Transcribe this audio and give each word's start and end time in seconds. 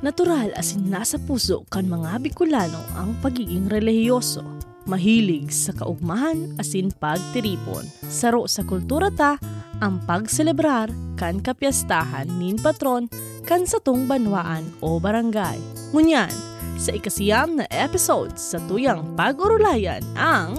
Natural 0.00 0.48
asin 0.56 0.88
nasa 0.88 1.20
puso 1.20 1.68
kan 1.68 1.84
mga 1.84 2.24
Bicolano 2.24 2.80
ang 2.96 3.12
pagiging 3.20 3.68
relihiyoso. 3.68 4.40
Mahilig 4.88 5.52
sa 5.52 5.76
kaugmahan 5.76 6.56
asin 6.56 6.88
pagtiripon. 6.88 7.84
Saro 8.08 8.48
sa 8.48 8.64
kultura 8.64 9.12
ta 9.12 9.36
ang 9.84 10.00
pagselebrar 10.08 10.88
kan 11.20 11.44
kapiyastahan 11.44 12.32
nin 12.40 12.56
patron 12.56 13.12
kan 13.44 13.68
satong 13.68 14.08
banwaan 14.08 14.64
o 14.80 14.96
barangay. 14.96 15.60
Ngunyan, 15.92 16.32
sa 16.80 16.96
ikasiyam 16.96 17.60
na 17.60 17.68
episode 17.68 18.32
sa 18.40 18.56
tuyang 18.64 19.04
pag-urulayan 19.20 20.00
ang 20.16 20.56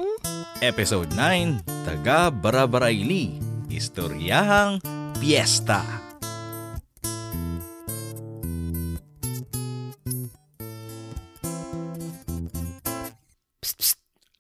Episode 0.62 1.10
9, 1.18 1.66
Taga 1.90 2.30
Barabarayli, 2.30 3.42
Istoryahang 3.74 4.78
Piesta. 5.18 6.11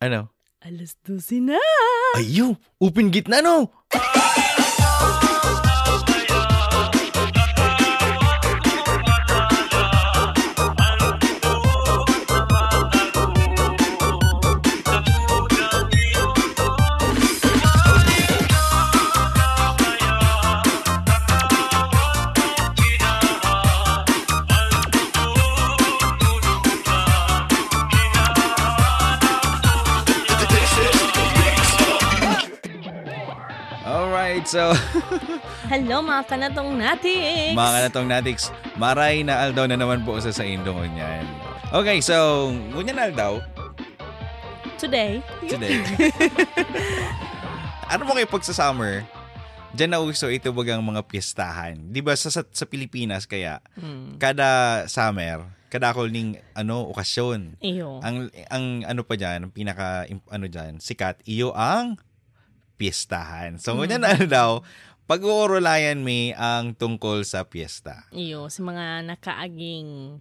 Ano? 0.01 0.33
Alas 0.65 0.97
12 1.05 1.45
na! 1.45 1.61
Ayo, 2.17 2.57
open 2.81 3.13
gate 3.13 3.29
na 3.29 3.37
no! 3.45 3.69
So 34.51 34.75
Hello 35.71 36.03
mga 36.03 36.27
kanatong 36.27 36.75
natin! 36.75 37.55
mga 37.55 37.71
kanatong 37.79 38.07
natics, 38.11 38.51
maray 38.75 39.23
na 39.23 39.47
aldaw 39.47 39.63
na 39.71 39.79
naman 39.79 40.03
po 40.03 40.19
sa 40.19 40.35
sa 40.35 40.43
Indo 40.43 40.75
ngunyan. 40.75 41.23
Okay, 41.71 42.03
so, 42.03 42.51
ngunyan 42.75 42.99
aldaw, 42.99 43.39
Today, 44.81 45.21
today. 45.45 45.77
ano 47.93 48.01
mo 48.03 48.17
kayo 48.17 48.25
pag 48.25 48.41
sa 48.41 48.51
summer, 48.51 49.05
Diyan 49.71 49.87
na 49.95 50.03
uso 50.03 50.27
ito 50.27 50.51
bagang 50.51 50.83
mga 50.83 51.07
piyestahan. 51.07 51.79
Di 51.95 52.03
ba 52.03 52.11
sa, 52.19 52.27
sa, 52.27 52.43
sa 52.43 52.65
Pilipinas 52.67 53.23
kaya, 53.23 53.63
hmm, 53.79 54.19
kada 54.19 54.83
summer, 54.91 55.47
kada 55.71 55.95
ako 55.95 56.11
ning 56.11 56.35
ano, 56.51 56.91
okasyon. 56.91 57.55
iyo. 57.63 58.03
Ang, 58.03 58.27
ang 58.51 58.83
ano 58.83 59.07
pa 59.07 59.15
dyan, 59.15 59.47
ang 59.47 59.53
pinaka, 59.55 60.03
ano 60.27 60.45
dyan, 60.51 60.83
sikat, 60.83 61.23
iyo 61.23 61.55
ang 61.55 61.95
piyestahan. 62.81 63.61
So, 63.61 63.77
ngunyan 63.77 64.01
na 64.01 64.17
daw, 64.25 64.65
pag-uurulayan 65.05 66.01
mi 66.01 66.33
ang 66.33 66.73
tungkol 66.73 67.21
sa 67.21 67.45
piyesta. 67.45 68.09
Iyo, 68.09 68.49
sa 68.49 68.65
mga 68.65 69.05
nakaaging 69.05 70.17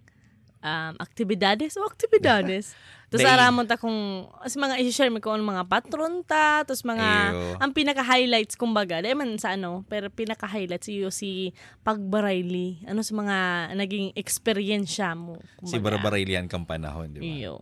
um, 0.61 0.93
aktibidades 1.01 1.73
o 1.81 1.85
aktibidades. 1.89 2.77
Tapos 3.11 3.27
aramon 3.27 3.67
ta 3.67 3.75
kung, 3.75 4.23
as 4.39 4.55
mga 4.55 4.79
i-share 4.87 5.11
mo 5.11 5.19
kung 5.19 5.43
mga 5.43 5.67
patron 5.67 6.23
ta, 6.23 6.63
tapos 6.63 6.87
mga, 6.87 7.35
Iyo. 7.35 7.59
ang 7.59 7.75
pinaka-highlights 7.75 8.55
kumbaga, 8.55 9.03
dahil 9.03 9.19
man 9.19 9.35
sa 9.35 9.59
ano, 9.59 9.83
pero 9.91 10.07
pinaka-highlights 10.07 10.87
iyo 10.87 11.11
si 11.11 11.51
pagbarayli. 11.83 12.87
Ano 12.87 13.03
sa 13.03 13.11
mga 13.11 13.37
naging 13.75 14.15
experiensya 14.15 15.11
mo. 15.11 15.35
Si 15.59 15.75
kumbaga. 15.75 15.99
Barabarilian 15.99 16.47
kang 16.47 16.63
panahon, 16.63 17.11
di 17.11 17.19
ba? 17.19 17.27
Iyo. 17.27 17.55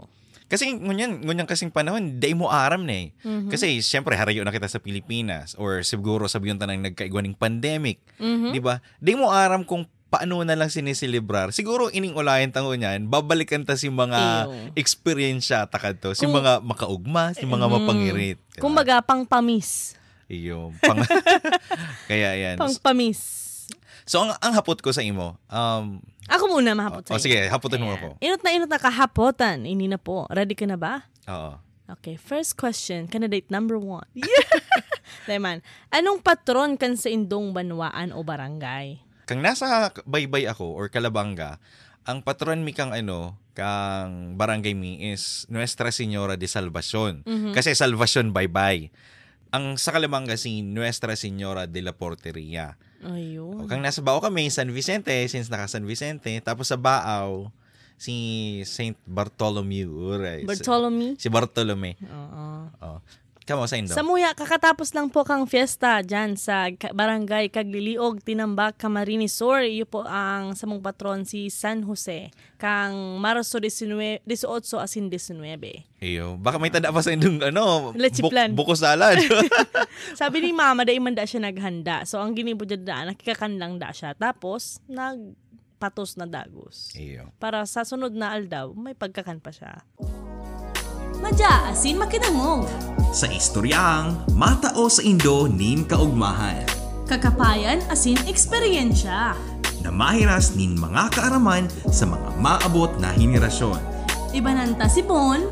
Kasi 0.49 0.73
ngunyan, 0.73 1.21
ngunyan 1.21 1.45
kasing 1.45 1.69
panahon, 1.69 2.17
day 2.17 2.33
mo 2.33 2.49
aram 2.49 2.81
na 2.81 3.05
eh. 3.05 3.13
Mhm. 3.21 3.47
Kasi 3.47 3.79
siyempre 3.79 4.17
harayo 4.17 4.41
na 4.41 4.49
kita 4.49 4.65
sa 4.65 4.81
Pilipinas 4.81 5.53
or 5.55 5.79
siguro 5.81 6.25
sabihin 6.25 6.57
ta 6.57 6.65
nang 6.65 6.81
nagkaigwaning 6.81 7.37
pandemic, 7.37 8.01
Mhm. 8.17 8.51
'di 8.51 8.59
ba? 8.59 8.81
Day 8.97 9.13
mo 9.13 9.29
aram 9.29 9.61
kung 9.61 9.85
paano 10.09 10.41
na 10.41 10.57
lang 10.57 10.67
sinisilibrar. 10.67 11.53
Siguro 11.53 11.87
ining 11.87 12.17
ulayan 12.17 12.49
tango 12.49 12.73
niyan, 12.73 13.05
babalikan 13.05 13.61
ta 13.61 13.77
si 13.77 13.87
mga 13.87 14.49
Ew. 14.49 14.73
experiensya 14.73 15.69
takad 15.69 16.01
to, 16.01 16.17
si 16.17 16.25
Kung- 16.25 16.41
mga 16.41 16.65
makaugma, 16.65 17.29
si 17.31 17.45
mga 17.45 17.69
Mm. 17.69 17.73
mapangirit. 17.77 18.37
Kumbaga, 18.57 19.05
pang 19.05 19.21
pamis. 19.21 19.93
iyo, 20.25 20.73
pang 20.81 20.97
Kaya 22.05 22.33
yan. 22.33 22.57
Pang 22.57 22.73
pamis. 22.75 23.48
So 24.09 24.25
ang, 24.25 24.33
ang 24.41 24.57
hapot 24.57 24.81
ko 24.81 24.89
sa 24.89 25.05
imo, 25.05 25.37
um 25.53 26.01
Ako 26.25 26.49
muna 26.49 26.73
mahapot 26.73 27.05
o, 27.05 27.13
sa'yo. 27.13 27.21
sige, 27.21 27.45
hapotin 27.45 27.81
mo 27.81 27.93
ako. 27.93 28.17
Inot 28.17 28.41
na 28.41 28.49
inot 28.49 28.69
na 28.69 28.81
kahapotan. 28.81 29.65
Ini 29.65 29.85
na 29.85 30.01
po. 30.01 30.25
Ready 30.29 30.57
ka 30.57 30.65
na 30.65 30.77
ba? 30.77 31.05
Oo. 31.29 31.57
Okay, 31.89 32.17
first 32.17 32.53
question, 32.53 33.09
candidate 33.09 33.49
number 33.49 33.77
one. 33.77 34.05
Leman, 35.29 35.65
anong 35.89 36.21
patron 36.21 36.77
kan 36.77 36.93
sa 36.93 37.09
indong 37.09 37.49
banwaan 37.49 38.13
o 38.13 38.21
barangay? 38.21 39.01
Kang 39.25 39.41
nasa 39.41 39.89
baybay 40.05 40.45
ako 40.45 40.69
or 40.69 40.89
Kalabanga, 40.89 41.57
ang 42.05 42.21
patron 42.21 42.61
mi 42.61 42.77
kang 42.77 42.93
ano, 42.93 43.37
kang 43.57 44.37
barangay 44.37 44.77
mi 44.77 45.01
is 45.09 45.49
Nuestra 45.49 45.89
Señora 45.89 46.37
de 46.37 46.45
Salvacion. 46.45 47.25
Mhm. 47.25 47.57
Kasi 47.57 47.73
Salvacion 47.73 48.33
baybay. 48.33 48.93
Ang 49.49 49.81
sa 49.81 49.89
Kalabanga 49.89 50.37
si 50.37 50.61
Nuestra 50.61 51.17
Señora 51.17 51.65
de 51.65 51.81
la 51.81 51.97
Porteria. 51.97 52.77
Ayun. 53.03 53.67
Kang 53.67 53.79
nasa 53.79 54.03
Bao 54.03 54.19
kami, 54.19 54.51
San 54.51 54.69
Vicente, 54.75 55.13
since 55.31 55.47
naka 55.47 55.71
San 55.71 55.87
Vicente. 55.87 56.31
Tapos 56.43 56.67
sa 56.67 56.75
Baaw, 56.75 57.47
si 57.99 58.15
Saint 58.63 58.95
Bartholomew. 59.03 60.15
Right. 60.15 60.47
Bartolome? 60.47 61.19
Si 61.19 61.27
Bartolome. 61.27 61.99
Oo. 62.03 62.45
Oh. 62.79 62.99
Kamo 63.49 63.65
sa 63.65 63.81
Indo. 63.81 63.97
Sa 63.97 64.05
Muya, 64.05 64.37
kakatapos 64.37 64.93
lang 64.93 65.09
po 65.09 65.25
kang 65.25 65.49
fiesta 65.49 66.05
dyan 66.05 66.37
sa 66.37 66.69
barangay 66.69 67.49
Kagliliog, 67.49 68.21
Tinambak, 68.21 68.77
Camarines 68.77 69.33
Sur. 69.33 69.65
Iyo 69.65 69.89
po 69.89 70.05
ang 70.05 70.53
samong 70.53 70.85
patron 70.85 71.25
si 71.25 71.49
San 71.49 71.81
Jose. 71.81 72.29
Kang 72.61 73.17
Marso 73.17 73.57
19, 73.57 74.21
18 74.21 74.85
asin 74.85 75.09
19. 75.09 75.41
Iyo. 75.97 76.37
Baka 76.37 76.61
may 76.61 76.69
tanda 76.69 76.93
pa 76.93 77.01
sa 77.01 77.09
Indong 77.09 77.41
ano, 77.41 77.89
Lechiplan. 77.97 78.53
buko 78.53 78.77
salad. 78.77 79.17
Sabi 80.21 80.45
ni 80.45 80.53
Mama, 80.53 80.85
dahil 80.85 81.01
man 81.01 81.17
da 81.17 81.25
siya 81.25 81.41
naghanda. 81.41 82.05
So, 82.05 82.21
ang 82.21 82.37
ginibo 82.37 82.69
dyan 82.69 82.85
da, 82.85 83.09
nakikakan 83.09 83.57
lang 83.57 83.81
da 83.81 83.89
siya. 83.89 84.13
Tapos, 84.13 84.77
nagpatos 84.85 86.21
na 86.21 86.29
dagos. 86.29 86.93
Iyo. 86.93 87.33
Para 87.41 87.65
sa 87.65 87.81
sunod 87.81 88.13
na 88.13 88.29
aldaw, 88.29 88.77
may 88.77 88.93
pagkakan 88.93 89.41
pa 89.41 89.49
siya. 89.49 89.81
Madya 91.19 91.67
asin 91.67 91.99
makinangong. 91.99 92.63
Sa 93.11 93.27
istoryang 93.27 94.23
matao 94.31 94.87
sa 94.87 95.03
Indo 95.03 95.51
nin 95.51 95.83
kaugmahan. 95.83 96.63
Kakapayan 97.11 97.83
asin 97.91 98.15
eksperyensya. 98.23 99.35
Na 99.83 99.89
mahiras 99.91 100.55
nin 100.55 100.79
mga 100.79 101.11
kaaraman 101.11 101.67
sa 101.91 102.07
mga 102.07 102.29
maabot 102.39 102.91
na 103.03 103.11
henerasyon. 103.11 103.79
Ibananta 104.31 104.87
si 104.87 105.03
Bon. 105.03 105.43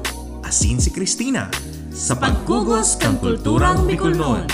Asin 0.47 0.79
si 0.79 0.93
Christina 0.93 1.51
sa 1.91 2.15
Paggugos 2.15 2.95
kang 2.95 3.19
kulturang 3.19 3.83
Bicolnon. 3.83 4.47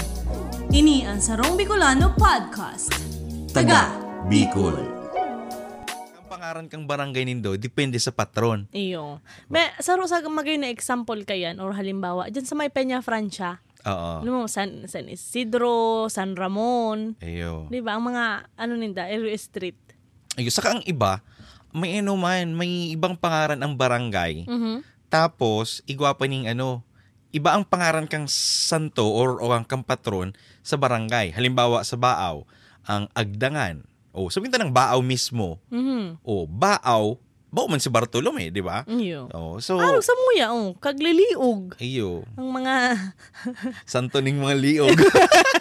Ini 0.74 1.06
ang 1.06 1.22
Sarong 1.22 1.53
Bicolano 1.53 2.18
Podcast. 2.18 2.90
Taga. 3.53 3.94
Bicol. 4.25 4.93
Ang 6.53 6.69
pangaran 6.69 6.69
kang 6.69 6.86
barangay 6.86 7.25
nindo 7.25 7.58
depende 7.58 7.97
sa 7.97 8.14
patron. 8.14 8.69
Iyo. 8.69 9.18
May, 9.50 9.74
saro 9.81 10.06
sa 10.06 10.22
magay 10.22 10.62
na 10.62 10.69
example 10.69 11.18
kayan 11.25 11.58
or 11.58 11.74
halimbawa, 11.74 12.30
dyan 12.30 12.46
sa 12.46 12.53
may 12.53 12.69
Peña 12.69 13.02
Francia, 13.02 13.58
Oo. 13.90 14.22
mo, 14.22 14.46
San, 14.46 14.86
San 14.86 15.09
Isidro, 15.09 16.06
San 16.13 16.38
Ramon, 16.38 17.18
Ayo. 17.25 17.66
di 17.74 17.81
ba? 17.81 17.97
Ang 17.97 18.13
mga, 18.13 18.53
ano 18.53 18.74
ninda, 18.78 19.09
area 19.09 19.34
street. 19.34 19.81
Ayo. 20.38 20.53
Saka 20.53 20.78
ang 20.78 20.86
iba, 20.86 21.25
may 21.74 22.06
ano 22.06 22.13
man, 22.22 22.54
may 22.54 22.94
ibang 22.94 23.18
pangaran 23.18 23.57
ang 23.57 23.74
barangay. 23.74 24.45
Mhm. 24.45 24.86
Tapos, 25.10 25.81
igwa 25.89 26.13
pa 26.13 26.30
ning 26.30 26.45
ano, 26.45 26.86
iba 27.33 27.50
ang 27.57 27.66
pangaran 27.66 28.06
kang 28.06 28.30
santo 28.30 29.10
or, 29.10 29.42
o 29.42 29.50
ang 29.50 29.66
kang 29.66 29.81
patron 29.81 30.38
sa 30.62 30.78
barangay. 30.78 31.33
Halimbawa 31.33 31.81
sa 31.81 31.98
Baaw, 31.98 32.45
ang 32.86 33.10
Agdangan. 33.18 33.89
O, 34.13 34.30
sabihin 34.30 34.54
ta 34.54 34.62
ng 34.62 34.69
Baaw 34.69 35.01
mismo. 35.01 35.57
Mhm. 35.68 36.21
O, 36.21 36.45
Baaw, 36.45 37.18
Bao 37.54 37.69
man 37.69 37.77
si 37.77 37.86
Bartolome, 37.86 38.50
di 38.50 38.65
ba? 38.65 38.81
Iyo. 38.89 39.30
Oh, 39.30 39.62
so, 39.62 39.77
Araw 39.77 40.01
sa 40.01 40.18
muya, 40.25 40.50
oh, 40.50 40.74
kagliliog. 40.74 41.77
ayo, 41.77 42.25
Ang 42.33 42.50
mga 42.50 42.98
santo 43.86 44.25
ning 44.25 44.42
mga 44.42 44.57
liog. 44.57 44.98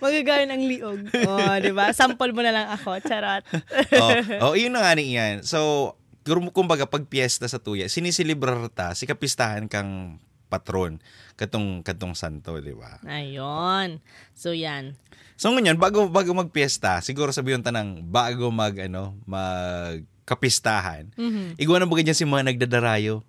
magagaya 0.00 0.48
ng 0.48 0.64
liog. 0.64 1.00
Oh, 1.28 1.54
di 1.60 1.72
ba? 1.76 1.92
Sample 1.92 2.32
mo 2.32 2.40
na 2.40 2.52
lang 2.52 2.66
ako. 2.72 2.96
Charot. 3.04 3.44
oh, 4.00 4.48
oh, 4.48 4.54
yun 4.56 4.72
na 4.72 4.80
nga 4.80 4.96
ni 4.96 5.12
iyan. 5.12 5.44
So, 5.44 5.92
kum- 6.24 6.52
kumbaga 6.52 6.88
pag 6.88 7.04
piyesta 7.04 7.44
sa 7.44 7.60
tuya, 7.60 7.92
sinisilibrar 7.92 8.64
ta, 8.72 8.96
si 8.96 9.04
kapistahan 9.04 9.68
kang 9.68 10.16
patron 10.50 10.98
katong 11.38 11.86
katong 11.86 12.18
santo, 12.18 12.58
di 12.58 12.74
ba? 12.74 12.98
Ayon. 13.06 14.02
So 14.34 14.50
yan. 14.50 14.98
So 15.38 15.54
ngayon, 15.54 15.78
bago 15.78 16.10
bago 16.10 16.34
magpiesta, 16.34 17.00
siguro 17.00 17.30
sabihin 17.30 17.62
tanang 17.62 18.02
bago 18.10 18.50
mag 18.50 18.74
ano, 18.76 19.14
magkapistahan. 19.24 21.14
Mhm. 21.14 21.56
Igwa 21.56 21.78
na 21.78 21.86
ba 21.86 21.94
ganyan 21.96 22.18
si 22.18 22.26
mga 22.26 22.50
nagdadarayo? 22.50 23.22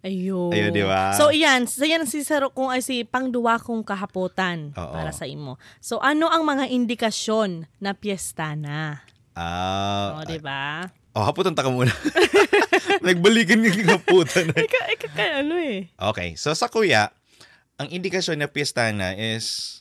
Ayun. 0.00 0.48
Ayun, 0.48 0.72
di 0.72 0.80
ba? 0.80 1.12
So, 1.12 1.28
iyan. 1.28 1.68
So, 1.68 1.84
yan 1.84 2.08
si 2.08 2.24
Saro 2.24 2.48
kung 2.56 2.72
ay 2.72 2.80
si 2.80 3.04
pangduwa 3.04 3.60
kong 3.60 3.84
kahapotan 3.84 4.72
Oo. 4.72 4.96
para 4.96 5.12
sa 5.12 5.28
imo. 5.28 5.60
So, 5.84 6.00
ano 6.00 6.32
ang 6.32 6.48
mga 6.48 6.72
indikasyon 6.72 7.68
na 7.84 7.92
piyesta 7.92 8.56
na? 8.56 9.04
Ah, 9.36 10.16
o, 10.16 10.24
di 10.24 10.40
ba? 10.40 10.88
Oh, 11.12 11.22
haputan 11.22 11.52
ta 11.52 11.62
ka 11.66 11.70
muna. 11.70 11.90
Nagbalikan 13.00 13.60
yung 13.60 13.88
haputan. 13.88 14.50
Ika, 14.50 14.80
ika, 14.92 15.06
kaya 15.10 15.32
ano 15.40 15.54
eh. 15.56 15.88
Okay, 15.92 16.34
so 16.34 16.52
sa 16.52 16.66
kuya, 16.66 17.10
ang 17.76 17.88
indikasyon 17.88 18.36
na 18.36 18.46
piyesta 18.46 18.90
na 18.90 19.12
is 19.12 19.80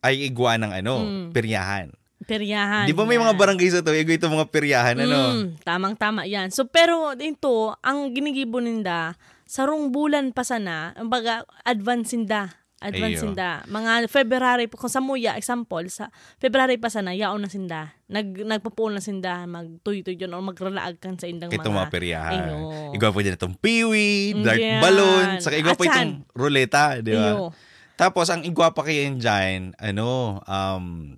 ay 0.00 0.26
igwa 0.26 0.56
ng 0.56 0.72
ano, 0.74 0.94
Mm. 1.00 1.26
peryahan. 1.30 1.88
Peryahan. 2.22 2.86
Di 2.86 2.94
ba 2.94 3.02
may 3.02 3.18
mga 3.18 3.34
yan. 3.34 3.40
barangay 3.40 3.68
sa 3.68 3.82
to, 3.82 3.90
igwa 3.90 4.14
ito 4.14 4.26
mga 4.26 4.46
peryahan, 4.46 4.96
ano? 4.96 5.20
Mm, 5.32 5.46
tamang-tama 5.60 6.22
yan. 6.22 6.50
So, 6.50 6.62
pero 6.64 7.14
dito, 7.14 7.74
ang 7.80 8.10
ginigibo 8.10 8.58
ninda, 8.58 9.18
sarong 9.42 9.90
bulan 9.90 10.30
pa 10.30 10.42
sana, 10.42 10.94
ang 10.94 11.10
baga, 11.10 11.42
advance 11.62 12.14
sinda. 12.14 12.61
Advance 12.82 13.22
Ayo. 13.22 13.22
sinda. 13.30 13.62
Mga 13.70 14.10
February, 14.10 14.66
kung 14.66 14.90
sa 14.90 14.98
muya, 14.98 15.38
example, 15.38 15.86
sa 15.86 16.10
February 16.42 16.76
pa 16.82 16.90
sana, 16.90 17.14
yaon 17.14 17.38
na 17.38 17.48
sinda. 17.48 17.94
Nag, 18.10 18.42
nagpupuon 18.42 18.98
na 18.98 19.02
sinda, 19.02 19.46
magtuy-tuy 19.46 20.18
yun, 20.18 20.34
o 20.34 20.42
magralaag 20.42 20.98
kan 20.98 21.14
sa 21.14 21.30
indang 21.30 21.54
Ito 21.54 21.70
mga 21.70 21.88
peryahan. 21.94 22.42
Ayo. 22.50 22.56
Igwa 22.98 23.14
po 23.14 23.22
dyan 23.22 23.38
itong 23.38 23.56
piwi, 23.56 24.34
dart 24.42 24.58
yan. 24.58 24.82
balloon, 24.82 25.28
saka 25.38 25.56
igwa 25.56 25.78
po 25.78 25.86
Atsan. 25.86 25.94
itong 25.94 26.12
ruleta, 26.34 26.98
di 26.98 27.14
ba? 27.14 27.38
Ayo. 27.38 27.54
Tapos, 27.94 28.26
ang 28.34 28.42
igwa 28.42 28.74
pa 28.74 28.82
kayo 28.82 29.14
dyan, 29.14 29.78
ano, 29.78 30.42
um, 30.42 31.16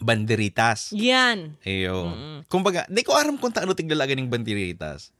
banderitas. 0.00 0.92
Yan. 0.96 1.56
Ayo. 1.64 2.08
Mm-mm. 2.08 2.38
Kumbaga, 2.48 2.84
di 2.88 3.04
ko 3.04 3.16
aram 3.16 3.36
kung 3.36 3.52
taano 3.52 3.72
tiglalaga 3.76 4.16
ng 4.16 4.28
banderitas. 4.28 5.12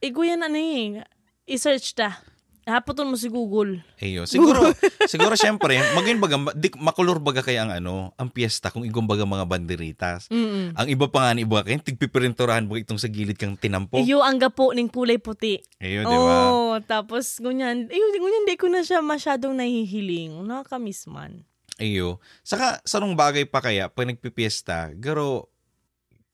Igo 0.00 0.24
yan 0.24 0.44
ano 0.44 0.56
eh. 0.60 1.00
I-search 1.48 1.96
ta. 1.96 2.20
Haputon 2.66 3.06
mo 3.06 3.14
si 3.14 3.30
Google. 3.30 3.86
Ayo, 4.02 4.26
siguro 4.26 4.58
siguro 5.12 5.38
syempre, 5.38 5.78
maging 5.94 6.18
baga 6.18 6.50
di, 6.50 6.66
makulor 6.74 7.22
baga 7.22 7.38
kaya 7.38 7.62
ang 7.62 7.70
ano, 7.70 8.10
ang 8.18 8.26
piyesta 8.26 8.74
kung 8.74 8.82
igong 8.82 9.06
baga 9.06 9.22
mga 9.22 9.46
banderitas. 9.46 10.26
Mm-mm. 10.34 10.74
Ang 10.74 10.86
iba 10.90 11.06
pa 11.06 11.30
nga 11.30 11.38
ni 11.38 11.46
iba 11.46 11.62
kaya 11.62 11.78
tigpipirinturahan 11.78 12.66
baga 12.66 12.82
itong 12.82 12.98
sa 12.98 13.06
gilid 13.06 13.38
kang 13.38 13.54
tinampo. 13.54 14.02
Iyo 14.02 14.18
ang 14.18 14.42
gapo 14.42 14.74
ning 14.74 14.90
kulay 14.90 15.22
puti. 15.22 15.62
Ayo, 15.78 16.02
di 16.10 16.16
ba? 16.18 16.34
Oh, 16.50 16.74
tapos 16.82 17.38
ngunyan, 17.38 17.86
iyo 17.86 18.04
ngunyan 18.18 18.50
di 18.50 18.58
ko 18.58 18.66
na 18.66 18.82
siya 18.82 18.98
masyadong 18.98 19.54
nahihiling. 19.54 20.42
Nakakamiss 20.42 21.06
man. 21.06 21.46
Ayo. 21.78 22.18
Saka 22.42 22.82
sarong 22.82 23.14
bagay 23.14 23.46
pa 23.46 23.62
kaya 23.62 23.86
pag 23.86 24.10
nagpipiesta, 24.10 24.90
garo 24.98 25.54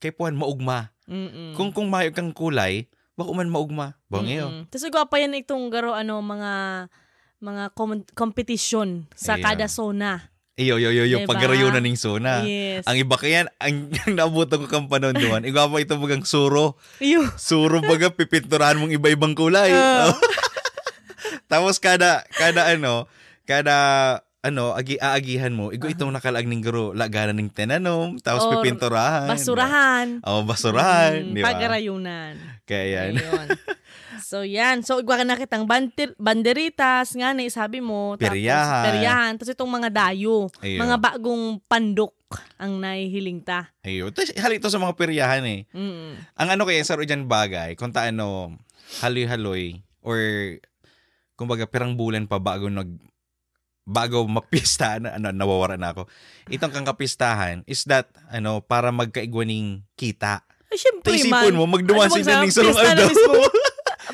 kay 0.01 0.09
puan 0.09 0.33
maugma. 0.33 0.89
Mm-mm. 1.05 1.53
Kung 1.53 1.69
kung 1.69 1.93
mayo 1.93 2.09
kang 2.09 2.33
kulay, 2.33 2.89
baka 3.13 3.31
man 3.31 3.49
maugma. 3.49 3.97
Bang 4.07 4.25
iyo. 4.25 4.49
Mm-mm. 4.49 4.63
Tapos 4.67 4.85
ikaw 4.85 5.05
pa 5.05 5.17
yan 5.17 5.35
itong 5.35 5.69
garo 5.69 5.93
ano 5.93 6.19
mga 6.19 6.53
mga 7.39 7.63
com- 7.73 8.07
competition 8.13 9.05
sa 9.13 9.35
Ayan. 9.35 9.43
kada 9.43 9.67
zona. 9.67 10.31
Iyo, 10.53 10.77
yo, 10.77 10.93
yo, 10.93 11.01
yo, 11.03 11.25
Diba? 11.25 11.33
pagarayo 11.33 11.73
na 11.73 11.81
ning 11.81 11.97
sona. 11.97 12.45
Yes. 12.45 12.85
Ang 12.85 13.01
iba 13.01 13.17
kaya, 13.17 13.49
ang, 13.57 13.89
ang 13.89 14.13
naabutan 14.13 14.61
ko 14.61 14.69
kang 14.69 14.85
panon 14.85 15.17
doon, 15.17 15.41
igwa 15.49 15.65
pa 15.65 15.81
ito 15.81 15.97
bagang 15.97 16.21
suro. 16.23 16.77
Iyo. 17.01 17.25
Suro 17.41 17.81
baga, 17.81 18.13
pipinturahan 18.13 18.77
mong 18.77 18.93
iba-ibang 18.93 19.33
kulay. 19.33 19.73
Ah. 19.73 20.13
Tapos 21.51 21.81
kada, 21.81 22.21
kada 22.31 22.69
ano, 22.69 23.09
kada, 23.49 23.75
ano, 24.45 24.77
agi 24.77 25.01
aagihan 25.01 25.49
mo, 25.49 25.73
igo 25.73 25.89
itong 25.89 26.13
nakalaag 26.13 26.45
ning 26.45 26.61
garo, 26.61 26.93
laganan 26.93 27.33
ning 27.33 27.49
tenanom, 27.49 28.21
tapos 28.21 28.45
Or 28.45 28.61
pipinturahan. 28.61 29.25
Basurahan. 29.25 30.07
Oh, 30.21 30.45
basurahan, 30.45 31.17
Mm, 31.17 31.33
di 31.33 31.41
ba? 31.41 31.49
Pagarayunan. 31.49 32.33
Kaya 32.63 33.11
yan. 33.11 33.19
Ayun. 33.19 33.47
So 34.23 34.41
yan. 34.41 34.81
So 34.81 34.97
igwa 34.97 35.19
ka 35.19 35.25
na 35.27 35.37
kitang 35.37 35.69
bandir- 35.69 36.17
banderitas 36.17 37.13
nga 37.13 37.37
ni 37.37 37.53
sabi 37.53 37.83
mo. 37.83 38.17
Tapos, 38.17 38.33
Peryahan. 38.33 38.85
peryahan. 38.87 39.31
Tapos 39.37 39.51
itong 39.53 39.69
mga 39.69 39.89
dayo. 39.93 40.49
Ayun. 40.63 40.79
Mga 40.79 40.95
bagong 40.97 41.45
pandok 41.69 42.13
ang 42.57 42.81
nahihiling 42.81 43.45
ta. 43.45 43.69
Ayun. 43.85 44.09
Tapos 44.09 44.33
halito 44.33 44.73
sa 44.73 44.81
mga 44.81 44.97
peryahan 44.97 45.45
eh. 45.45 45.69
Mm. 45.69 46.17
Ang 46.17 46.47
ano 46.49 46.63
kaya 46.65 46.81
sa 46.81 46.97
dyan 46.97 47.29
bagay, 47.29 47.77
kung 47.77 47.93
taano, 47.93 48.57
haloy-haloy, 49.05 49.83
or 50.01 50.17
kumbaga 51.37 51.69
pirang 51.69 51.93
bulan 51.93 52.25
pa 52.25 52.41
bago 52.41 52.69
nag 52.69 52.89
bago 53.83 54.23
mapista 54.25 54.95
na 54.97 55.19
ano 55.19 55.29
nawawara 55.29 55.75
na 55.75 55.91
ako. 55.91 56.07
Itong 56.47 56.71
kang 56.71 56.87
kapistahan 56.87 57.67
is 57.67 57.83
that 57.85 58.07
ano 58.31 58.63
para 58.63 58.89
magkaigwaning 58.89 59.83
kita. 59.99 60.41
Ay, 60.73 60.81
syempre 60.81 61.13
Taisipon 61.13 61.53
man. 61.53 61.59
mo 61.61 61.65
magduman 61.69 62.09
Ano 62.09 62.17
sa 62.17 62.41
ning 62.41 62.49
sarong 62.49 62.73
na 62.73 62.81
aldaw. 62.81 63.09
mismo? 63.13 63.33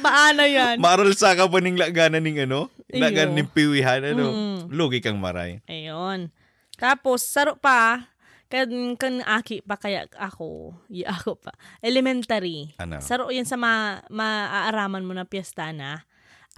Baana 0.04 0.44
yan. 0.44 0.76
Maaral 0.84 1.16
sa 1.16 1.32
ka 1.40 1.48
pa 1.48 1.64
ning 1.64 1.80
laganan 1.80 2.20
ning 2.20 2.44
ano, 2.44 2.68
Iyo. 2.92 3.00
laganan 3.00 3.40
ning 3.40 3.48
piwihan 3.48 4.04
ano. 4.04 4.28
Mm. 4.28 4.60
Lugi 4.68 5.00
kang 5.00 5.16
maray. 5.24 5.64
Ayun. 5.72 6.36
Tapos, 6.76 7.24
saro 7.24 7.56
pa, 7.56 8.12
kan, 8.52 8.68
kan 9.00 9.24
aki 9.24 9.64
pa 9.64 9.80
kaya 9.80 10.08
ako, 10.20 10.76
y 10.92 11.08
ako 11.08 11.40
pa, 11.40 11.56
elementary. 11.80 12.76
Ano? 12.76 13.00
Saro 13.00 13.32
yan 13.32 13.48
sa 13.48 13.56
ma, 13.56 14.04
maaaraman 14.12 15.08
mo 15.08 15.16
na 15.16 15.24
piyesta 15.24 15.72
na. 15.72 16.04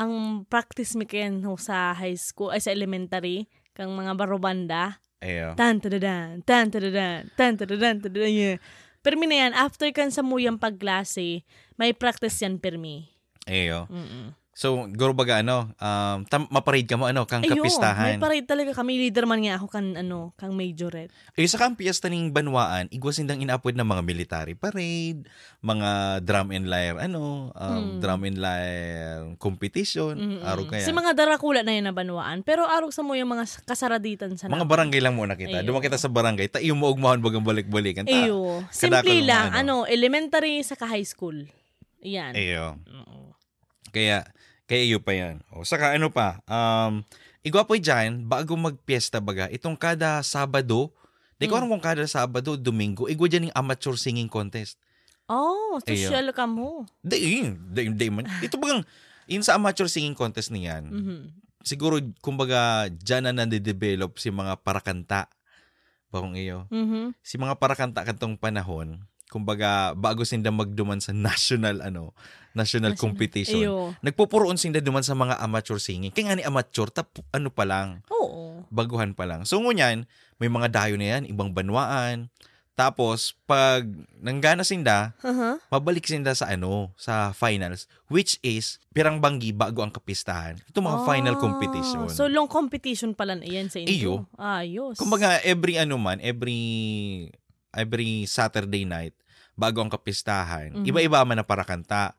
Ang 0.01 0.45
practice 0.49 0.97
mi 0.97 1.05
kayan 1.05 1.45
sa 1.61 1.93
high 1.93 2.17
school, 2.17 2.49
ay 2.49 2.61
sa 2.61 2.73
elementary, 2.73 3.45
kang 3.77 3.93
mga 3.93 4.17
barobanda. 4.17 4.97
Ayo. 5.21 5.53
Tan 5.53 5.77
tadadan, 5.77 6.41
tan 6.41 6.73
tadadan, 6.73 7.29
tan 7.37 7.53
tadadan, 7.53 8.01
tadadan, 8.01 8.33
yeah. 8.33 8.57
Permi 9.01 9.25
na 9.25 9.37
yan, 9.47 9.53
after 9.57 9.89
kan 9.89 10.13
sa 10.13 10.21
muyang 10.21 10.61
pagklase, 10.61 11.41
may 11.73 11.89
practice 11.89 12.37
yan 12.45 12.61
permi. 12.61 13.09
Ayo. 13.49 13.89
Mm-mm. 13.89 14.37
So, 14.61 14.85
guro 14.93 15.17
baga 15.17 15.41
ano, 15.41 15.73
um, 15.73 16.21
tam, 16.29 16.45
maparade 16.53 16.85
ka 16.85 16.93
mo 16.93 17.09
ano, 17.09 17.25
kang 17.25 17.41
Ayun, 17.41 17.57
kapistahan. 17.57 18.13
may 18.13 18.21
parade 18.21 18.45
talaga 18.45 18.77
kami. 18.77 19.01
Leader 19.01 19.25
man 19.25 19.41
nga 19.41 19.57
ako 19.57 19.65
kan, 19.65 19.97
ano, 19.97 20.37
kang 20.37 20.53
majorette. 20.53 21.09
Ay, 21.33 21.49
sa 21.49 21.57
kang 21.57 21.73
piyesta 21.73 22.13
ng 22.13 22.29
Banwaan, 22.29 22.85
igwas 22.93 23.17
sindang 23.17 23.41
inaapod 23.41 23.73
ng 23.73 23.81
mga 23.81 24.05
military 24.05 24.53
parade, 24.53 25.25
mga 25.65 26.21
drum 26.21 26.53
and 26.53 26.69
lyre, 26.69 27.01
ano, 27.01 27.49
um, 27.57 27.73
Hmm. 27.73 27.97
drum 27.97 28.21
and 28.21 28.37
lyre 28.37 29.33
competition, 29.41 30.13
Mm-mm. 30.13 30.45
araw 30.45 30.69
kaya. 30.69 30.85
Si 30.85 30.93
mga 30.93 31.17
darakula 31.17 31.65
na 31.65 31.73
yan 31.73 31.89
na 31.89 31.95
banwaan. 31.97 32.45
Pero 32.45 32.69
arog 32.69 32.93
sa 32.93 33.01
mo 33.01 33.17
yung 33.17 33.33
mga 33.33 33.65
kasaraditan 33.65 34.37
sa 34.37 34.45
mga 34.45 34.69
barangay 34.69 35.01
lang 35.01 35.17
muna 35.17 35.33
kita. 35.33 35.65
Ayun. 35.65 35.73
Duma 35.73 35.81
kita 35.81 35.97
sa 35.97 36.05
barangay, 36.05 36.53
ta 36.53 36.61
iyo 36.61 36.77
mo 36.77 36.85
ugmahon 36.85 37.17
bagang 37.17 37.41
balik-balikan. 37.41 38.05
Ta. 38.05 38.13
Kadakol 38.13 38.61
Simple 38.69 39.25
lang. 39.25 39.57
ano. 39.57 39.81
Ano, 39.81 39.89
elementary 39.89 40.61
sa 40.61 40.77
high 40.85 41.01
school. 41.01 41.49
Yan. 42.05 42.37
Iyo. 42.37 42.77
Oo. 42.77 43.33
Kaya, 43.89 44.21
iyo 44.73 45.03
pa 45.03 45.11
yan. 45.11 45.43
O, 45.51 45.63
saka 45.63 45.91
ano 45.91 46.07
pa, 46.07 46.39
um, 46.45 47.03
igwa 47.41 47.63
po 47.63 47.75
dyan, 47.75 48.23
bago 48.23 48.55
magpiesta 48.55 49.19
baga, 49.19 49.49
itong 49.49 49.75
kada 49.75 50.21
Sabado, 50.21 50.93
di 51.35 51.49
ko 51.49 51.55
Mm. 51.55 51.59
alam 51.59 51.69
kung 51.73 51.83
kada 51.83 52.05
Sabado, 52.05 52.55
Domingo, 52.55 53.09
igwa 53.09 53.25
dyan 53.25 53.49
yung 53.49 53.57
amateur 53.57 53.97
singing 53.97 54.29
contest. 54.29 54.77
Oh, 55.25 55.79
social 55.81 56.27
ka 56.31 56.43
mo. 56.43 56.83
Di, 56.99 57.47
di, 57.71 57.81
di 57.89 58.07
man. 58.11 58.27
Ito 58.45 58.55
bagang, 58.55 58.83
yun 59.25 59.41
sa 59.41 59.55
amateur 59.55 59.87
singing 59.87 60.13
contest 60.13 60.51
niyan, 60.51 60.83
Mhm. 60.87 61.19
siguro, 61.63 61.97
kumbaga, 62.19 62.87
dyan 62.87 63.31
na 63.31 63.43
nade-develop 63.43 64.15
si 64.15 64.29
mga 64.29 64.59
parakanta. 64.59 65.27
Bakong 66.11 66.35
iyo. 66.35 66.67
Mhm. 66.67 67.15
Si 67.23 67.39
mga 67.39 67.55
parakanta 67.55 68.03
kantong 68.03 68.35
panahon, 68.35 68.99
kumbaga, 69.31 69.95
bago 69.95 70.27
sinda 70.27 70.51
magduman 70.51 70.99
sa 70.99 71.15
national, 71.15 71.79
ano, 71.79 72.11
national, 72.51 72.91
National. 72.91 72.99
competition. 72.99 73.63
Iyo. 73.63 73.95
Nagpupuroon 74.03 74.59
sinda 74.59 74.83
duman 74.83 75.07
sa 75.07 75.15
mga 75.15 75.39
amateur 75.39 75.79
singing. 75.79 76.11
Kaya 76.11 76.27
nga 76.27 76.37
ni 76.37 76.43
amateur, 76.43 76.91
tap, 76.91 77.07
ano 77.31 77.47
pa 77.47 77.63
lang, 77.63 78.03
Oo. 78.11 78.67
baguhan 78.67 79.15
pa 79.15 79.23
lang. 79.23 79.47
So, 79.47 79.63
ngunyan, 79.63 80.03
may 80.35 80.51
mga 80.51 80.67
dayo 80.67 80.99
na 80.99 81.15
yan, 81.15 81.31
ibang 81.31 81.55
banwaan. 81.55 82.27
Tapos, 82.71 83.35
pag 83.45 83.83
nanggana 84.19 84.65
sinda, 84.65 85.13
Aha. 85.21 85.59
mabalik 85.69 86.07
sinda 86.07 86.33
sa 86.33 86.49
ano, 86.49 86.89
sa 86.97 87.29
finals, 87.31 87.85
which 88.07 88.35
is 88.41 88.79
pirang 88.91 89.19
banggi 89.21 89.53
bago 89.53 89.83
ang 89.85 89.91
kapistahan. 89.93 90.57
Ito 90.65 90.79
mga 90.81 91.03
final 91.05 91.35
Ah, 91.37 91.39
competition. 91.39 92.07
So, 92.09 92.25
long 92.27 92.47
competition 92.49 93.13
pala 93.13 93.37
na 93.37 93.45
iyan 93.45 93.69
sa 93.69 93.79
inyo. 93.79 94.25
Ayos. 94.35 94.97
Kumbaga, 94.97 95.39
every 95.45 95.77
ano 95.77 95.99
man, 95.99 96.19
every 96.23 97.29
every 97.73 98.23
Saturday 98.25 98.83
night, 98.83 99.15
bago 99.53 99.79
ang 99.79 99.91
kapistahan, 99.91 100.71
Mhm. 100.79 100.85
iba-iba 100.87 101.23
man 101.23 101.39
na 101.39 101.45
para 101.45 101.63
kanta. 101.63 102.15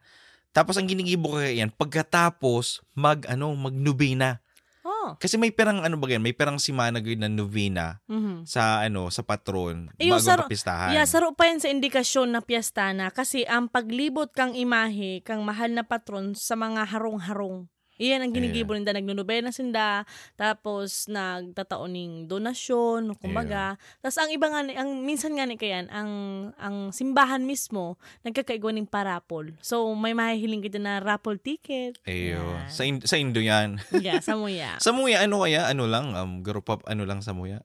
Tapos 0.53 0.77
ang 0.77 0.85
ginigibo 0.85 1.33
ko 1.33 1.41
kaya 1.41 1.65
yan, 1.65 1.73
pagkatapos 1.73 2.85
mag 2.93 3.25
ano, 3.25 3.57
magnubina. 3.57 4.45
Oh. 4.85 5.17
Kasi 5.17 5.35
may 5.35 5.51
perang 5.51 5.81
ano 5.81 5.97
ba 5.97 6.07
yan, 6.07 6.21
may 6.21 6.37
perang 6.37 6.61
simana 6.61 7.01
gawin 7.01 7.25
na 7.25 7.31
novena 7.33 7.99
Mhm. 8.07 8.45
sa 8.45 8.85
ano, 8.85 9.09
sa 9.09 9.25
patron 9.25 9.89
Iyo, 9.97 10.15
bago 10.15 10.21
ang 10.21 10.29
saro- 10.29 10.45
kapistahan. 10.45 10.93
Yeah, 10.93 11.09
saro 11.09 11.33
pa 11.33 11.49
yan 11.49 11.59
sa 11.59 11.73
indikasyon 11.73 12.29
na 12.31 12.45
piyesta 12.45 12.93
na 12.93 13.09
kasi 13.09 13.49
ang 13.49 13.67
paglibot 13.67 14.29
kang 14.31 14.53
imahe, 14.53 15.25
kang 15.25 15.41
mahal 15.43 15.73
na 15.73 15.83
patron 15.83 16.37
sa 16.37 16.53
mga 16.53 16.85
harong-harong. 16.85 17.72
Iyan 18.03 18.27
ang 18.27 18.33
ginigibo 18.35 18.75
ninda 18.75 18.91
nagnunubena 18.91 19.55
sinda 19.55 20.03
tapos 20.35 21.07
nagtataon 21.07 21.91
ning 21.95 22.13
donasyon 22.27 23.15
kumbaga 23.23 23.79
tapos 24.03 24.19
ang 24.19 24.35
iba 24.35 24.51
nga 24.51 24.67
ang 24.83 25.07
minsan 25.07 25.39
nga 25.39 25.47
ni 25.47 25.55
kayan 25.55 25.87
ang 25.87 26.11
ang 26.59 26.91
simbahan 26.91 27.47
mismo 27.47 27.95
nagkakaigwa 28.27 28.75
ning 28.75 28.91
parapol 28.91 29.55
so 29.63 29.87
may 29.95 30.19
mahihiling 30.19 30.61
kita 30.61 30.83
na 30.83 30.99
raffle 30.99 31.39
ticket 31.39 31.95
Ayo. 32.03 32.43
Yan. 32.43 32.67
Sa, 32.67 32.83
in- 32.83 33.07
sa 33.07 33.15
Indo 33.15 33.39
yan. 33.39 33.79
yeah 34.03 34.19
sa 34.27 34.35
muya 34.35 34.83
sa 34.83 34.91
Muya, 34.91 35.23
ano 35.23 35.47
kaya? 35.47 35.71
Ano 35.71 35.87
lang? 35.87 36.11
Um, 36.17 36.43
group 36.43 36.67
up, 36.67 36.83
ano 36.91 37.07
lang 37.07 37.21
sa 37.23 37.31
Muya? 37.31 37.63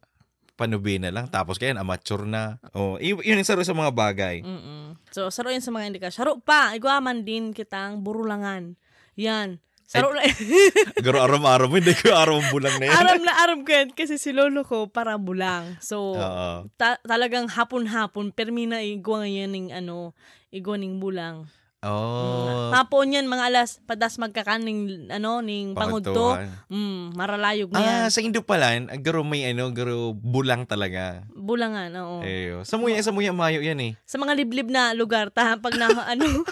Panubina 0.54 1.10
lang. 1.10 1.30
Tapos 1.30 1.58
kaya, 1.58 1.74
amateur 1.78 2.26
na. 2.26 2.62
Oh, 2.78 2.98
yun 3.02 3.22
yung 3.24 3.42
saro 3.42 3.66
sa 3.66 3.74
mga 3.74 3.90
bagay. 3.90 4.36
Mm-mm. 4.46 4.98
So, 5.10 5.30
saro 5.30 5.50
yan 5.50 5.66
sa 5.66 5.74
mga 5.74 5.90
indika. 5.90 6.10
Saro 6.14 6.38
pa, 6.42 6.74
igwaman 6.78 7.26
din 7.26 7.54
kitang 7.54 8.02
burulangan. 8.06 8.78
Yan. 9.18 9.58
Saro 9.88 10.12
na. 10.12 10.20
Garo 11.06 11.24
aram-aram, 11.24 11.72
hindi 11.72 11.96
ko 11.96 12.12
aram 12.12 12.44
bulang 12.52 12.76
na 12.76 12.92
yan. 12.92 12.96
aram 13.00 13.20
na 13.24 13.34
aram 13.40 13.60
ko 13.64 13.72
yan 13.72 13.96
kasi 13.96 14.20
si 14.20 14.36
lolo 14.36 14.68
ko 14.68 14.92
para 14.92 15.16
bulang. 15.16 15.80
So, 15.80 16.12
Oo. 16.12 16.68
ta- 16.76 17.00
talagang 17.08 17.48
hapon-hapon, 17.48 18.36
permina 18.36 18.84
igwa 18.84 19.24
ngayon 19.24 19.52
ng 19.56 19.68
ano, 19.72 20.12
igwa 20.52 20.76
ng 20.76 21.00
bulang. 21.00 21.48
Oh. 21.88 22.74
Hapon 22.74 23.14
yan, 23.16 23.30
mga 23.30 23.54
alas, 23.54 23.80
padas 23.86 24.18
magkakaning, 24.18 25.08
ano, 25.14 25.40
ning 25.46 25.72
pangudto. 25.72 26.10
Pangudtuhan. 26.36 26.50
Mm, 26.74 27.04
maralayog 27.16 27.70
na 27.72 27.80
yan. 27.80 27.88
Ah, 28.04 28.08
sa 28.12 28.20
Indo 28.20 28.42
pala, 28.44 28.76
garo 29.00 29.22
may 29.24 29.48
ano, 29.48 29.70
garo 29.72 30.12
bulang 30.12 30.66
talaga. 30.68 31.24
Bulangan, 31.32 31.94
oo. 32.02 32.26
Ayo. 32.26 32.66
Sa 32.68 32.76
Muya, 32.76 33.00
sa 33.06 33.14
Muya, 33.14 33.32
mayo 33.32 33.64
yan 33.64 33.80
eh. 33.80 33.92
Sa 34.04 34.18
mga 34.20 34.36
liblib 34.36 34.68
na 34.68 34.92
lugar, 34.98 35.30
ta, 35.32 35.56
pag 35.62 35.78
na, 35.78 35.88
ano, 36.18 36.44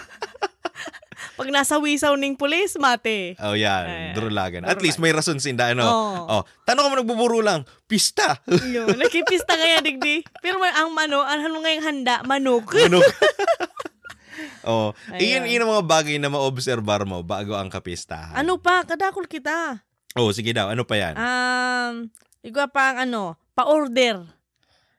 pag 1.36 1.52
nasa 1.52 1.76
wisaw 1.76 2.16
ning 2.16 2.34
pulis, 2.34 2.74
mate. 2.76 3.36
Oh, 3.38 3.52
yan. 3.52 3.84
Ay, 3.84 4.12
Drulagan. 4.16 4.64
At 4.64 4.80
least 4.80 4.96
may 4.96 5.12
rason 5.12 5.36
sinda, 5.36 5.70
ano. 5.70 5.84
Oo. 5.84 6.40
Oh, 6.40 6.42
tanong 6.64 6.82
ko 6.82 6.88
mo 6.88 6.96
nagbuburo 6.96 7.38
lang. 7.44 7.68
Pista. 7.84 8.40
Yun, 8.72 8.96
nakipista 8.96 9.52
kaya 9.52 9.84
digdi. 9.84 10.24
Pero 10.40 10.56
may 10.56 10.72
ang 10.72 10.96
ano, 10.96 11.20
ano 11.20 11.60
ngayong 11.60 11.84
handa, 11.84 12.24
manok. 12.24 12.72
Ano? 12.80 13.04
oh, 14.68 14.92
iyon, 15.16 15.44
iyon 15.44 15.68
mga 15.68 15.84
bagay 15.84 16.16
na 16.16 16.32
ma-obserbar 16.32 17.04
mo 17.04 17.20
bago 17.20 17.52
ang 17.52 17.68
kapistahan. 17.68 18.36
ano 18.36 18.56
pa, 18.56 18.84
kadakol 18.84 19.28
kita. 19.28 19.84
Oh, 20.16 20.32
sige 20.32 20.56
daw. 20.56 20.72
Ano 20.72 20.88
pa 20.88 20.96
yan? 20.96 21.14
Um, 21.14 21.94
igwa 22.40 22.64
pa 22.66 22.96
ang 22.96 23.08
ano, 23.08 23.22
pa-order. 23.52 24.24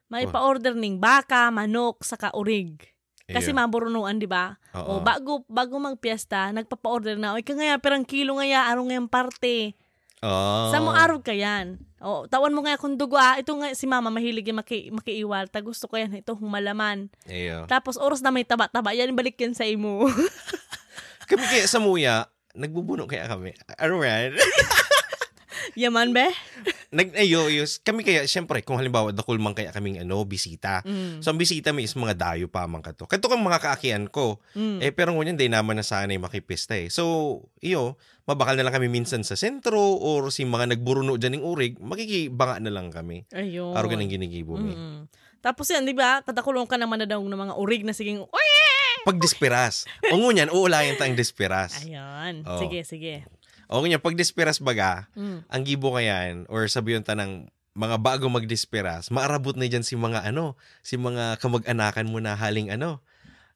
May 0.08 0.24
Oh. 0.24 0.32
pa-order 0.32 0.72
ning 0.72 1.02
baka, 1.02 1.50
manok, 1.50 2.06
saka 2.06 2.32
urig. 2.32 2.80
Kasi 3.28 3.52
Ayun. 3.52 3.60
maburunuan, 3.60 4.16
di 4.24 4.28
ba? 4.28 4.56
O 4.72 5.04
bago 5.04 5.44
bago 5.52 5.76
magpiesta, 5.84 6.48
nagpapa-order 6.56 7.20
na, 7.20 7.36
oy 7.36 7.44
ka 7.44 7.52
ngaya 7.60 7.76
perang 7.76 8.08
kilo 8.08 8.40
ngaya 8.40 8.72
araw 8.72 8.88
ngayang 8.88 9.12
parte. 9.12 9.76
Oh. 10.24 10.72
Sa 10.72 10.80
mo 10.80 10.96
araw 10.96 11.20
ka 11.20 11.36
yan. 11.36 11.76
O 12.00 12.24
tawan 12.26 12.56
mo 12.56 12.64
nga 12.64 12.80
kung 12.80 12.96
dugo 12.96 13.20
ah, 13.20 13.36
ito 13.36 13.52
nga 13.54 13.76
si 13.76 13.84
mama 13.86 14.08
mahilig 14.08 14.48
yung 14.48 14.64
maki, 14.64 14.90
makiiwal. 14.96 15.52
Ta 15.52 15.60
gusto 15.60 15.92
ko 15.92 16.00
yan 16.00 16.16
ito 16.16 16.40
humalaman. 16.40 17.12
Ayo. 17.28 17.68
Tapos 17.68 18.00
oras 18.00 18.24
na 18.24 18.32
may 18.32 18.48
taba-taba, 18.48 18.96
yan 18.96 19.12
balik 19.12 19.36
yan 19.38 19.52
sa 19.52 19.68
imo. 19.68 20.08
Kami 21.30 21.44
kaya 21.52 21.68
sa 21.68 21.84
Muya, 21.84 22.32
nagbubuno 22.56 23.04
kaya 23.04 23.28
kami. 23.28 23.52
Ano 23.76 24.00
yan? 24.00 24.40
Yaman 25.76 26.16
be? 26.16 26.32
Nag, 26.88 27.12
ayo, 27.20 27.52
yus. 27.52 27.84
Kami 27.84 28.00
kaya, 28.00 28.24
syempre, 28.24 28.64
kung 28.64 28.80
halimbawa, 28.80 29.12
dakul 29.12 29.36
man 29.44 29.52
kaya 29.52 29.76
kaming 29.76 30.00
ano, 30.00 30.24
bisita. 30.24 30.80
Mm. 30.88 31.20
So, 31.20 31.36
ang 31.36 31.40
bisita 31.40 31.76
mi 31.76 31.84
is 31.84 31.92
mga 32.00 32.16
dayo 32.16 32.48
pa 32.48 32.64
man 32.64 32.80
kato. 32.80 33.04
Kato 33.12 33.28
kang 33.28 33.44
mga 33.44 33.60
kaakian 33.60 34.08
ko. 34.08 34.40
Mm. 34.56 34.80
Eh, 34.80 34.96
pero 34.96 35.12
ngunyan, 35.12 35.36
di 35.36 35.52
naman 35.52 35.76
na 35.76 35.84
sana 35.84 36.16
makipista 36.16 36.80
eh. 36.80 36.88
So, 36.88 37.44
iyo, 37.60 38.00
mabakal 38.24 38.56
na 38.56 38.64
lang 38.64 38.80
kami 38.80 38.88
minsan 38.88 39.28
sa 39.28 39.36
sentro 39.36 39.80
or 40.00 40.32
si 40.32 40.48
mga 40.48 40.80
nagburuno 40.80 41.20
dyan 41.20 41.40
ng 41.40 41.44
urig, 41.44 41.74
makikibanga 41.84 42.64
na 42.64 42.72
lang 42.72 42.88
kami. 42.88 43.28
Ayun. 43.36 43.76
Araw 43.76 43.92
ka 43.92 43.96
nang 44.00 44.08
ginigibo 44.08 44.56
mi. 44.56 44.72
Mm. 44.72 45.12
Tapos 45.44 45.68
yan, 45.68 45.84
di 45.84 45.92
ba? 45.92 46.24
Katakulong 46.24 46.72
ka 46.72 46.80
naman 46.80 47.04
na 47.04 47.08
daw 47.08 47.20
ng 47.20 47.36
mga 47.36 47.56
urig 47.60 47.84
na 47.84 47.92
siging, 47.92 48.24
Uy! 48.24 48.52
Pag 49.08 49.24
disperas. 49.24 49.88
o 50.12 50.20
ngunyan, 50.20 50.52
uulayan 50.52 51.00
tayong 51.00 51.16
disperas. 51.16 51.84
Ayun. 51.84 52.44
Oo. 52.44 52.60
Sige, 52.60 52.84
sige. 52.84 53.24
O 53.68 53.80
ngunyan, 53.80 54.00
pag 54.00 54.16
disperas 54.16 54.58
baga, 54.58 55.12
Mm. 55.14 55.40
ang 55.48 55.62
gibo 55.64 55.92
kayan, 55.92 56.48
or 56.48 56.64
sabiyon 56.66 57.04
ta 57.04 57.14
ng 57.14 57.48
mga 57.78 58.02
bago 58.02 58.26
magdisperas, 58.26 59.14
maarabot 59.14 59.54
na 59.54 59.70
dyan 59.70 59.86
si 59.86 59.94
mga 59.94 60.26
ano, 60.26 60.58
si 60.82 60.98
mga 60.98 61.38
kamag-anakan 61.38 62.10
mo 62.10 62.18
na 62.18 62.34
haling 62.34 62.74
ano, 62.74 63.04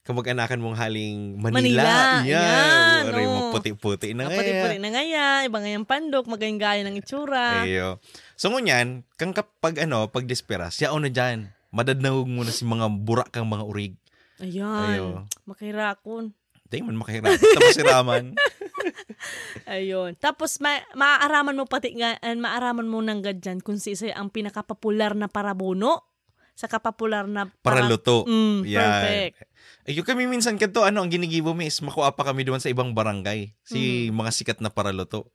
kamag-anakan 0.02 0.62
mong 0.62 0.78
haling 0.78 1.38
Manila. 1.38 1.62
Manila, 1.62 2.26
yan, 2.26 3.02
Aray, 3.10 3.26
oo. 3.26 3.34
maputi-puti 3.50 4.14
na 4.14 4.30
nga. 4.30 4.38
Pati-pati 4.38 4.78
na 4.78 4.90
nga 4.90 5.04
yan. 5.06 5.40
Iba 5.46 5.58
nga 5.62 5.70
yung 5.70 5.86
pandok, 5.86 6.26
magayang 6.26 6.62
gaya 6.62 6.82
ng 6.86 6.98
itsura. 6.98 7.66
Ayo. 7.66 8.02
So 8.38 8.50
ngunyan, 8.50 9.06
kang 9.18 9.34
kapag 9.34 9.78
ano, 9.82 10.10
pag 10.10 10.26
disperas, 10.26 10.78
yaon 10.82 11.06
na 11.06 11.12
dyan. 11.14 11.54
Madadnawag 11.70 12.28
mo 12.28 12.42
na 12.44 12.52
si 12.52 12.66
mga 12.66 12.90
burak 12.92 13.30
kang 13.32 13.48
mga 13.48 13.64
urig. 13.64 13.94
Ayan. 14.42 14.86
Ayo. 14.90 15.06
Makirakon. 15.46 16.34
Di 16.72 16.80
man 16.80 16.96
makahirap. 16.96 17.36
Tapos 17.36 17.76
siraman. 17.76 18.32
Ayun. 19.68 20.16
Tapos, 20.18 20.58
ma- 20.58 20.88
maaaraman 20.96 21.54
mo 21.54 21.68
pati 21.68 21.94
nga, 21.94 22.16
uh, 22.16 22.34
maaaraman 22.34 22.88
mo 22.88 23.04
ng 23.04 23.20
gadyan 23.22 23.60
kung 23.60 23.76
si 23.76 23.94
isa 23.94 24.10
ang 24.12 24.32
pinakapopular 24.32 25.12
na 25.14 25.28
parabuno 25.28 26.08
sa 26.56 26.66
kapopular 26.66 27.28
na 27.28 27.52
Para 27.60 27.84
luto. 27.84 28.24
Mm, 28.24 28.64
Yan. 28.64 28.80
perfect. 28.80 29.36
Ayun 29.84 30.06
kami 30.06 30.24
minsan 30.26 30.56
kanto, 30.56 30.86
ano, 30.86 31.02
ang 31.02 31.10
ginigibo 31.10 31.52
mi 31.52 31.66
is 31.66 31.82
makuha 31.82 32.14
pa 32.14 32.24
kami 32.24 32.46
doon 32.46 32.62
sa 32.62 32.70
ibang 32.70 32.94
barangay. 32.94 33.52
Si 33.62 34.08
Mm. 34.08 34.16
mga 34.16 34.32
sikat 34.32 34.58
na 34.60 34.70
paraluto. 34.70 35.28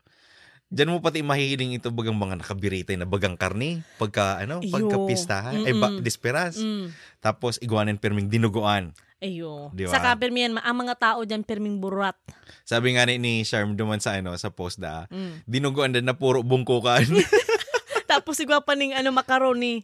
Diyan 0.67 0.91
mo 0.91 0.99
pati 0.99 1.23
mahihiling 1.23 1.79
ito 1.79 1.95
bagang 1.95 2.19
mga 2.19 2.43
nakabiritay 2.43 2.99
na 2.99 3.07
bagang 3.07 3.39
karne 3.39 3.87
pagka 4.03 4.43
ano 4.43 4.59
Iyo. 4.59 4.75
pagka 4.75 4.99
pistahan 5.07 5.63
ay 5.63 5.79
ba, 5.79 5.95
disperas 6.03 6.59
Mm. 6.59 6.91
tapos 7.23 7.63
iguanin 7.63 7.95
perming 7.95 8.27
dinuguan 8.27 8.91
Ayo. 9.17 9.73
Di 9.73 9.89
ba? 9.89 9.97
Sa 9.97 10.13
permiyan, 10.13 10.61
ang 10.61 10.77
mga 10.77 10.95
tao 10.97 11.25
dyan 11.25 11.41
perming 11.41 11.81
burat. 11.81 12.17
sabi 12.63 12.93
nga 12.93 13.09
ni, 13.09 13.17
ni 13.17 13.41
Sharm 13.43 13.73
duman 13.73 13.97
sa 13.97 14.19
ano 14.19 14.37
sa 14.37 14.53
post 14.53 14.77
da 14.77 15.09
Mm. 15.09 15.47
dinuguan 15.49 15.95
din 15.95 16.05
na 16.05 16.13
puro 16.13 16.45
bungkukan 16.45 17.07
Tapos 18.11 18.39
sigwa 18.39 18.63
pa 18.63 18.79
ning 18.79 18.95
ano, 18.95 19.11
macaroni. 19.11 19.83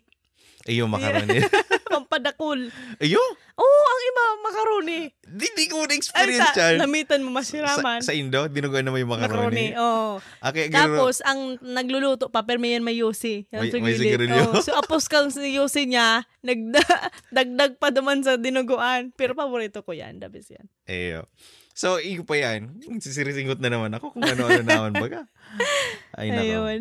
Iyo 0.65 0.87
makaroni 0.87 1.43
Pampadakul. 1.93 2.73
iyo 2.99 3.21
Oo, 3.53 3.81
ang 3.85 4.01
iba, 4.03 4.25
macaroni. 4.43 5.01
di, 5.29 5.47
di 5.53 5.65
ko 5.69 5.85
na 5.85 6.09
Ay, 6.17 6.41
sa, 6.41 6.49
yan 6.73 6.81
namitan 6.81 7.21
mo 7.21 7.29
sa, 7.31 7.37
masiraman. 7.37 8.01
sa 8.01 8.17
Indo 8.17 8.49
dinuguan 8.49 8.81
na 8.81 8.91
may 8.91 9.05
macaroni. 9.05 9.77
makaroni 9.77 9.77
Oo. 9.77 10.17
okay, 10.41 10.73
garo, 10.73 10.97
Tapos, 10.97 11.21
ang 11.21 11.61
nagluluto 11.61 12.33
pa, 12.33 12.43
permiyan 12.43 12.81
may. 12.97 13.45
Yan 13.51 13.61
May- 13.61 13.71
sa 13.71 13.85
may 13.85 13.93
gilid. 13.93 14.09
sigarilyo. 14.09 14.43
Oo. 14.51 14.65
So, 14.65 14.73
apos 14.73 15.05
kang 15.05 15.29
si 15.29 15.53
yusi 15.53 15.85
niya, 15.85 16.25
nagdagdag 16.41 17.77
pa 17.83 17.93
duman 17.93 18.25
sa 18.25 18.41
dinuguan. 18.41 19.13
Pero 19.13 19.37
paborito 19.37 19.85
ko 19.85 19.93
yan. 19.93 20.17
Dabis 20.17 20.49
yan. 20.49 20.65
Eyo. 20.89 21.29
So, 21.77 22.01
iyo 22.01 22.25
pa 22.25 22.37
yan. 22.37 22.81
Sisirisingot 22.99 23.61
na 23.61 23.69
naman 23.69 23.93
ako 23.93 24.17
kung 24.17 24.25
ano-ano 24.25 24.65
naman 24.65 24.93
baga. 24.93 25.29
Ay, 26.19 26.33
nako. 26.33 26.41
Ayun. 26.41 26.81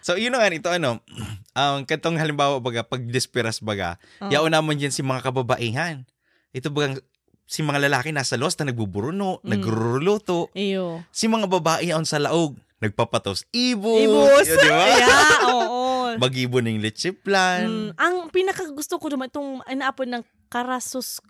So, 0.00 0.16
yun 0.16 0.32
nga, 0.32 0.48
ito 0.48 0.68
ano, 0.68 1.04
ang 1.52 1.84
katong 1.84 2.16
halimbawa 2.16 2.56
baga, 2.58 2.80
pag 2.82 3.04
disperas 3.04 3.60
baga, 3.60 4.00
Oo. 4.18 4.32
yaon 4.32 4.48
naman 4.48 4.76
dyan 4.76 4.90
si 4.90 5.00
mga 5.00 5.20
kababaihan. 5.22 6.08
Ito 6.50 6.68
bagang, 6.68 6.98
si 7.44 7.60
mga 7.60 7.84
lalaki 7.84 8.10
nasa 8.10 8.34
los 8.34 8.56
na 8.56 8.70
nagbuburuno, 8.70 9.42
Mm. 9.42 9.48
nagruluto. 9.48 10.48
Iyo. 10.52 11.02
Si 11.10 11.26
mga 11.26 11.46
babae 11.46 11.90
yaon 11.90 12.04
sa 12.04 12.16
laog, 12.16 12.54
nagpapatos. 12.78 13.44
Ibos! 13.50 14.00
Ibus. 14.00 14.46
Yun, 14.46 14.56
di 14.56 14.68
ba? 14.70 14.84
Yeah, 15.04 15.36
oo. 15.52 15.78
Mag-ibon 16.16 16.64
ng 16.64 16.80
leche 16.80 17.12
plan. 17.12 17.68
Mm, 17.68 17.90
ang 17.94 18.16
pinaka 18.30 18.64
gusto 18.72 18.96
ko 18.96 19.06
naman, 19.06 19.28
itong 19.28 19.60
inaapon 19.66 20.08
ng 20.10 20.22
karasus, 20.48 21.20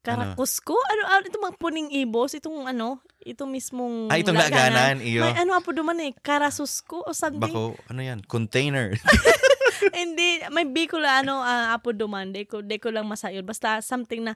ah, 0.00 0.32
karakusko? 0.34 0.72
Ano, 0.72 1.02
ano, 1.04 1.22
itong 1.28 1.44
mga 1.44 1.56
puning 1.60 1.88
ibos, 1.92 2.32
itong 2.32 2.64
ano, 2.64 3.00
itong 3.20 3.52
mismong 3.52 4.08
Ah, 4.08 4.16
itong 4.16 4.36
laganan, 4.36 5.04
iyo. 5.04 5.20
May 5.20 5.36
ano 5.36 5.52
apo 5.52 5.76
duman 5.76 6.00
eh, 6.00 6.16
karasusko 6.16 7.04
o 7.04 7.12
something. 7.12 7.52
Bako, 7.52 7.76
ano 7.92 8.00
yan? 8.00 8.24
Container. 8.24 8.96
Hindi, 9.96 10.44
may 10.52 10.64
Bicol 10.68 11.04
ano 11.04 11.40
ah, 11.40 11.76
apo 11.76 11.92
duman. 11.92 12.32
Di 12.32 12.44
ko, 12.48 12.60
di 12.64 12.76
ko 12.80 12.88
lang 12.92 13.08
masayod. 13.08 13.44
Basta 13.44 13.80
something 13.84 14.24
na 14.24 14.34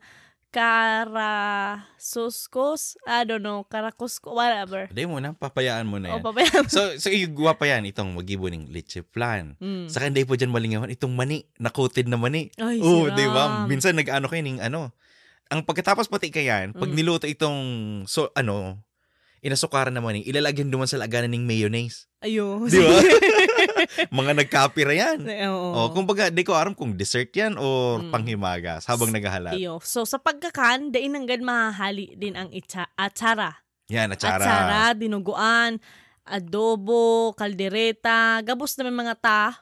karasuskos, 1.74 2.94
I 3.02 3.26
don't 3.26 3.42
know, 3.42 3.66
karakusko, 3.66 4.30
whatever. 4.38 4.86
Hindi 4.86 5.02
mo 5.10 5.18
na, 5.18 5.34
papayaan 5.34 5.82
mo 5.82 5.98
na 5.98 6.14
O, 6.14 6.22
yan. 6.22 6.22
pabayaan. 6.22 6.70
So, 6.70 6.94
so 6.94 7.10
igwa 7.10 7.58
pa 7.58 7.66
yan, 7.66 7.82
itong 7.90 8.14
mag-ibon 8.14 8.54
ng 8.54 8.70
leche 8.70 9.02
plan. 9.02 9.58
Mm. 9.58 9.90
Saka 9.90 10.06
hindi 10.06 10.22
po 10.22 10.38
dyan 10.38 10.54
malingawan, 10.54 10.94
itong 10.94 11.10
mani, 11.10 11.42
na-coated 11.58 12.06
na 12.06 12.14
mani. 12.14 12.54
Ay, 12.54 12.78
Oo, 12.78 13.10
siram. 13.10 13.18
di 13.18 13.26
ba? 13.34 13.66
Minsan 13.66 13.98
nag-ano 13.98 14.30
kayo 14.30 14.46
ng 14.46 14.62
ano. 14.62 14.94
Ang 15.48 15.60
pagkatapos 15.62 16.08
pati 16.08 16.28
kayan, 16.28 16.72
pag 16.72 16.88
Mm. 16.88 16.96
niluto 16.96 17.26
itong, 17.26 17.58
so 18.04 18.32
ano, 18.32 18.80
inasukaran 19.40 19.92
na 19.92 20.00
mani, 20.00 20.24
ilalagyan 20.24 20.72
duman 20.72 20.88
sa 20.88 20.96
laganan 20.96 21.36
ng 21.36 21.44
mayonnaise. 21.44 22.08
Ayo. 22.24 22.64
Di 22.64 22.80
ba? 22.80 22.88
Mga 24.16 24.32
nagkapira 24.40 24.96
yan. 24.96 25.20
Oo. 25.52 25.68
O, 25.76 25.92
kumbaga, 25.92 26.32
di 26.32 26.40
ko 26.40 26.56
aram 26.56 26.72
kung 26.72 26.96
dessert 26.96 27.28
yan 27.30 27.60
o 27.60 28.00
Mm. 28.00 28.08
panghimagas 28.08 28.88
habang 28.88 29.12
naghahalat. 29.12 29.52
Iyo. 29.54 29.84
So, 29.84 30.08
sa 30.08 30.16
pagkakan, 30.16 30.88
dain 30.88 31.12
hanggang 31.12 31.44
mahahali 31.44 32.16
din 32.16 32.32
ang 32.34 32.48
itsa, 32.48 32.88
atsara. 32.96 33.52
Yan, 33.92 34.16
atsara. 34.16 34.40
Atsara, 34.40 34.82
dinuguan, 34.96 35.76
adobo, 36.24 37.36
kaldereta, 37.36 38.40
gabos 38.40 38.72
na 38.80 38.88
may 38.88 38.96
mga 38.96 39.14
ta. 39.20 39.60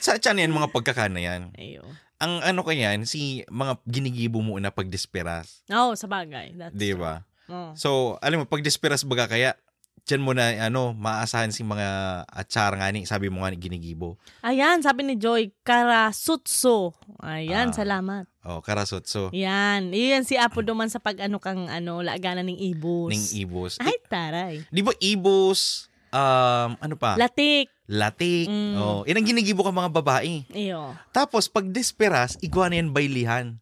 Sa 0.00 0.16
tiyan 0.16 0.48
yan, 0.48 0.56
mga 0.56 0.72
pagkakana 0.72 1.20
yan. 1.20 1.42
Ayo. 1.54 1.84
Ang 2.22 2.38
ano 2.38 2.62
ka 2.62 2.70
yan, 2.70 3.02
si 3.02 3.42
mga 3.50 3.82
ginigibo 3.82 4.38
mo 4.38 4.54
na 4.56 4.70
pag 4.70 4.86
desperas. 4.86 5.66
Oo, 5.66 5.98
sa 5.98 6.06
bagay. 6.06 6.54
That's 6.54 6.70
Di 6.72 6.94
ba? 6.94 7.26
So, 7.74 8.16
alam 8.22 8.40
mo, 8.40 8.44
pag 8.46 8.62
desperas 8.62 9.02
baga 9.02 9.26
kaya, 9.26 9.58
dyan 10.02 10.22
mo 10.22 10.32
na, 10.32 10.54
ano, 10.56 10.94
maasahan 10.94 11.50
si 11.50 11.60
mga 11.60 11.86
atsara 12.24 12.78
nga 12.78 12.88
ni, 12.88 13.04
sabi 13.04 13.26
mo 13.26 13.42
nga 13.42 13.50
ni 13.50 13.58
ginigibo. 13.58 14.16
Ayan, 14.40 14.80
sabi 14.80 15.02
ni 15.02 15.14
Joy, 15.14 15.50
karasutso. 15.60 16.96
Ayan, 17.20 17.70
Ah. 17.70 17.76
salamat. 17.76 18.24
Oh, 18.42 18.58
karasot. 18.58 19.06
So, 19.06 19.30
Yan. 19.30 19.94
Iyan 19.94 20.24
si 20.24 20.34
Apo 20.34 20.62
duman 20.62 20.90
sa 20.90 20.98
pag 20.98 21.20
ano 21.20 21.38
kang 21.38 21.68
ano, 21.68 22.02
laaganan 22.02 22.48
ng 22.48 22.58
ibus. 22.72 23.10
ning 23.10 23.26
ibos. 23.38 23.78
Ay, 23.78 23.94
taray. 24.08 24.66
Di 24.66 24.82
ba 24.82 24.90
ibos, 24.98 25.86
um, 26.12 26.70
ano 26.78 26.94
pa? 27.00 27.16
Latik. 27.16 27.72
Latik. 27.88 28.46
Mm. 28.46 28.76
Oh, 28.78 29.02
inang 29.08 29.26
ginigibo 29.26 29.64
ka 29.64 29.72
mga 29.72 29.90
babae. 29.90 30.46
Iyo. 30.52 30.94
Tapos, 31.10 31.48
pag 31.48 31.66
desperas, 31.68 32.38
iguana 32.44 32.78
yan 32.78 32.92
baylihan. 32.92 33.58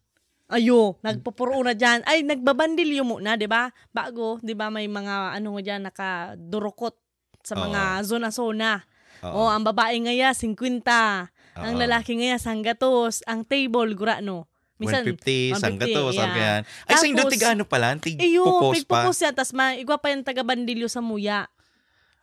Ayo, 0.51 0.99
nagpupuro 0.99 1.63
na 1.63 1.71
dyan. 1.71 2.03
Ay, 2.03 2.27
nagbabandilyo 2.27 3.07
muna, 3.07 3.39
di 3.39 3.47
ba? 3.47 3.71
Bago, 3.95 4.35
di 4.43 4.51
ba, 4.51 4.67
may 4.67 4.91
mga 4.91 5.39
ano 5.39 5.55
nga 5.55 5.61
dyan, 5.63 5.81
nakadurukot 5.87 6.99
sa 7.41 7.55
mga 7.55 8.03
zona-zona. 8.03 8.83
Oo. 9.23 9.47
Oh, 9.47 9.49
ang 9.49 9.63
babae 9.63 9.95
ngaya, 10.03 10.35
50. 10.35 11.31
Ang 11.55 11.75
Oo. 11.75 11.81
lalaki 11.81 12.19
ngaya, 12.19 12.35
sanggatos. 12.35 13.23
Ang 13.23 13.47
table, 13.47 13.95
gurano. 13.95 14.51
150, 14.81 15.61
sanggato, 15.61 16.09
150, 16.09 16.17
sabi 16.17 16.37
yeah. 16.41 16.49
yan. 16.49 16.61
Ay, 16.89 16.95
sa 16.97 17.05
Indo, 17.05 17.23
tiga 17.29 17.47
ano 17.53 17.63
pala? 17.69 17.93
Tig 18.01 18.17
Iyo, 18.17 18.43
pupos 18.43 18.81
pa. 18.83 19.05
pigpupos 19.05 19.17
yan. 19.21 19.33
Tas 19.37 19.51
ma, 19.53 19.77
igwa 19.77 20.01
pa 20.01 20.09
yung 20.09 20.25
taga-bandilyo 20.25 20.89
sa 20.89 21.05
muya. 21.05 21.47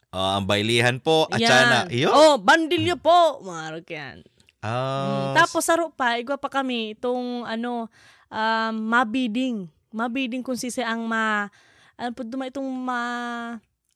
Oh, 0.08 0.40
ang 0.40 0.48
baylihan 0.48 0.96
po, 0.96 1.28
atsana. 1.28 1.84
Iyo. 1.92 2.08
Oh, 2.08 2.40
bandilyo 2.40 2.96
po. 2.96 3.44
Marok 3.44 3.92
yan. 3.92 4.24
Ah, 4.64 5.30
Mm, 5.30 5.34
Tapos 5.36 5.62
saro 5.62 5.92
pa, 5.92 6.16
igwa 6.16 6.40
pa 6.40 6.48
kami 6.48 6.96
itong 6.96 7.44
ano, 7.44 7.92
um, 8.32 8.72
mabiding. 8.74 9.68
Mabiding 9.92 10.40
kung 10.40 10.56
sisi 10.56 10.80
ang 10.80 11.04
ma, 11.04 11.46
ano 11.94 12.10
po 12.16 12.24
duma 12.24 12.48
itong 12.48 12.66
ma, 12.66 13.00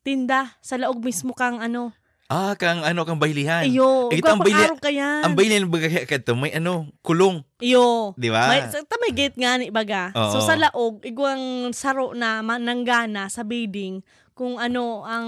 tinda 0.04 0.52
sa 0.60 0.76
laog 0.76 1.00
mismo 1.00 1.32
kang 1.32 1.58
ano. 1.58 1.96
ah, 2.32 2.56
kang 2.56 2.80
ano, 2.80 3.04
kang 3.04 3.20
baylihan. 3.20 3.64
Iyo, 3.64 4.08
Eh, 4.08 4.20
igwa 4.20 4.36
ang 4.36 4.44
yan. 4.88 5.20
Ang 5.20 5.34
baylihan 5.36 5.68
baga 5.68 5.88
kadto, 6.08 6.32
may 6.32 6.52
ano, 6.52 6.88
kulong. 7.04 7.44
Iyo. 7.60 8.16
Di 8.16 8.32
ba? 8.32 8.48
May, 8.48 8.64
ta 8.68 8.96
may 9.00 9.12
gate 9.12 9.36
nga 9.36 9.60
ni 9.60 9.68
baga. 9.68 10.12
So 10.16 10.40
Oo. 10.40 10.44
sa 10.44 10.56
laog, 10.56 11.04
igwang 11.04 11.72
saro 11.72 12.16
na 12.16 12.40
mananggana 12.40 13.28
sa 13.28 13.44
bidding 13.44 14.00
kung 14.42 14.58
ano 14.58 15.06
ang 15.06 15.26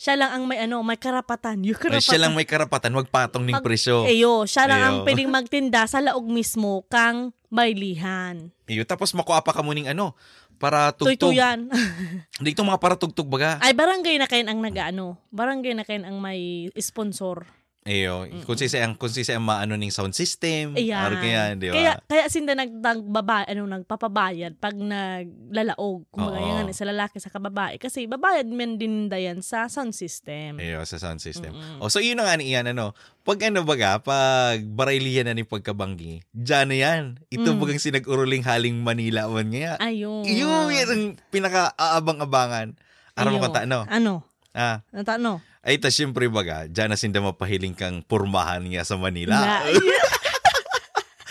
siya 0.00 0.16
lang 0.16 0.32
ang 0.32 0.48
may 0.48 0.64
ano 0.64 0.80
may 0.80 0.96
karapatan. 0.96 1.60
Yung 1.60 1.76
Ay, 1.76 1.82
karapatan. 1.92 2.08
siya 2.08 2.20
lang 2.24 2.32
may 2.32 2.48
karapatan, 2.48 2.96
magpatong 2.96 3.44
ning 3.44 3.60
Pag- 3.60 3.68
presyo. 3.68 4.08
Eyo, 4.08 4.48
siya 4.48 4.64
lang 4.64 4.80
ang 4.80 4.96
Eyo. 4.96 5.04
pwedeng 5.04 5.28
magtinda 5.28 5.84
sa 5.84 6.00
laog 6.00 6.24
mismo 6.24 6.88
kang 6.88 7.36
baylihan. 7.52 8.48
Iyo, 8.64 8.88
tapos 8.88 9.12
makuha 9.12 9.44
pa 9.44 9.52
ka 9.52 9.60
mo 9.60 9.76
ning 9.76 9.92
ano, 9.92 10.16
para 10.56 10.88
tugtog. 10.96 11.36
Tuytuyan. 11.36 11.68
Dito 12.44 12.64
mga 12.64 12.80
para 12.80 12.96
tugtog 12.96 13.28
baga. 13.28 13.60
Ay, 13.60 13.76
barangay 13.76 14.16
na 14.16 14.24
kayo 14.24 14.48
ang 14.48 14.64
nag-ano. 14.64 15.20
Barangay 15.28 15.76
na 15.76 15.84
kayo 15.84 16.00
ang 16.00 16.16
may 16.16 16.72
sponsor. 16.80 17.44
Iyo, 17.86 18.26
kung 18.42 18.58
sisi 18.58 18.82
ang 18.82 18.98
kung 18.98 19.06
sisi 19.08 19.30
ang 19.30 19.46
maano 19.46 19.78
ning 19.78 19.94
sound 19.94 20.10
system. 20.10 20.74
Ayan. 20.74 21.06
Or 21.06 21.14
kaya, 21.22 21.54
di 21.54 21.70
ba? 21.70 21.74
Kaya, 21.78 21.92
kaya 22.02 22.24
sinda 22.26 22.58
nag, 22.58 22.74
nagbaba, 22.82 23.46
ano, 23.46 23.62
nagpapabayad 23.70 24.58
pag 24.58 24.74
naglalaog. 24.74 26.02
Kung 26.10 26.26
Oo. 26.26 26.34
yan, 26.34 26.66
sa 26.74 26.82
lalaki 26.82 27.22
sa 27.22 27.30
kababae. 27.30 27.78
Kasi 27.78 28.10
babayad 28.10 28.50
men 28.50 28.74
din 28.74 29.06
dayan 29.06 29.38
sa 29.38 29.70
sound 29.70 29.94
system. 29.94 30.58
Iyo, 30.58 30.82
sa 30.82 30.98
sound 30.98 31.22
system. 31.22 31.54
Mm-mm. 31.54 31.78
O, 31.78 31.86
so 31.86 32.02
yun 32.02 32.18
ni 32.42 32.50
iyan, 32.50 32.74
ano, 32.74 32.90
pag 33.22 33.38
ano 33.46 33.62
baga, 33.62 34.02
pag 34.02 34.58
barayliyan 34.66 35.30
na 35.30 35.38
ni 35.38 35.46
pagkabanggi, 35.46 36.26
dyan 36.34 36.66
na 36.66 36.76
yan. 36.76 37.02
Ito 37.30 37.54
Mm. 37.54 37.58
bagang 37.62 37.78
sinag-uruling 37.82 38.42
haling 38.42 38.82
Manila 38.82 39.30
man 39.30 39.46
nga. 39.54 39.78
Ayun. 39.78 40.26
Iyo, 40.26 40.74
yan 40.74 40.88
ang 40.90 41.04
pinaka-aabang-abangan. 41.30 42.74
Araw 43.16 43.30
mo 43.30 43.40
kanta, 43.40 43.64
ano? 43.64 43.86
Ano? 43.88 44.26
Ah, 44.56 44.80
Ano? 44.88 45.04
ta- 45.04 45.20
ano? 45.20 45.32
ay, 45.60 45.76
ta 45.76 45.88
syempre 45.88 46.24
baga, 46.26 46.64
dyan 46.64 46.88
na 46.88 46.96
sinda 46.96 47.20
mapahiling 47.20 47.74
kang 47.74 48.00
purmahan 48.00 48.64
niya 48.64 48.82
sa 48.82 48.96
Manila. 48.96 49.36
Na, 49.36 49.54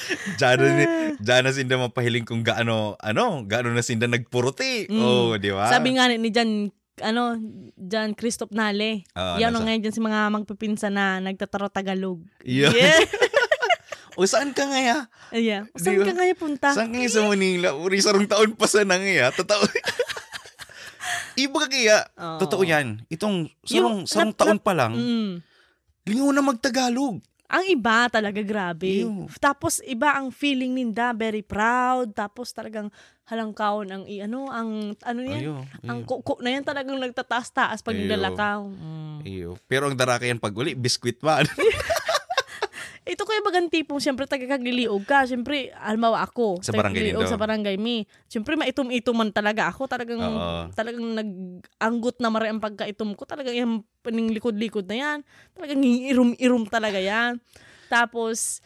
dyan, 0.38 0.56
na, 0.60 0.68
dyan 1.18 1.42
na 1.42 1.50
sinda 1.50 1.76
mapahiling 1.76 2.22
kung 2.22 2.42
gaano, 2.42 2.94
ano, 3.02 3.42
gaano 3.44 3.72
na 3.72 3.82
sinda 3.82 4.06
nagpuruti. 4.06 4.86
Mm. 4.86 5.02
Oh, 5.02 5.34
di 5.36 5.50
ba? 5.50 5.68
Sabi 5.68 5.98
nga 5.98 6.06
ni 6.08 6.30
Jan, 6.30 6.70
ano, 7.02 7.36
Jan 7.76 8.14
Christoph 8.14 8.54
Nale. 8.54 9.04
Oo, 9.12 9.36
Yan 9.42 9.52
nasa- 9.52 9.64
ngayon 9.66 9.80
dyan 9.82 9.96
si 9.96 10.00
mga 10.00 10.20
magpipinsa 10.30 10.88
na 10.88 11.18
nagtataro 11.18 11.68
Tagalog. 11.68 12.22
Yun. 12.46 12.70
Yeah. 12.70 13.02
o 14.16 14.24
saan 14.24 14.54
ka 14.54 14.64
ngaya? 14.64 15.10
Ayan. 15.32 15.66
Saan 15.74 15.98
Di 15.98 16.00
ba? 16.00 16.06
ka 16.08 16.14
ngayon 16.14 16.38
punta? 16.38 16.68
Saan 16.72 16.92
ka 16.92 16.98
sa 17.10 17.26
Manila? 17.26 17.74
Uri, 17.74 17.98
sarong 17.98 18.30
taon 18.30 18.54
pa 18.54 18.70
sa 18.70 18.86
nangya. 18.86 19.34
Totoo. 19.34 19.64
Iba 21.36 21.58
ka 21.58 21.68
kaya. 21.68 21.98
Oo. 22.16 22.40
Totoo 22.40 22.64
yan. 22.64 23.04
Itong 23.08 23.52
sarong, 23.62 24.04
Yung- 24.04 24.08
sarong 24.08 24.32
nat- 24.32 24.40
taon 24.40 24.60
pa 24.60 24.72
lang, 24.72 24.94
Mm. 24.94 25.32
lingaw 26.06 26.32
na 26.32 26.42
magtagalog. 26.42 27.20
Ang 27.46 27.66
iba 27.70 28.10
talaga 28.10 28.42
grabe. 28.42 29.06
Ew. 29.06 29.30
Tapos 29.38 29.78
iba 29.84 30.18
ang 30.18 30.34
feeling 30.34 30.74
ninda, 30.74 31.14
very 31.14 31.46
proud. 31.46 32.10
Tapos 32.12 32.50
talagang 32.50 32.90
halangkaon 33.26 33.88
ang 33.88 34.04
ano, 34.04 34.40
ang 34.50 34.70
ano 34.98 35.20
yan? 35.22 35.42
Ayo. 35.46 35.56
Ang 35.84 36.02
kuko 36.04 36.42
na 36.42 36.50
yan 36.52 36.66
talagang 36.66 36.98
nagtataas-taas 36.98 37.80
pag 37.80 37.94
Ew. 37.94 38.02
nilalakaw. 38.02 38.66
Mm. 38.66 39.18
Iyo. 39.24 39.50
Pero 39.64 39.86
ang 39.86 39.94
daraka 39.94 40.26
yan 40.26 40.42
pag 40.42 40.54
uli, 40.54 40.74
biskwit 40.74 41.22
man. 41.22 41.46
Ito 43.06 43.22
kaya 43.22 43.38
bagang 43.46 43.70
tipong 43.70 44.02
siyempre 44.02 44.26
tagakagiliog 44.26 45.06
ka. 45.06 45.30
Siyempre, 45.30 45.70
almawa 45.78 46.26
ako. 46.26 46.58
Sa 46.66 46.74
barangay 46.74 47.14
din 47.14 47.22
Sa 47.30 47.38
barangay 47.38 47.78
mi. 47.78 48.10
Siyempre, 48.26 48.58
maitom-ituman 48.58 49.30
talaga 49.30 49.70
ako. 49.70 49.86
Talagang, 49.86 50.26
Oo. 50.26 50.74
talagang 50.74 51.14
nag-anggot 51.14 52.18
na 52.18 52.34
mara 52.34 52.50
ang 52.50 52.58
pagkaitom 52.58 53.14
ko. 53.14 53.30
Talagang 53.30 53.54
yung 53.54 53.86
paning 54.02 54.34
likod-likod 54.34 54.90
na 54.90 54.98
yan. 54.98 55.18
Talagang 55.54 55.86
irum-irum 55.86 56.66
talaga 56.66 56.98
yan. 56.98 57.38
Tapos, 57.94 58.66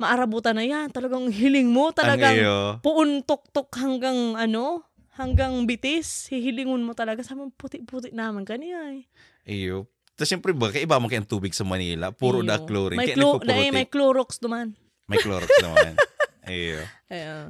maarabutan 0.00 0.56
na 0.56 0.64
yan. 0.64 0.88
Talagang 0.88 1.28
hiling 1.28 1.68
mo. 1.68 1.92
ang 1.92 1.96
Talagang 2.00 2.40
puuntok-tok 2.80 3.68
hanggang 3.84 4.32
ano, 4.32 4.80
hanggang 5.20 5.68
bitis. 5.68 6.32
Hihilingon 6.32 6.80
mo 6.80 6.96
talaga. 6.96 7.20
Sabi 7.20 7.52
puti-puti 7.52 8.16
naman 8.16 8.48
kaniya 8.48 8.96
eh. 8.96 9.04
Iyo. 9.44 9.92
Tapos 10.14 10.28
siyempre 10.30 10.54
ba, 10.54 10.70
kaiba 10.70 11.02
mo 11.02 11.10
kayang 11.10 11.26
tubig 11.26 11.50
sa 11.52 11.66
Manila. 11.66 12.14
Puro 12.14 12.40
Iyo. 12.40 12.48
da 12.48 12.62
chlorine. 12.62 12.98
May, 12.98 13.10
clo- 13.12 13.42
dahil 13.42 13.74
may 13.74 13.86
Clorox 13.90 14.38
duman. 14.38 14.70
May 15.10 15.18
Clorox 15.18 15.50
naman. 15.58 15.98
Iyo. 16.46 16.80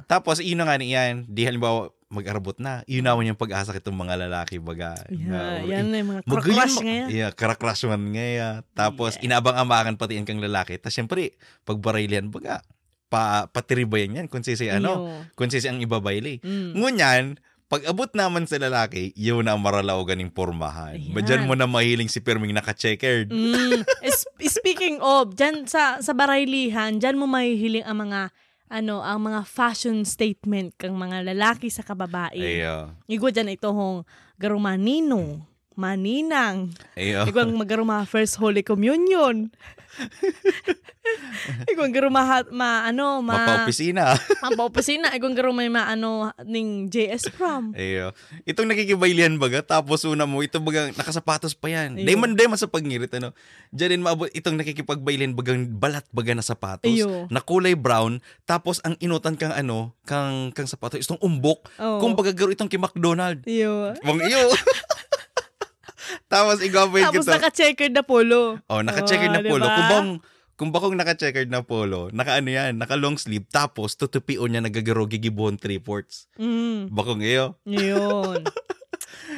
Tapos, 0.09 0.39
yun 0.41 0.57
na 0.57 0.65
nga 0.65 0.79
niyan. 0.79 1.27
Di 1.29 1.45
halimbawa, 1.45 1.91
mag-arabot 2.09 2.55
na. 2.57 2.81
Yun 2.87 3.05
naman 3.05 3.27
yung 3.27 3.37
pag-asa 3.37 3.75
kitong 3.75 3.93
mga 3.93 4.25
lalaki 4.25 4.57
baga. 4.57 4.95
Yeah, 5.11 5.29
Na- 5.29 5.61
yan 5.61 5.85
na 5.91 5.95
yung 5.99 6.09
mga 6.15 6.21
mo- 6.25 6.39
ngayon. 6.81 7.07
Yeah, 7.11 7.29
karakrush 7.35 7.85
man 7.85 8.13
ngayon. 8.13 8.63
Tapos, 8.73 9.19
inabang-ambangan 9.19 9.99
pati 9.99 10.17
yan 10.17 10.25
kang 10.25 10.41
lalaki. 10.41 10.79
Tapos, 10.79 10.95
syempre, 10.95 11.35
pag 11.67 11.77
baraylian, 11.77 12.31
baga, 12.31 12.63
pa, 13.11 13.45
patiribayan 13.51 14.23
yan. 14.23 14.27
Kung 14.31 14.41
sisi, 14.41 14.71
ano, 14.71 15.05
Iyo. 15.05 15.37
kung 15.37 15.49
sisi 15.51 15.67
ang 15.69 15.77
ibabayli. 15.83 16.41
Mm. 16.41 16.71
Ngunyan, 16.79 17.23
pag 17.75 17.91
abot 17.91 18.07
naman 18.15 18.47
sa 18.47 18.55
lalaki, 18.55 19.11
yun 19.19 19.43
na 19.43 19.51
ang 19.51 19.59
maralaw 19.59 19.99
ganing 20.07 20.31
pormahan. 20.31 20.95
Ayan. 20.95 21.27
Dyan 21.27 21.43
mo 21.43 21.59
na 21.59 21.67
mahiling 21.67 22.07
si 22.07 22.23
Perming 22.23 22.55
naka-checkered. 22.55 23.27
Mm. 23.27 23.83
Speaking 24.39 25.03
of, 25.03 25.35
dyan 25.35 25.67
sa, 25.67 25.99
sa 25.99 26.15
baraylihan, 26.15 26.95
dyan 26.95 27.19
mo 27.19 27.27
mahihiling 27.27 27.83
ang 27.83 28.07
mga 28.07 28.31
ano, 28.71 29.03
ang 29.03 29.27
mga 29.27 29.43
fashion 29.43 30.07
statement 30.07 30.71
kang 30.79 30.95
mga 30.95 31.27
lalaki 31.35 31.67
sa 31.67 31.83
kababae. 31.83 32.39
Ayo. 32.39 32.95
Igo 33.11 33.27
dyan 33.27 33.51
ito 33.51 33.67
hong 33.75 34.07
garumanino, 34.39 35.43
maninang. 35.75 36.71
Ayo. 36.95 37.27
Igo 37.27 37.43
ang 37.43 37.59
magaruma 37.59 38.07
first 38.07 38.39
Holy 38.39 38.63
Communion. 38.63 39.51
Igo 41.69 41.85
ang 41.85 41.93
garuma 41.93 42.25
ma, 42.49 42.89
ano, 42.89 43.21
ma, 43.21 43.37
Mapa-opisina. 43.37 44.17
ang 44.41 44.57
paopisina. 44.57 45.13
Igo 45.13 45.29
ang 45.29 45.37
garuma 45.37 45.61
ma, 45.69 45.85
ano, 45.85 46.33
ning 46.43 46.89
JS 46.89 47.29
prom. 47.35 47.71
Ayo. 47.77 48.11
Itong 48.49 48.65
nakikibaylian 48.65 49.37
baga, 49.37 49.61
tapos 49.61 50.03
una 50.09 50.25
mo, 50.25 50.41
ito 50.41 50.57
baga, 50.57 50.89
nakasapatos 50.91 51.53
pa 51.53 51.69
yan. 51.69 52.01
Ayo. 52.01 52.05
Dayman 52.09 52.33
dayman 52.33 52.57
sa 52.57 52.65
pagngirit, 52.65 53.13
ano. 53.21 53.31
Diyan 53.69 53.99
din 53.99 54.03
maabot, 54.03 54.29
itong 54.33 54.57
nakikipagbaylian 54.57 55.37
bagang 55.37 55.69
balat 55.77 56.03
baga 56.09 56.33
na 56.33 56.43
sapatos. 56.43 56.89
Ayo. 56.89 57.29
Na 57.29 57.39
kulay 57.39 57.77
brown, 57.77 58.17
tapos 58.49 58.81
ang 58.81 58.97
inutan 58.97 59.37
kang 59.37 59.53
ano, 59.53 59.93
kang, 60.09 60.49
kang 60.51 60.67
sapatos, 60.67 61.05
itong 61.05 61.21
umbok. 61.21 61.69
Oo. 61.77 62.01
Kung 62.01 62.17
baga 62.17 62.33
garo 62.33 62.49
itong 62.49 62.69
kay 62.71 62.81
McDonald. 62.81 63.45
Iyo. 63.45 63.93
Mong 64.01 64.21
iyo. 64.25 64.41
Tapos 66.25 66.59
igawin 66.59 67.05
Tapos 67.05 67.23
kita. 67.23 67.37
naka-checkered 67.37 67.93
na 67.93 68.01
polo. 68.01 68.59
Oh, 68.65 68.81
naka-checkered 68.81 69.31
na 69.31 69.41
Oh, 69.41 69.47
polo. 69.47 69.65
diba? 69.65 69.75
Kung 69.75 69.89
bang, 69.89 70.09
kung 70.55 70.69
bakong 70.71 70.95
naka-checkered 70.95 71.51
na 71.51 71.61
polo, 71.61 72.07
naka 72.09 72.39
ano 72.39 72.47
yan, 72.47 72.75
naka 72.75 72.95
long 72.95 73.15
sleeve, 73.15 73.43
tapos 73.47 73.93
tutupion 73.93 74.47
niya 74.47 74.63
nagagaro 74.63 75.03
gigibon 75.05 75.55
three 75.55 75.77
fourths. 75.77 76.31
Mm. 76.35 76.87
Bakong 76.89 77.21
iyo. 77.21 77.59
Yun. 77.63 78.39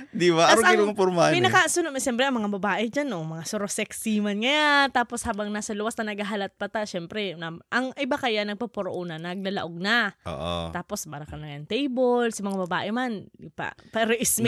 Di 0.10 0.32
ba? 0.32 0.50
Araw 0.50 0.62
ang 0.62 0.74
kinong 0.74 0.96
pormahan. 0.96 1.32
eh. 1.32 1.38
Pinakasunod, 1.38 1.92
siyempre, 1.98 2.24
ang 2.24 2.36
mga 2.36 2.50
babae 2.50 2.86
dyan, 2.88 3.08
no? 3.08 3.22
mga 3.22 3.44
suro 3.44 3.68
sexy 3.68 4.18
man 4.18 4.40
nga. 4.40 4.88
Tapos 4.90 5.22
habang 5.22 5.48
nasa 5.48 5.72
luwas 5.72 5.94
na 5.96 6.10
naghahalat 6.10 6.56
pa 6.56 6.68
ta, 6.68 6.84
siyempre, 6.84 7.36
na, 7.36 7.54
ang 7.68 7.92
iba 7.96 8.16
kaya 8.16 8.42
nagpapuro 8.44 8.90
una, 8.90 9.16
naglalaog 9.16 9.76
na. 9.76 10.16
Oo. 10.24 10.72
Tapos, 10.72 11.06
bara 11.06 11.24
ka 11.24 11.36
na 11.36 11.54
yung 11.54 11.66
table, 11.66 12.32
si 12.32 12.40
mga 12.40 12.58
babae 12.66 12.90
man, 12.90 13.28
pa, 13.54 13.72
pero 13.90 14.14
ismik 14.14 14.48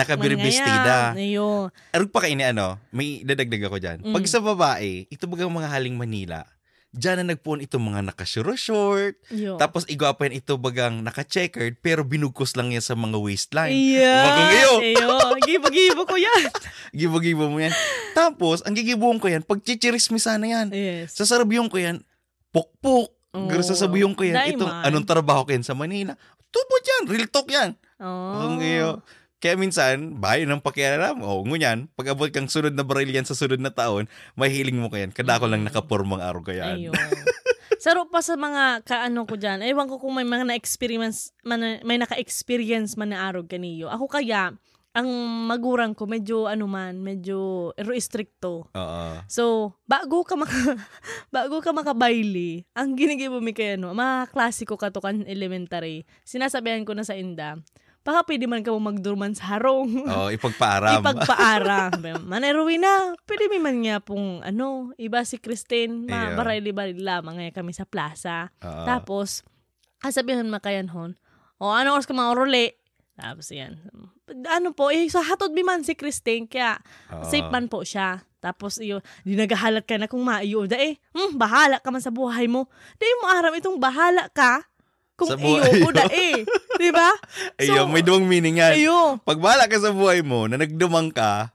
yan. 0.57 1.13
Ayun. 1.15 1.65
Arog 1.91 2.09
pa 2.09 2.19
kaini 2.21 2.43
ano, 2.45 2.79
may 2.89 3.21
dadagdag 3.21 3.63
ako 3.63 3.77
dyan. 3.77 3.97
Pag 4.01 4.25
Mm. 4.25 4.31
sa 4.31 4.39
babae, 4.39 5.05
ito 5.05 5.25
bagang 5.25 5.49
mga 5.49 5.69
haling 5.69 5.93
Manila, 5.93 6.43
dyan 6.89 7.21
na 7.21 7.33
nagpuan 7.33 7.61
itong 7.61 7.93
mga 7.93 8.01
nakasuro 8.01 8.57
short, 8.57 9.21
Yo. 9.29 9.61
tapos 9.61 9.85
igwapan 9.85 10.33
ito 10.33 10.57
bagang 10.57 11.05
naka-checkered, 11.05 11.77
pero 11.85 12.01
binugkos 12.01 12.57
lang 12.57 12.73
yan 12.73 12.81
sa 12.81 12.97
mga 12.97 13.17
waistline. 13.21 13.77
Yeah. 13.77 14.25
Bagang 14.25 14.51
iyo. 14.57 14.71
Gibo-gibo 15.45 16.03
ko 16.09 16.17
yan. 16.17 16.49
Gibo-gibo 16.97 17.45
mo 17.45 17.61
yan. 17.61 17.73
Tapos, 18.17 18.65
ang 18.65 18.73
gigibuhon 18.73 19.21
ko 19.21 19.29
yan, 19.29 19.45
pag 19.45 19.61
chichirismisan 19.61 20.41
na 20.41 20.47
yan. 20.49 20.67
Yes. 20.73 21.13
Sasarabiyon 21.13 21.69
ko 21.69 21.77
yan, 21.77 22.01
pukpuk. 22.49 23.13
Oo. 23.37 23.45
Pero 23.45 23.61
sasabihin 23.61 24.17
ko 24.17 24.25
yan, 24.25 24.41
Dai 24.41 24.57
itong 24.57 24.73
anong 24.73 25.05
trabaho 25.05 25.45
ko 25.45 25.53
yan 25.53 25.61
sa 25.61 25.77
Manila. 25.77 26.17
Tubod 26.49 26.81
yan, 26.81 27.03
real 27.05 27.29
talk 27.29 27.45
yan. 27.53 27.77
Oh. 28.01 28.49
Ang 28.49 28.65
iyo. 28.65 29.05
Kaya 29.39 29.55
minsan, 29.55 30.19
bahay 30.19 30.43
ng 30.43 30.59
pakialam. 30.59 31.23
O, 31.23 31.47
ngunyan, 31.47 31.87
pag 31.95 32.11
abot 32.11 32.27
kang 32.27 32.51
sunod 32.51 32.75
na 32.75 32.83
baril 32.83 33.07
yan 33.07 33.23
sa 33.23 33.31
sunod 33.31 33.63
na 33.63 33.71
taon, 33.71 34.11
may 34.35 34.51
hiling 34.51 34.75
mo 34.75 34.91
kayan. 34.91 35.15
Kada 35.15 35.39
ko 35.39 35.47
lang 35.47 35.63
nakapormang 35.63 36.19
araw 36.19 36.43
ko 36.43 36.51
yan. 36.51 36.91
Saro 37.83 38.11
pa 38.11 38.19
sa 38.19 38.35
mga 38.35 38.83
kaano 38.83 39.23
ko 39.23 39.39
dyan. 39.39 39.63
Ewan 39.63 39.87
ko 39.87 39.95
kung 39.95 40.11
may 40.11 40.27
mga 40.27 40.43
na-experience, 40.51 41.31
man, 41.47 41.79
may 41.87 41.95
naka-experience 41.95 42.99
man 42.99 43.15
na 43.15 43.31
arog 43.31 43.47
kaniyo. 43.47 43.87
Ako 43.87 44.11
kaya, 44.11 44.51
ang 44.91 45.07
magurang 45.47 45.95
ko 45.95 46.03
medyo 46.03 46.51
ano 46.51 46.67
man, 46.67 46.99
medyo 46.99 47.71
restricto. 47.79 48.67
Oo. 48.75 49.09
So, 49.31 49.71
bago 49.87 50.27
ka 50.27 50.35
maka, 50.35 50.51
bago 51.35 51.63
ka 51.63 51.71
makabayli, 51.71 52.67
ang 52.75 52.99
ginigibo 52.99 53.39
mi 53.39 53.55
kaya 53.55 53.79
no, 53.79 53.95
mga 53.95 54.35
klasiko 54.35 54.75
ka 54.75 54.91
to 54.91 54.99
kan 54.99 55.23
elementary. 55.23 56.03
Sinasabihan 56.27 56.83
ko 56.83 56.91
na 56.91 57.07
sa 57.07 57.15
inda, 57.15 57.63
baka 58.09 58.25
pwede 58.25 58.49
man 58.49 58.65
ka 58.65 58.73
magdurman 58.73 59.37
sa 59.37 59.53
harong. 59.55 60.09
Oo, 60.09 60.33
ipagpaaram. 60.33 61.05
Ipagpaara. 61.05 61.93
Maneruwi 62.33 62.81
na. 62.81 63.13
Pwede 63.29 63.45
mi 63.53 63.61
man 63.61 63.77
nga 63.85 64.01
pong, 64.01 64.41
ano, 64.41 64.89
iba 64.97 65.21
si 65.21 65.37
Christine, 65.37 66.09
ma, 66.09 66.33
barili-barili 66.33 67.05
lamang 67.05 67.37
nga 67.37 67.61
kami 67.61 67.69
sa 67.69 67.85
plaza. 67.85 68.49
Oo. 68.65 68.85
Tapos, 68.89 69.45
kasabihan 70.01 70.49
makayan 70.49 70.89
hon, 70.89 71.13
o 71.61 71.69
ano 71.69 71.93
oras 71.93 72.09
ka 72.09 72.17
mga 72.17 72.33
orole? 72.33 72.65
Tapos 73.19 73.51
yan. 73.53 73.77
Ano 74.49 74.71
po, 74.73 74.89
eh, 74.89 75.05
sa 75.11 75.21
hatod 75.21 75.53
mi 75.53 75.61
man 75.61 75.85
si 75.85 75.93
Christine, 75.93 76.49
kaya 76.49 76.81
Oo. 77.13 77.27
safe 77.29 77.45
man 77.51 77.69
po 77.69 77.85
siya. 77.85 78.23
Tapos 78.39 78.79
iyo, 78.79 79.03
di 79.27 79.35
nagahalat 79.35 79.83
ka 79.83 79.99
na 79.99 80.07
kung 80.07 80.23
maiyo. 80.23 80.63
Da 80.63 80.79
eh, 80.79 80.95
hmm, 81.11 81.35
bahala 81.35 81.83
ka 81.83 81.91
man 81.91 81.99
sa 81.99 82.09
buhay 82.09 82.47
mo. 82.47 82.71
Di 82.95 83.05
mo 83.19 83.27
aram 83.27 83.51
itong 83.51 83.75
bahala 83.75 84.31
ka 84.31 84.63
kung 85.19 85.27
Sa 85.27 85.35
iyo 85.35 85.59
buhay 85.59 85.83
o 85.83 85.91
da 85.91 86.07
eh. 86.07 86.47
Di 86.79 86.89
ba? 86.95 87.11
Ayun, 87.59 87.91
may 87.91 87.99
duwang 87.99 88.23
meaning 88.23 88.63
yan. 88.63 88.79
Iyo. 88.79 89.19
Pag 89.27 89.43
bahala 89.43 89.67
ka 89.67 89.75
sa 89.75 89.91
buhay 89.91 90.23
mo, 90.23 90.47
na 90.47 90.55
nagdumang 90.55 91.11
ka, 91.11 91.51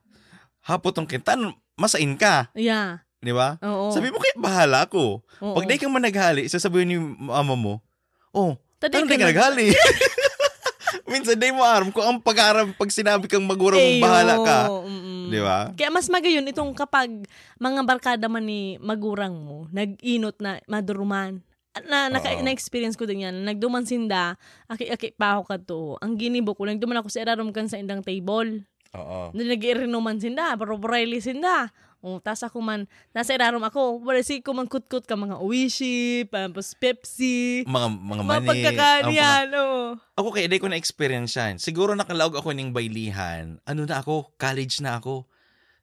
hapotong 0.60 1.08
kintan, 1.08 1.56
masain 1.74 2.12
ka. 2.20 2.52
Yeah. 2.52 3.00
Di 3.24 3.32
ba? 3.32 3.56
Oo. 3.64 3.88
Sabi 3.88 4.12
mo, 4.12 4.20
kaya 4.20 4.36
bahala 4.36 4.84
ko. 4.84 5.24
Oo. 5.40 5.56
Pag 5.56 5.64
di 5.64 5.80
ka 5.80 5.88
man 5.88 6.04
naghali, 6.04 6.44
sasabihin 6.44 6.88
ni 6.92 6.98
mama 7.00 7.56
mo, 7.56 7.80
oh, 8.36 8.60
Tadi 8.76 9.00
di 9.00 9.08
ka 9.08 9.16
nag- 9.16 9.32
naghali? 9.32 9.72
Minsan, 11.10 11.40
di 11.40 11.48
mo 11.52 11.64
aram 11.64 11.88
kung 11.88 12.04
ang 12.04 12.20
pag-aram 12.20 12.72
pag 12.76 12.90
sinabi 12.92 13.28
kang 13.28 13.44
magurang 13.44 13.80
mong 13.80 14.04
bahala 14.04 14.34
ka. 14.44 14.58
mm-mm. 14.68 15.28
Di 15.32 15.40
ba? 15.40 15.72
Kaya 15.72 15.88
mas 15.88 16.08
magayon 16.12 16.44
itong 16.48 16.76
kapag 16.76 17.08
mga 17.56 17.80
barkada 17.88 18.26
man 18.28 18.44
ni 18.44 18.76
magurang 18.78 19.32
mo, 19.32 19.64
nag-inot 19.72 20.36
na 20.40 20.60
maduruman. 20.68 21.40
Na, 21.82 22.06
naka, 22.06 22.38
Oo. 22.38 22.46
na-experience 22.46 22.94
ko 22.94 23.02
din 23.02 23.26
yan. 23.26 23.42
Nagduman 23.42 23.82
sinda, 23.82 24.38
aki-aki 24.70 25.18
pa 25.18 25.34
ako 25.34 25.42
ka 25.42 25.56
to. 25.58 25.80
Ang 25.98 26.14
ginibo 26.14 26.54
ko, 26.54 26.70
nagduman 26.70 27.02
ako 27.02 27.10
sa 27.10 27.26
irarom 27.26 27.50
kan 27.50 27.66
sa 27.66 27.82
indang 27.82 27.98
table. 27.98 28.62
Oo. 28.94 29.34
Na 29.34 29.42
nag-iirinuman 29.42 30.22
sinda, 30.22 30.54
pero 30.54 30.78
borelli 30.78 31.18
sinda. 31.18 31.74
O, 31.98 32.20
tas 32.20 32.44
ako 32.44 32.60
man, 32.60 32.84
nasa 33.10 33.32
irarom 33.32 33.64
ako, 33.64 34.04
wala 34.04 34.20
si 34.20 34.38
ko 34.38 34.52
man 34.52 34.68
kutkut 34.68 35.08
ka 35.08 35.16
mga 35.16 35.40
uwishi, 35.40 36.28
tapos 36.28 36.76
Pepsi, 36.76 37.64
Mga, 37.64 37.88
mga 37.90 38.22
mga 38.22 38.22
mani. 38.28 38.44
pagkakanian, 38.44 39.48
oo. 39.56 39.82
Ako 40.14 40.28
kaya 40.30 40.46
di 40.46 40.60
ko 40.60 40.68
na-experience 40.68 41.32
yan. 41.34 41.56
Siguro 41.56 41.96
nakalaog 41.96 42.36
ako 42.36 42.52
ng 42.52 42.70
baylihan. 42.70 43.56
Ano 43.64 43.82
na 43.82 44.04
ako? 44.04 44.36
College 44.36 44.84
na 44.84 45.00
ako. 45.00 45.24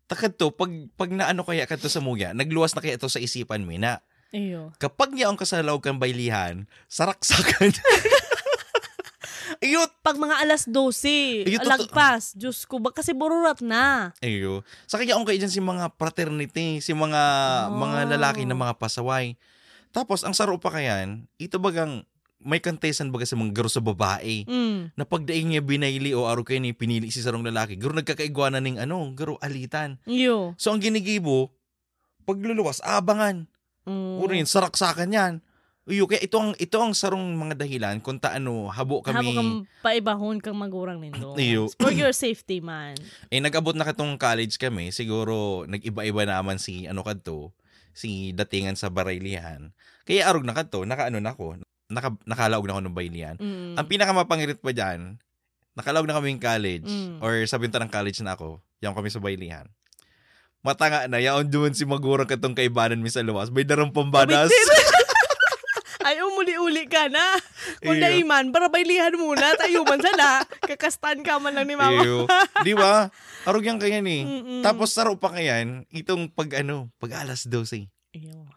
Takad 0.05 0.37
to, 0.37 0.53
pag, 0.53 0.69
pag 0.93 1.09
naano 1.09 1.41
kaya 1.41 1.65
ka 1.65 1.73
to 1.73 1.89
sa 1.89 1.99
muya, 1.99 2.31
nagluwas 2.31 2.77
na 2.77 2.85
kaya 2.85 2.95
to 2.95 3.09
sa 3.09 3.17
isipan 3.17 3.65
mo 3.65 3.73
na, 3.73 3.99
Iyo. 4.31 4.71
kapag 4.79 5.11
niya 5.11 5.27
ang 5.27 5.35
kasalaog 5.35 5.79
kang 5.79 5.99
baylihan, 5.99 6.63
saraksakan. 6.87 7.75
Ayot! 9.61 9.91
Pag 10.01 10.17
mga 10.17 10.41
alas 10.41 10.65
12, 10.65 11.45
Ayun, 11.45 11.61
totoo. 11.61 11.67
alagpas, 11.69 12.33
Diyos 12.33 12.65
ko, 12.65 12.81
ba, 12.81 12.89
kasi 12.89 13.13
bururat 13.13 13.61
na. 13.61 14.09
Ayo. 14.17 14.65
Sa 14.87 14.97
kaya 14.97 15.13
akong 15.13 15.27
kayo 15.27 15.37
dyan 15.37 15.53
si 15.53 15.61
mga 15.61 15.93
fraternity, 15.93 16.81
si 16.81 16.97
mga 16.97 17.21
Oh. 17.69 17.77
mga 17.77 18.09
lalaki 18.09 18.47
na 18.47 18.57
mga 18.57 18.73
pasaway. 18.75 19.37
Tapos, 19.91 20.25
ang 20.25 20.33
saro 20.33 20.57
pa 20.57 20.73
kayan, 20.73 21.29
ito 21.37 21.61
bagang 21.61 22.01
may 22.41 22.57
contestant 22.57 23.13
baga 23.13 23.21
sa 23.21 23.37
mga 23.37 23.53
garo 23.53 23.69
sa 23.69 23.85
babae. 23.85 24.49
Mm. 24.49 24.97
Na 24.97 25.05
pagdaing 25.05 25.53
niya 25.53 25.61
binayli 25.61 26.17
o 26.17 26.25
araw 26.25 26.41
kayo 26.41 26.57
ni 26.57 26.73
pinili 26.73 27.13
si 27.13 27.21
sarong 27.21 27.45
lalaki, 27.45 27.77
garo 27.77 27.93
nagkakaigwanan 27.93 28.65
ng 28.65 28.77
ano, 28.81 29.13
garo 29.13 29.37
alitan. 29.37 30.01
Iyo. 30.09 30.57
So, 30.57 30.73
ang 30.73 30.81
ginigibo, 30.81 31.53
pagluluwas, 32.25 32.81
abangan. 32.81 33.45
Mm. 33.85 34.21
Uro 34.21 34.31
yun, 34.33 34.49
saraksakan 34.49 35.09
yan. 35.11 35.33
Uyo, 35.89 36.05
kaya 36.05 36.21
ito 36.21 36.37
ang, 36.37 36.53
ito 36.61 36.77
ang 36.77 36.93
sarong 36.93 37.33
mga 37.33 37.57
dahilan 37.57 37.97
kung 38.05 38.21
taano 38.21 38.69
habo 38.69 39.01
kami. 39.01 39.17
Habo 39.17 39.31
kang 39.33 39.51
paibahon 39.81 40.37
kang 40.37 40.53
magurang 40.53 41.01
nindo. 41.01 41.33
For 41.81 41.89
your 41.89 42.13
safety, 42.13 42.61
man. 42.61 42.93
Eh, 43.33 43.41
nag-abot 43.41 43.73
na 43.73 43.83
katong 43.83 44.13
college 44.21 44.61
kami, 44.61 44.93
siguro 44.93 45.65
nag-iba-iba 45.65 46.21
naman 46.29 46.61
si 46.61 46.85
ano 46.85 47.01
kadto, 47.01 47.49
si 47.97 48.29
datingan 48.31 48.77
sa 48.77 48.93
Baraylihan. 48.93 49.73
Kaya 50.05 50.29
arog 50.29 50.45
na 50.45 50.53
kadto, 50.53 50.85
nakaano 50.85 51.17
na 51.17 51.33
ako, 51.33 51.57
naka, 51.89 52.13
nakalaog 52.29 52.65
na 52.69 52.73
ako 52.77 52.81
ng 52.85 52.95
Baylihan. 52.95 53.35
Mm. 53.41 53.75
Ang 53.75 53.87
pinakamapangirit 53.89 54.61
pa 54.61 54.71
dyan, 54.71 55.17
nakalaog 55.73 56.05
na 56.05 56.15
kami 56.15 56.37
college, 56.37 56.87
Mm. 56.87 57.19
or 57.25 57.41
sabihin 57.49 57.73
ta 57.73 57.81
ng 57.81 57.91
college 57.91 58.21
na 58.21 58.37
ako, 58.37 58.61
yan 58.79 58.93
kami 58.93 59.09
sa 59.09 59.19
Baylihan. 59.19 59.65
Matanga 60.61 61.09
na, 61.09 61.17
yaon 61.17 61.49
doon 61.49 61.73
si 61.73 61.89
magurang 61.89 62.29
katong 62.29 62.53
kaibanan 62.53 63.01
mi 63.01 63.09
sa 63.09 63.25
luwas, 63.25 63.49
may 63.49 63.65
darang 63.65 63.89
pambanas. 63.89 64.49
Ay, 66.01 66.17
umuli-uli 66.21 66.89
ka 66.89 67.09
na. 67.13 67.37
Kung 67.77 67.97
Iyo. 67.97 68.01
daiman, 68.01 68.49
barabaylihan 68.49 69.13
muna. 69.13 69.53
Tayo 69.53 69.85
man 69.85 70.01
sana. 70.01 70.41
Kakastan 70.65 71.21
ka 71.21 71.37
man 71.37 71.53
lang 71.53 71.69
ni 71.69 71.77
mama. 71.77 72.01
Ew. 72.01 72.25
Di 72.65 72.73
ba? 72.73 73.13
Arog 73.45 73.61
yan 73.61 73.77
kaya 73.77 74.01
ni. 74.01 74.25
Mm-mm. 74.25 74.61
Tapos 74.65 74.89
saro 74.97 75.21
pa 75.21 75.29
kayan, 75.29 75.85
itong 75.93 76.33
pag 76.33 76.65
ano, 76.65 76.89
pag 76.97 77.21
alas 77.21 77.45
12. 77.45 77.85
Iyo. 78.17 78.49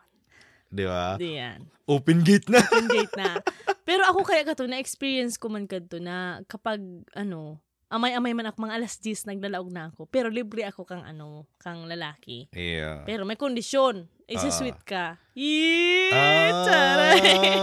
Di 0.72 0.84
ba? 0.88 1.20
Di 1.20 1.36
yan. 1.36 1.68
Open 1.84 2.24
gate 2.24 2.48
na. 2.48 2.64
Open 2.64 2.88
gate 2.88 3.12
na. 3.12 3.36
Pero 3.84 4.08
ako 4.08 4.24
kaya 4.24 4.48
ka 4.48 4.56
to, 4.56 4.64
na-experience 4.64 5.36
ko 5.36 5.52
man 5.52 5.68
kadto 5.68 6.00
na 6.00 6.40
kapag, 6.48 6.80
ano, 7.12 7.60
amay-amay 7.94 8.34
man 8.34 8.50
ako, 8.50 8.66
mga 8.66 8.76
alas 8.82 8.98
10, 8.98 9.30
nagdalaog 9.30 9.70
na 9.70 9.94
ako. 9.94 10.10
Pero 10.10 10.26
libre 10.26 10.66
ako 10.66 10.82
kang, 10.82 11.06
ano, 11.06 11.46
kang 11.62 11.86
lalaki. 11.86 12.50
Yeah. 12.50 13.06
Pero 13.06 13.22
may 13.22 13.38
kondisyon. 13.38 14.10
Isi-sweet 14.24 14.80
ka. 14.88 15.20
Yee! 15.36 16.08
Ah. 16.10 16.64
Charay! 16.64 17.20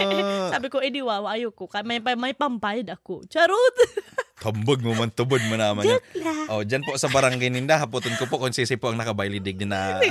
Sabi 0.53 0.69
ko, 0.69 0.77
edi 0.77 1.01
wow, 1.01 1.25
ayoko. 1.25 1.65
Ka- 1.65 1.81
May, 1.81 1.97
may 1.97 2.37
pampayad 2.37 2.85
ako. 2.93 3.25
Charot! 3.25 3.75
Tambog 4.41 4.81
mo 4.81 4.93
man, 4.97 5.09
tubod 5.13 5.41
mo 5.49 5.57
naman. 5.57 5.85
Joke 5.85 6.17
lang. 6.17 6.49
Oh, 6.49 6.61
dyan 6.65 6.81
po 6.81 6.97
sa 6.97 7.09
barangay 7.09 7.53
ninda, 7.53 7.77
haputon 7.77 8.17
ko 8.17 8.25
po 8.25 8.41
kung 8.41 8.53
sisi 8.53 8.73
po 8.73 8.89
ang 8.89 8.97
nakabaylidig 8.97 9.69
na... 9.69 10.01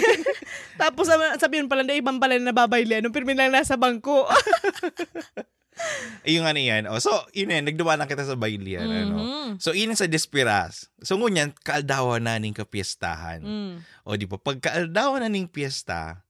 Tapos 0.80 1.08
sabi- 1.08 1.36
sabihin 1.36 1.68
pala 1.68 1.84
na 1.84 1.96
ibang 1.96 2.20
pala 2.20 2.36
na 2.36 2.52
nababayli. 2.52 3.00
Anong 3.00 3.12
pirmi 3.12 3.36
lang 3.36 3.52
nasa 3.52 3.76
bangko. 3.76 4.28
Eh, 6.20 6.36
yung 6.36 6.44
ano 6.44 6.60
yan. 6.60 6.84
Oh, 6.84 7.00
so, 7.00 7.08
yun 7.32 7.48
yan, 7.48 7.64
nagduwa 7.64 7.96
lang 7.96 8.04
kita 8.04 8.28
sa 8.28 8.36
baylihan. 8.36 8.84
Ano. 8.84 9.16
Mhm. 9.16 9.50
So, 9.56 9.72
yun 9.72 9.96
sa 9.96 10.04
Despiras. 10.04 10.92
So, 11.00 11.16
ngunyan, 11.16 11.56
kaaldawan 11.64 12.20
na 12.20 12.36
ning 12.36 12.52
kapiestahan. 12.52 13.40
Mm. 13.40 13.74
O, 14.04 14.16
di 14.20 14.28
ba? 14.28 14.36
Pag 14.36 14.60
kaaldawan 14.60 15.24
na 15.24 15.32
ning 15.32 15.48
piyesta, 15.48 16.20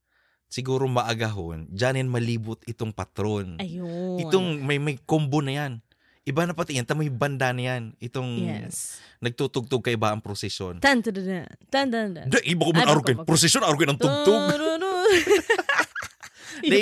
siguro 0.51 0.87
maagahon, 0.87 1.67
dyanin 1.71 2.11
malibot 2.11 2.59
itong 2.67 2.91
patron. 2.91 3.55
Ayun. 3.59 4.19
Itong 4.19 4.63
may 4.63 4.79
may 4.79 4.99
combo 5.03 5.39
na 5.39 5.55
yan. 5.55 5.73
Iba 6.21 6.45
na 6.45 6.53
pati 6.53 6.77
yan, 6.77 6.85
ta 6.85 6.93
may 6.93 7.09
banda 7.09 7.49
na 7.49 7.63
yan. 7.75 7.83
Itong 7.97 8.45
Yes. 8.45 9.01
nagtutugtog 9.23 9.81
kay 9.81 9.97
iba 9.97 10.13
ang 10.13 10.21
prosesyon. 10.21 10.77
Tan 10.77 11.01
tan 11.01 11.17
tan 11.17 11.87
tan 11.89 12.13
tan 12.13 12.27
iba 12.45 12.61
ko 12.61 12.71
man 12.77 12.85
Ano 12.85 13.01
ba? 13.01 13.25
Prosesyon, 13.25 13.65
arugan 13.65 13.95
ang 13.95 13.99
tugtog. 13.99 14.37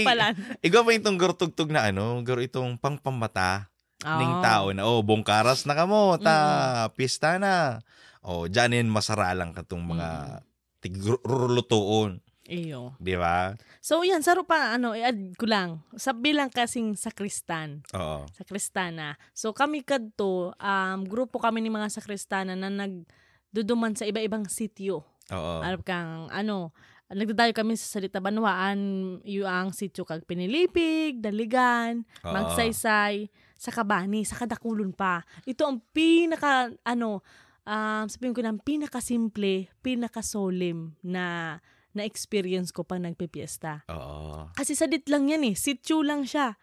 Pala. 0.06 0.36
Ikaw 0.60 0.82
ba 0.84 0.92
itong 0.94 1.18
garo 1.20 1.34
tugtog 1.34 1.72
na 1.72 1.89
ano? 1.89 2.20
Garo 2.22 2.39
itong 2.44 2.76
pangpamata 2.80 3.68
ning 4.00 4.32
Oh. 4.32 4.39
tao 4.39 4.65
na, 4.72 4.88
oh, 4.88 5.04
bongkaras 5.04 5.68
na 5.68 5.76
kamo, 5.76 6.15
ta, 6.24 6.88
pista 6.96 7.36
na. 7.36 7.84
O, 8.24 8.48
dyan 8.48 8.72
yan 8.72 8.88
masaralang 8.88 9.52
katong 9.52 9.84
mga 9.84 10.39
tigrulutoon. 10.80 12.24
Iyo. 12.50 12.98
Di 12.98 13.13
ba? 13.13 13.54
So 13.78 14.02
yan, 14.02 14.26
saro 14.26 14.42
pa 14.42 14.74
ano, 14.74 14.98
i-add 14.98 15.38
ko 15.38 15.46
lang. 15.46 15.86
Sa 15.94 16.18
bilang 16.18 16.50
kasing 16.50 16.98
sakristan, 16.98 17.86
Oo. 17.94 18.26
sakristana. 18.34 19.22
So 19.38 19.54
kami 19.54 19.86
kadto, 19.86 20.58
um, 20.58 21.00
grupo 21.06 21.38
kami 21.38 21.62
ni 21.62 21.70
mga 21.70 21.94
sakristana 21.94 22.58
na 22.58 22.74
nagduduman 22.74 23.94
sa 23.94 24.10
iba-ibang 24.10 24.50
sityo. 24.50 25.06
Oo. 25.30 25.56
Alam 25.62 25.82
kang 25.86 26.26
ano, 26.34 26.74
nagdadayo 27.10 27.54
kami 27.58 27.74
sa 27.74 27.98
Salita 27.98 28.22
Banwaan, 28.22 28.80
yung 29.26 29.50
ang 29.50 29.69
sityo 29.74 30.06
kag 30.06 30.30
Pinilipig, 30.30 31.17
Daligan, 31.17 32.06
Oo. 32.22 32.34
Magsaysay, 32.34 33.30
sa 33.60 33.72
Kabani, 33.74 34.24
sa 34.24 34.38
Kadakulon 34.38 34.93
pa. 34.93 35.26
Ito 35.43 35.67
ang 35.67 35.82
pinaka, 35.91 36.69
ano, 36.86 37.26
um, 37.65 38.06
sabihin 38.06 38.36
ko 38.38 38.41
ng 38.45 38.62
pinaka-simple, 38.62 39.67
pinaka-solemn 39.82 40.95
na 41.04 41.58
na 41.89 42.06
experience 42.06 42.69
ko 42.69 42.86
pag 42.86 43.02
nagpipiesta. 43.02 43.82
Oo. 43.89 44.54
Kasi 44.54 44.78
sadit 44.78 45.10
lang 45.10 45.26
yan 45.26 45.41
eh. 45.41 45.58
Sityo 45.58 46.06
lang 46.06 46.22
siya. 46.22 46.54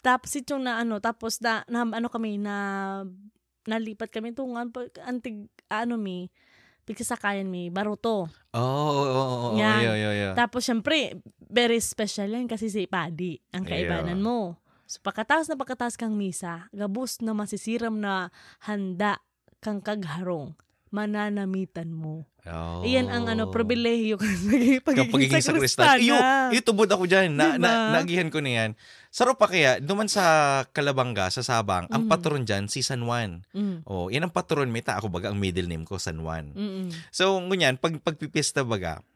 Tapos 0.00 0.32
sityo 0.32 0.56
na 0.56 0.80
ano, 0.80 0.98
tapos 0.98 1.38
na, 1.44 1.62
na 1.68 1.84
ano 1.84 2.08
kami, 2.08 2.40
na 2.40 3.04
nalipat 3.68 4.10
kami 4.10 4.32
itong 4.32 4.56
antig, 5.04 5.46
ano 5.68 5.94
mi, 6.00 6.32
pigsasakayan 6.84 7.46
mi, 7.46 7.70
baruto. 7.70 8.26
Oo, 8.52 8.60
oo, 8.60 9.06
oo, 9.06 9.36
oo. 9.54 9.58
Yan. 9.58 9.82
Yeah, 9.82 9.96
yeah, 9.96 10.14
yeah. 10.14 10.32
Tapos 10.34 10.66
syempre, 10.66 11.22
very 11.46 11.78
special 11.78 12.34
yan 12.34 12.50
kasi 12.50 12.68
si 12.68 12.84
Padi, 12.90 13.38
ang 13.54 13.62
kaibanan 13.64 14.18
Yeah. 14.18 14.24
mo. 14.24 14.38
So 14.88 15.00
pagkataas 15.00 15.48
na 15.48 15.56
pagkataas 15.56 15.96
kang 15.96 16.18
misa, 16.18 16.68
gabos 16.74 17.22
na 17.24 17.32
masisiram 17.32 17.96
na 17.96 18.28
handa 18.66 19.22
kang 19.64 19.80
kagharong, 19.80 20.52
mananamitan 20.92 21.88
mo. 21.94 22.26
Oh. 22.42 22.82
Iyan 22.82 23.06
ang 23.06 23.30
ano, 23.30 23.54
pribilehiyo 23.54 24.18
kang 24.18 24.34
naging 24.50 24.82
Kapag 24.82 25.14
pagiging 25.14 25.38
sa 25.38 25.54
kristal. 25.54 25.94
Iyo, 26.02 26.18
itubod 26.50 26.90
ako 26.90 27.06
dyan. 27.06 27.38
Na, 27.38 27.54
Diba? 27.54 27.62
na, 27.62 27.70
nagihan 27.94 28.34
ko 28.34 28.42
na 28.42 28.50
yan. 28.50 28.70
Saro 29.14 29.38
pa 29.38 29.46
kaya, 29.46 29.78
duman 29.78 30.10
sa 30.10 30.24
Kalabanga, 30.74 31.30
sa 31.30 31.46
Sabang, 31.46 31.86
ang 31.86 32.02
Mhm. 32.06 32.10
patron 32.10 32.42
dyan, 32.42 32.66
si 32.66 32.82
San 32.82 33.06
Juan. 33.06 33.46
Mm. 33.54 33.86
Oh, 33.86 34.10
yan 34.10 34.26
ang 34.26 34.34
patron. 34.34 34.74
May 34.74 34.82
ta 34.82 34.98
ako 34.98 35.06
baga, 35.06 35.30
ang 35.30 35.38
middle 35.38 35.70
name 35.70 35.86
ko, 35.86 36.02
San 36.02 36.18
Juan. 36.18 36.50
Mm-mm. 36.50 36.90
So, 37.14 37.38
ngunyan, 37.38 37.78
pag 37.78 37.94
pagpipista 38.02 38.66
baga, 38.66 39.06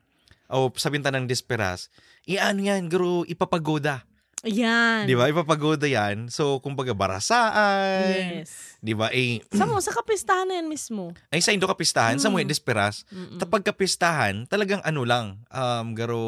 o 0.46 0.70
sa 0.78 0.94
binta 0.94 1.10
ng 1.10 1.26
Desperas, 1.26 1.90
iano 2.22 2.62
yan, 2.62 2.86
guru, 2.86 3.26
ipapagoda. 3.26 4.06
Ayan. 4.44 5.08
Di 5.08 5.16
ba? 5.16 5.32
Ipapagoda 5.32 5.88
yan. 5.88 6.28
So, 6.28 6.60
kumbaga, 6.60 6.92
barasaan. 6.92 8.44
Yes. 8.44 8.76
Di 8.78 8.92
ba? 8.92 9.08
Eh, 9.08 9.40
Sa 9.48 9.64
mo, 9.64 9.80
sa 9.80 9.96
kapistahan 9.96 10.44
na 10.44 10.60
yan 10.60 10.68
mismo. 10.68 11.16
ay 11.32 11.40
sa 11.40 11.56
Indo 11.56 11.64
kapistahan, 11.64 12.20
sa 12.20 12.28
Mm. 12.28 12.34
mga 12.36 12.52
Desperas, 12.52 13.08
Mm-mm. 13.08 13.40
Tapag 13.40 13.64
kapistahan, 13.64 14.44
talagang 14.44 14.84
ano 14.84 15.02
lang, 15.02 15.40
um, 15.48 15.86
garo, 15.96 16.26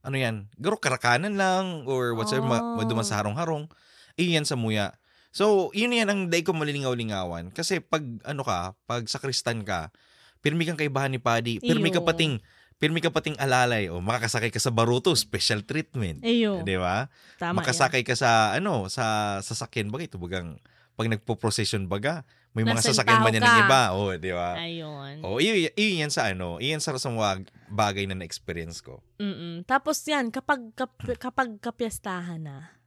ano 0.00 0.16
yan, 0.16 0.52
garo 0.54 0.76
karakanan 0.76 1.32
lang, 1.32 1.88
or 1.88 2.12
whatsoever, 2.12 2.44
ma- 2.44 2.60
Oh. 2.60 2.76
maduman 2.76 3.02
sa 3.02 3.16
harong-harong, 3.18 3.72
iyan 4.14 4.44
sa 4.44 4.54
muya. 4.54 4.92
So, 5.32 5.72
yun 5.72 5.96
yan 5.96 6.12
ang 6.12 6.28
day 6.28 6.44
ko 6.44 6.52
malilingaw-lingawan. 6.52 7.48
Kasi 7.50 7.80
pag, 7.80 8.04
ano 8.22 8.44
ka, 8.44 8.76
pag 8.84 9.08
sa 9.08 9.16
kristan 9.16 9.64
ka, 9.64 9.88
pirmi 10.44 10.68
kang 10.68 10.76
kaibahan 10.76 11.08
ni 11.08 11.16
Paddy, 11.16 11.56
pirmi 11.56 11.88
ka 11.88 12.04
Iyo. 12.04 12.06
Pirmi 12.82 12.98
ka 12.98 13.14
pating 13.14 13.38
alalay, 13.38 13.86
o 13.86 14.02
makakasakay 14.02 14.50
ka 14.50 14.58
sa 14.58 14.74
baruto, 14.74 15.14
special 15.14 15.62
treatment. 15.62 16.18
Ayo. 16.26 16.66
Di 16.66 16.74
ba? 16.74 17.06
Tama 17.38 17.54
yan. 17.54 17.56
Makasakay 17.62 18.02
ka 18.02 18.18
sa, 18.18 18.58
ano, 18.58 18.90
sa 18.90 19.38
sasakyan 19.38 19.94
baga, 19.94 20.10
ito 20.10 20.18
bagang, 20.18 20.58
pag 20.98 21.06
nagpo-procession 21.06 21.86
baga, 21.86 22.26
may 22.58 22.66
mga 22.66 22.82
sasakyan 22.82 23.22
man 23.22 23.38
yan 23.38 23.46
ng 23.46 23.60
iba. 23.64 23.94
O, 23.94 24.10
di 24.18 24.34
ba? 24.34 24.58
Ayun. 24.58 25.22
Oh, 25.22 25.38
iyon, 25.38 25.70
iyon 25.78 26.02
yan 26.04 26.12
sa 26.12 26.34
ano, 26.34 26.58
iyon 26.58 26.82
sa 26.82 26.98
sa 26.98 27.08
mga 27.08 27.46
bagay 27.70 28.10
na 28.10 28.18
na-experience 28.18 28.82
ko. 28.82 28.98
Mm-mm. 29.22 29.62
Tapos 29.64 30.02
yan, 30.04 30.34
kapag, 30.34 30.74
kap, 30.74 30.92
kapag 31.16 31.62
kapiestahan 31.62 32.42
na, 32.42 32.82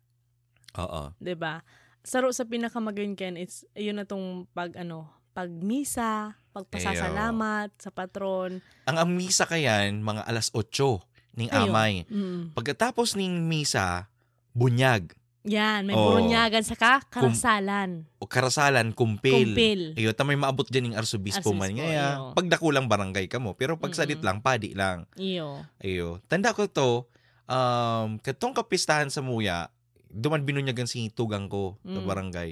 Oo. 0.76 1.16
'di 1.18 1.36
ba? 1.40 1.64
Saro 2.06 2.30
sa 2.36 2.46
pinakamagaling 2.46 3.18
ken 3.18 3.40
it's 3.40 3.66
yun 3.74 3.98
na 3.98 4.06
tong 4.06 4.46
pag 4.52 4.76
ano, 4.78 5.10
pag 5.34 5.50
misa, 5.50 6.38
pagpasasalamat 6.56 7.70
sa 7.76 7.92
patron. 7.92 8.64
Ang 8.88 8.98
ang 8.98 9.10
misa 9.12 9.44
kayan, 9.44 10.00
mga 10.00 10.24
alas 10.24 10.48
8 10.56 11.04
ning 11.36 11.52
amay. 11.52 12.08
Mm. 12.08 12.56
Pagkatapos 12.56 13.20
ning 13.20 13.44
misa, 13.44 14.08
bunyag 14.56 15.12
Yan, 15.46 15.86
may 15.86 15.94
Oo. 15.94 16.18
burunyagan 16.18 16.66
sa 16.66 16.74
ka, 16.74 17.06
karasalan, 17.06 18.10
o 18.18 18.26
karasalan, 18.26 18.90
kumpil. 18.98 19.54
kumpil. 19.54 19.94
Iyo, 19.94 20.10
tamay 20.18 20.34
maabot 20.34 20.66
dyan 20.66 20.90
ng 20.90 20.98
arsobispo 20.98 21.54
man 21.54 21.70
ngaya. 21.70 22.18
iyo. 22.18 22.34
Pag 22.34 22.50
dakulang 22.50 22.90
barangay 22.90 23.30
ka 23.30 23.38
mo. 23.38 23.54
Pero 23.54 23.78
pag 23.78 23.94
sadit 23.94 24.18
Mm-mm. 24.18 24.26
lang, 24.26 24.38
padi 24.42 24.74
lang. 24.74 25.06
Iyo. 25.14 25.62
Ayo. 25.78 26.18
Tanda 26.26 26.50
ko 26.50 26.66
to, 26.66 27.06
um, 27.46 28.18
katong 28.26 28.58
kapistahan 28.58 29.14
sa 29.14 29.22
muya, 29.22 29.70
duman 30.10 30.42
binunyagan 30.42 30.90
si 30.90 31.14
tugang 31.14 31.46
ko 31.46 31.78
sa 31.86 32.02
Mm. 32.02 32.10
barangay. 32.10 32.50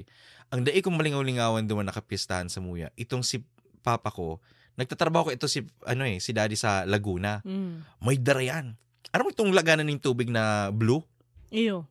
Ang 0.54 0.62
dai 0.62 0.78
kong 0.78 0.94
malingaw-lingawan 0.94 1.66
duman 1.66 1.90
nakapistahan 1.90 2.46
sa 2.46 2.62
muya. 2.62 2.94
Itong 2.94 3.26
si 3.26 3.42
papa 3.84 4.08
ko, 4.08 4.40
nagtatrabaho 4.80 5.28
ko 5.28 5.30
ito 5.36 5.46
si 5.46 5.60
ano 5.84 6.08
eh, 6.08 6.16
si 6.18 6.32
daddy 6.32 6.56
sa 6.56 6.88
Laguna. 6.88 7.44
Mm. 7.44 7.84
May 8.00 8.16
darayan. 8.16 8.80
Ano 9.12 9.28
itong 9.30 9.52
laganan 9.52 9.86
ng 9.92 10.00
tubig 10.00 10.32
na 10.32 10.72
blue? 10.72 11.04
Iyo. 11.52 11.86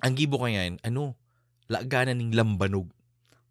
Ang 0.00 0.14
gibo 0.16 0.40
ko 0.40 0.48
yan, 0.48 0.80
ano, 0.80 1.18
laganan 1.68 2.22
ng 2.22 2.32
lambanog. 2.32 2.88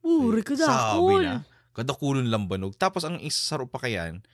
Uri 0.01 0.41
ka 0.41 0.57
Sabi 0.57 1.21
na. 1.21 1.45
Kadakulon 1.77 2.27
lambanog. 2.33 2.73
Tapos 2.73 3.05
ang 3.05 3.21
isasaro 3.21 3.69
pa 3.69 3.77
kayan, 3.77 4.25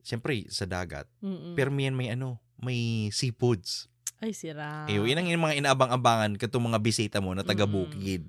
siyempre 0.00 0.48
sa 0.48 0.64
dagat. 0.64 1.04
Mm-mm. 1.20 1.52
Pero 1.52 1.68
may 1.68 1.92
ano, 2.08 2.40
may 2.56 3.12
seafoods. 3.12 3.92
Ay, 4.18 4.34
sira. 4.34 4.88
Eyo, 4.90 5.06
yun 5.06 5.20
ang 5.20 5.30
mga 5.30 5.62
inaabang-abangan 5.62 6.34
katong 6.34 6.74
mga 6.74 6.80
bisita 6.82 7.18
mo 7.22 7.36
na 7.38 7.46
taga 7.46 7.68
Mm. 7.68 7.72
Bukid. 7.76 8.22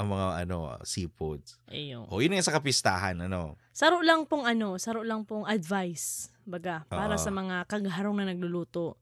Ang 0.00 0.08
mga 0.16 0.26
ano, 0.48 0.72
seafoods. 0.82 1.60
Ayo. 1.68 2.08
O, 2.08 2.24
yun 2.24 2.32
yung 2.32 2.44
sa 2.44 2.56
kapistahan, 2.56 3.16
ano. 3.20 3.60
Saro 3.76 4.00
lang 4.00 4.24
pong 4.24 4.48
ano, 4.48 4.80
saro 4.80 5.04
lang 5.04 5.28
pong 5.28 5.44
advice, 5.44 6.32
baga, 6.48 6.88
para 6.88 7.16
Oo. 7.16 7.20
sa 7.20 7.28
mga 7.28 7.68
kagharong 7.68 8.16
na 8.16 8.32
nagluluto. 8.32 8.96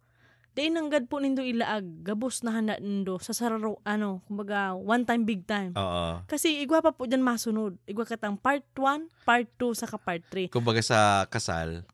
Diin 0.51 0.75
nanggad 0.75 1.07
po 1.07 1.23
nindo 1.23 1.47
ilaag, 1.47 2.03
gabos 2.03 2.43
na 2.43 2.51
handa 2.51 2.75
nindo 2.83 3.23
sa 3.23 3.31
sararo, 3.31 3.79
ano, 3.87 4.19
kumbaga, 4.27 4.75
one 4.75 5.07
time, 5.07 5.23
big 5.23 5.47
time. 5.47 5.71
Oo. 5.79 6.27
Kasi 6.27 6.59
igwa 6.59 6.83
pa 6.83 6.91
po 6.91 7.07
dyan 7.07 7.23
masunod. 7.23 7.79
Igwa 7.87 8.03
katang 8.03 8.35
part 8.35 8.67
1, 8.75 9.07
part 9.23 9.47
2, 9.63 9.79
saka 9.79 9.95
part 9.95 10.27
3. 10.27 10.51
Kumbaga 10.51 10.83
sa 10.83 11.23
kasal, 11.31 11.87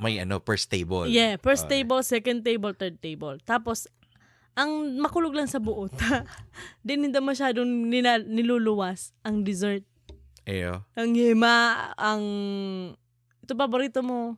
may 0.00 0.16
ano, 0.16 0.40
first 0.40 0.72
table. 0.72 1.04
Yeah, 1.04 1.36
first 1.36 1.68
Okay. 1.68 1.84
table, 1.84 2.00
second 2.00 2.40
table, 2.48 2.72
third 2.72 2.96
table. 3.04 3.36
Tapos, 3.44 3.84
ang 4.52 5.00
makulog 5.00 5.32
lang 5.32 5.48
sa 5.48 5.56
buot, 5.60 5.92
di 6.84 6.96
hindi 6.96 7.08
masyadong 7.08 7.88
nila, 7.88 8.20
niluluwas 8.20 9.16
ang 9.24 9.44
dessert. 9.44 9.84
Eyo. 10.44 10.84
Ang 10.98 11.14
yema, 11.14 11.88
ang... 11.96 12.24
Ito 13.42 13.54
paborito 13.54 14.02
mo. 14.02 14.36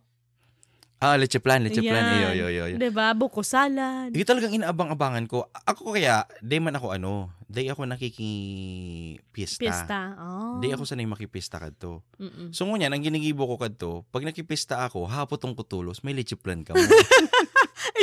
Ah, 1.05 1.20
leche 1.20 1.37
plan, 1.37 1.61
leche 1.61 1.85
plan. 1.85 2.00
Yan. 2.00 2.33
Eyo, 2.33 2.48
eyo, 2.48 2.64
eyo. 2.64 2.77
Diba? 2.81 3.12
Buko 3.12 3.44
salad. 3.44 4.09
Yung 4.14 4.24
talagang 4.24 4.57
inaabang-abangan 4.57 5.29
ko. 5.29 5.44
Ako 5.68 5.92
kaya, 5.92 6.24
day 6.40 6.62
man 6.64 6.72
ako 6.79 6.96
ano, 6.96 7.29
day 7.44 7.68
ako 7.68 7.85
nakikipiesta. 7.85 9.61
Pista. 9.61 10.16
Oh. 10.16 10.64
Day 10.64 10.72
ako 10.72 10.88
sanay 10.88 11.05
makipista 11.05 11.61
kadto. 11.61 12.00
Mm-mm. 12.16 12.57
So 12.57 12.64
ngunyan, 12.64 12.88
ang 12.94 13.05
ginigibo 13.05 13.44
ko 13.44 13.61
kadto, 13.61 14.09
pag 14.09 14.24
nakipista 14.24 14.81
ako, 14.88 15.05
hapot 15.05 15.37
tong 15.37 15.53
kutulos, 15.53 16.00
may 16.00 16.16
leche 16.16 16.40
plan 16.40 16.64
ka 16.64 16.72
mo. 16.72 16.81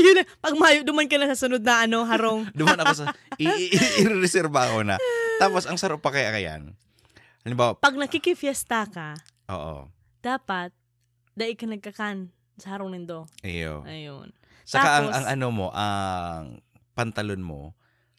Ayun 0.01 0.15
na. 0.15 0.23
Pag 0.39 0.55
mayo, 0.55 0.81
duman 0.81 1.05
ka 1.05 1.15
na 1.15 1.29
sa 1.29 1.37
sunod 1.37 1.61
na 1.61 1.85
ano, 1.85 2.01
harong. 2.03 2.49
Duman 2.57 2.73
ako 2.75 2.93
sa, 2.95 3.05
i- 3.37 3.45
i- 3.69 4.01
i-reserve 4.01 4.49
ako 4.49 4.81
na. 4.83 4.97
Tapos, 5.37 5.63
ang 5.63 5.77
sarap 5.77 5.99
pa 5.99 6.09
kaya 6.09 6.29
kayan. 6.29 6.73
Halimbawa, 7.41 7.73
Pag 7.75 7.95
nakikifiesta 7.95 8.85
ka, 8.85 9.13
oo, 9.47 9.89
dapat, 10.19 10.73
dai 11.31 11.53
ka 11.53 11.65
nagkakan 11.65 12.29
sa 12.55 12.75
harong 12.75 12.91
nindo. 12.91 13.25
iyo. 13.41 13.81
Ayun. 13.83 14.29
Saka 14.61 14.89
ang, 14.97 15.05
Tapos- 15.07 15.15
ang 15.15 15.25
ano 15.27 15.47
mo, 15.49 15.67
ang 15.69 16.61
pantalon 16.91 17.41
mo, 17.41 17.73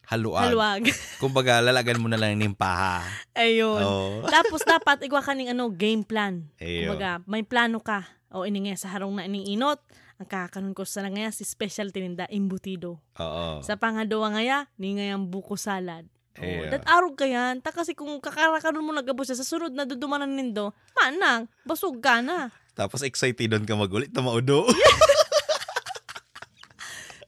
haluan. 0.05 0.51
Haluag. 0.51 0.83
Kumbaga, 1.23 1.59
lalagan 1.59 1.99
mo 1.99 2.07
na 2.07 2.15
lang 2.15 2.35
ng 2.35 2.51
paha. 2.51 3.03
Ayun. 3.33 3.79
Oo. 3.79 4.27
Tapos 4.35 4.59
dapat 4.61 4.99
igwa 5.01 5.19
ka 5.19 5.31
ning 5.31 5.47
ano 5.49 5.67
game 5.69 6.03
plan. 6.03 6.43
Iyo. 6.57 6.91
Kumbaga, 6.91 7.23
may 7.23 7.43
plano 7.43 7.79
ka. 7.79 8.03
O 8.27 8.43
ini 8.43 8.65
nga 8.65 8.75
sa 8.75 8.89
harong 8.89 9.13
na 9.13 9.23
iniinot, 9.23 9.79
ang 10.23 10.31
kakanon 10.31 10.71
ko 10.71 10.87
sa 10.87 11.03
nga 11.03 11.27
si 11.35 11.43
special 11.43 11.91
tininda 11.91 12.23
imbutido. 12.31 13.03
Oo. 13.19 13.59
Sa 13.59 13.75
pangadowa 13.75 14.31
ngaya, 14.31 14.71
ni 14.79 14.95
ngayang 14.95 15.27
buko 15.27 15.59
salad. 15.59 16.07
Oh, 16.39 16.47
Iyo. 16.47 16.71
dat 16.71 16.87
arog 16.87 17.13
ka 17.19 17.27
yan. 17.27 17.59
Ta 17.59 17.75
kasi 17.75 17.93
kung 17.93 18.23
kakarakanon 18.23 18.81
mo 18.81 18.95
nagabos 18.95 19.29
sa 19.29 19.43
sunod 19.43 19.75
na 19.75 19.83
dudumanan 19.83 20.31
nindo, 20.31 20.71
manang, 20.95 21.51
basog 21.67 21.99
ka 21.99 22.23
na. 22.23 22.49
Tapos 22.73 23.03
excited 23.05 23.51
doon 23.51 23.67
ka 23.67 23.75
magulit 23.75 24.09
na 24.15 24.23
maudo. 24.23 24.65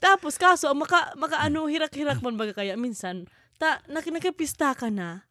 Tapos 0.06 0.38
kaso, 0.38 0.70
maka, 0.78 1.14
maka 1.18 1.42
ano, 1.42 1.66
hirak-hirak 1.66 2.22
man 2.22 2.38
baga 2.38 2.54
kaya 2.54 2.78
minsan, 2.78 3.26
ta, 3.58 3.82
nak 3.90 4.06
nakipista 4.06 4.74
ka 4.78 4.94
na, 4.94 5.25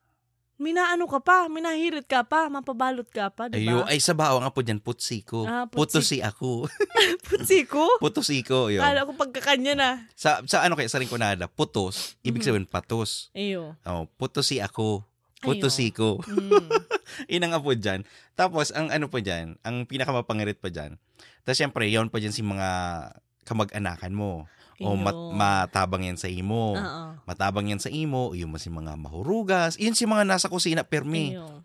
Minaano 0.55 1.11
ka 1.11 1.19
pa, 1.19 1.51
minahirit 1.51 2.07
ka 2.07 2.23
pa, 2.23 2.47
mapabalot 2.47 3.11
ka 3.11 3.27
pa, 3.27 3.51
di 3.51 3.67
Ayo, 3.67 3.83
ay 3.85 3.99
sa 3.99 4.15
bawa 4.15 4.39
nga 4.39 4.55
po 4.55 4.63
dyan, 4.63 4.79
putsiko. 4.79 5.43
Ah, 5.43 5.67
putsi- 5.67 5.99
Putusi 5.99 6.19
ako. 6.23 6.71
Putsiko? 7.27 7.83
Putusiko, 7.99 8.71
yun. 8.71 8.79
Kala 8.79 9.03
ko 9.03 9.19
pagkakanya 9.19 9.75
na. 9.75 9.89
Sa, 10.15 10.47
sa 10.47 10.63
ano 10.63 10.79
kaya, 10.79 10.87
sa 10.87 11.03
rinconada, 11.03 11.51
putos, 11.51 12.15
ibig 12.23 12.41
Mhm. 12.41 12.47
sabihin 12.47 12.69
patos. 12.71 13.35
Ayo. 13.35 13.75
Oh, 13.83 14.07
putusi 14.15 14.63
ako. 14.63 15.03
Ayo. 15.43 15.59
Putusiko. 15.59 16.23
Mm. 16.23 16.71
Yun 17.35 17.45
ang 17.45 17.59
apo 17.59 17.75
dyan. 17.75 18.07
Tapos, 18.33 18.71
ang 18.71 18.89
ano 18.89 19.11
pa 19.11 19.19
dyan, 19.19 19.59
ang 19.61 19.85
pinakamapangirit 19.85 20.57
pa 20.57 20.71
dyan. 20.71 20.97
Tapos, 21.43 21.59
syempre, 21.59 21.85
yun 21.87 22.09
pa 22.09 22.17
dyan 22.17 22.33
si 22.33 22.41
mga 22.41 22.69
kamag-anakan 23.43 24.15
mo. 24.15 24.47
O 24.81 24.95
mat- 24.95 25.31
matabang 25.31 26.03
yan 26.03 26.17
sa 26.17 26.27
imo. 26.27 26.75
Oo. 26.75 27.05
Matabang 27.23 27.67
yan 27.67 27.79
sa 27.79 27.89
imo. 27.89 28.33
Yun 28.33 28.51
si 28.55 28.69
mga 28.69 28.95
mahurugas. 28.95 29.77
Yun 29.77 29.93
si 29.93 30.03
mga 30.03 30.25
nasa 30.25 30.49
kusina, 30.49 30.83
permi. 30.83 31.33
Ayo. 31.33 31.63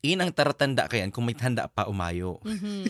Yun 0.00 0.20
ang 0.20 0.30
taratanda 0.30 0.86
kayan 0.86 1.08
kung 1.08 1.24
may 1.24 1.34
tanda 1.34 1.66
pa 1.66 1.86
umayo. 1.86 2.38
Mhm. 2.44 2.86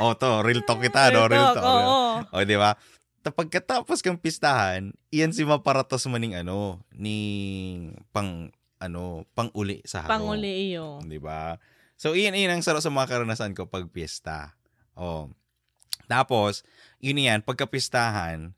O 0.00 0.16
to, 0.16 0.40
real 0.40 0.64
talk 0.64 0.80
kita, 0.80 1.12
no? 1.12 1.28
Real 1.28 1.52
talk. 1.52 1.64
Oo. 1.64 2.00
O, 2.24 2.40
di 2.40 2.56
ba? 2.56 2.72
Ta- 3.20 3.32
Pagkatapos 3.32 4.00
kang 4.00 4.16
pistahan, 4.16 4.92
iyan 5.10 5.28
si 5.28 5.44
maparatos 5.44 6.04
maning 6.06 6.36
ano, 6.36 6.80
ni 6.90 7.16
pang 8.10 8.48
ano, 8.76 9.24
pang 9.32 9.48
uli 9.52 9.80
sa 9.82 10.04
haro. 10.04 10.12
Panguli 10.14 10.72
iyo. 10.72 11.00
Di 11.00 11.16
ba? 11.16 11.56
So, 11.96 12.12
iyan, 12.12 12.32
iyan 12.32 12.56
ang 12.56 12.64
sarap 12.64 12.80
sa 12.80 12.88
mga 12.88 13.08
karanasan 13.08 13.52
ko 13.52 13.64
pag 13.64 13.88
piyesta. 13.88 14.56
Oh. 14.92 15.32
Tapos, 16.06 16.62
yun 17.00 17.20
yan, 17.20 17.40
pagkapistahan, 17.40 18.52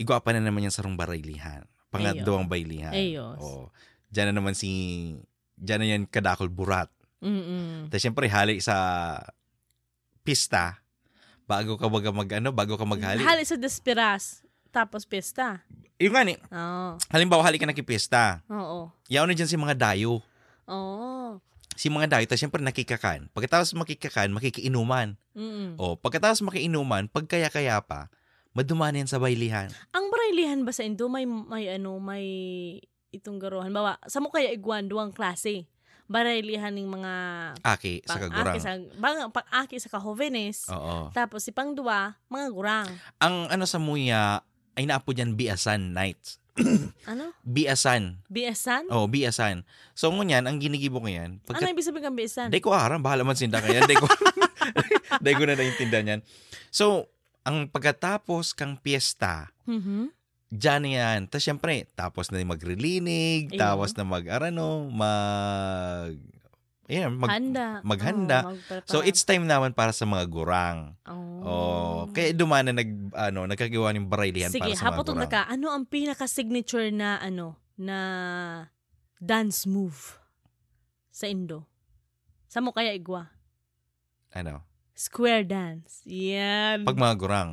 igwapa 0.00 0.34
na 0.34 0.42
naman 0.42 0.66
yan 0.66 0.74
sa 0.74 0.82
rong 0.82 0.98
baraylihan. 0.98 1.64
Pangatawang 1.92 2.48
baylihan. 2.48 2.92
Ayos. 2.92 3.38
Oh. 3.38 3.68
Diyan 4.08 4.32
na 4.32 4.40
naman 4.40 4.56
si, 4.56 4.70
diyan 5.60 5.78
na 5.80 5.86
yan 5.86 6.02
kadakol 6.08 6.48
burat. 6.48 6.88
Mm-mm. 7.22 7.86
Tapos 7.92 8.02
syempre, 8.02 8.26
hali 8.26 8.58
sa 8.58 8.74
pista, 10.26 10.82
bago 11.46 11.76
ka 11.78 11.86
baga 11.86 12.10
mag, 12.10 12.30
ano, 12.32 12.50
bago 12.50 12.74
ka 12.74 12.84
maghali. 12.88 13.22
Hali 13.22 13.44
sa 13.46 13.54
Despiras. 13.60 14.42
Tapos 14.72 15.04
pesta. 15.04 15.60
Yung 16.00 16.16
nga 16.16 16.24
ni, 16.24 16.34
Oo. 16.34 16.96
halimbawa, 17.12 17.44
hali 17.44 17.60
ka 17.60 17.68
nakipista. 17.68 18.40
Oo. 18.48 18.88
Yaw 19.12 19.28
na 19.28 19.36
dyan 19.36 19.46
si 19.46 19.60
mga 19.60 19.76
dayo. 19.76 20.24
Oo. 20.66 21.38
Si 21.74 21.88
mga 21.88 22.20
tapos 22.22 22.38
syempre 22.38 22.60
nakikakan. 22.60 23.28
Pagkatapos 23.32 23.72
makikakan, 23.74 24.32
makikiinuman. 24.36 25.16
Mm-mm. 25.32 25.80
O, 25.80 25.96
pagkatapos 25.96 26.44
makiinuman, 26.44 27.08
pagkaya-kaya 27.08 27.80
pa, 27.82 28.12
madumana 28.52 29.00
yan 29.00 29.08
sa 29.08 29.16
baylihan. 29.16 29.72
Ang 29.96 30.12
baraylihan 30.12 30.60
ba 30.62 30.72
sa 30.76 30.84
Indo 30.84 31.08
may 31.08 31.24
may 31.24 31.72
ano 31.72 31.96
may 31.96 32.24
itong 33.12 33.40
garuhan 33.40 33.72
bawa 33.72 33.96
sa 34.08 34.20
mo 34.20 34.28
kaya 34.32 34.52
iguan 34.52 34.88
duwang 34.88 35.12
klase 35.12 35.68
baraylihan 36.10 36.74
ng 36.74 36.88
mga 36.92 37.12
Aki, 37.64 38.04
sa 38.04 38.20
kagurang. 38.20 38.52
pang-aki 38.52 38.58
sa 38.60 38.72
bang 39.00 39.18
pang-aki 39.32 39.76
sa 39.80 39.88
kahovenes 39.88 40.68
Oo. 40.68 41.08
tapos 41.16 41.40
si 41.40 41.56
pangduwa 41.56 42.20
mga 42.28 42.46
gurang 42.52 42.88
Ang 43.16 43.48
ano 43.48 43.64
sa 43.64 43.80
muya, 43.80 44.44
ay 44.76 44.84
naapo 44.84 45.12
dyan 45.12 45.36
biasan 45.36 45.96
nights. 45.96 46.41
Ano 47.04 47.32
Biasan. 47.46 48.20
biasan 48.28 48.84
Oh, 48.88 49.08
biasan. 49.08 49.64
So, 49.92 50.12
ngunyan, 50.12 50.44
ang 50.44 50.60
ginigibo 50.60 51.00
ko 51.00 51.08
yan, 51.08 51.40
ano 51.40 51.46
pagka 51.46 51.66
ibig 51.66 51.82
sabihin 51.82 52.12
ng 52.12 52.16
biasan 52.16 52.48
Day 52.48 52.60
ko 52.60 52.70
aram, 52.72 53.00
bahala 53.00 53.24
man 53.24 53.36
sinda 53.36 53.58
kaya. 53.58 53.82
Day 53.84 53.96
ko, 53.96 54.06
day 55.24 55.32
ko 55.32 55.42
na 55.48 55.56
naintindihan 55.56 56.18
yan. 56.18 56.20
So, 56.68 57.08
ang 57.42 57.66
pagkatapos 57.66 58.52
kang 58.52 58.76
piyesta, 58.76 59.50
Mhm. 59.66 60.12
dyan 60.48 60.84
yan. 60.84 61.20
Tapos 61.26 61.42
syempre, 61.42 61.88
tapos 61.94 62.28
na 62.28 62.44
magrilinig, 62.44 63.50
Ayun. 63.50 63.58
tapos 63.58 63.96
na 63.96 64.04
mag, 64.04 64.24
arano, 64.28 64.86
mag, 64.92 66.12
yan, 66.92 67.16
mag, 67.16 67.32
handa 67.32 67.80
maghanda. 67.80 68.38
Magprepara. 68.52 68.84
so 68.84 69.00
it's 69.00 69.24
time 69.24 69.48
naman 69.48 69.72
para 69.72 69.96
sa 69.96 70.04
mga 70.04 70.28
gurang. 70.28 70.92
oh. 71.08 71.40
Oh, 71.42 71.98
kaya 72.14 72.30
dumana 72.36 72.70
nag, 72.70 73.10
ano, 73.16 73.48
nagkagawa 73.48 73.90
ng 73.96 74.06
baraylihan 74.06 74.52
sige 74.52 74.62
para 74.62 74.76
sa 74.76 74.92
mga 74.92 75.02
gurang. 75.02 75.32
ka 75.32 75.40
ano 75.48 75.66
ang 75.72 75.84
pinaka 75.88 76.28
signature 76.30 76.92
na 76.94 77.18
ano 77.18 77.58
na 77.74 77.98
dance 79.18 79.64
move 79.66 80.20
sa 81.10 81.26
Indo 81.26 81.66
sa 82.46 82.60
mo 82.60 82.70
kaya 82.70 82.92
igwa 82.94 83.32
Ano, 84.32 84.62
Square 84.92 85.44
dance. 85.48 86.04
Yan. 86.06 86.84
pag 86.84 86.94
mga 86.94 87.16
gurang. 87.18 87.50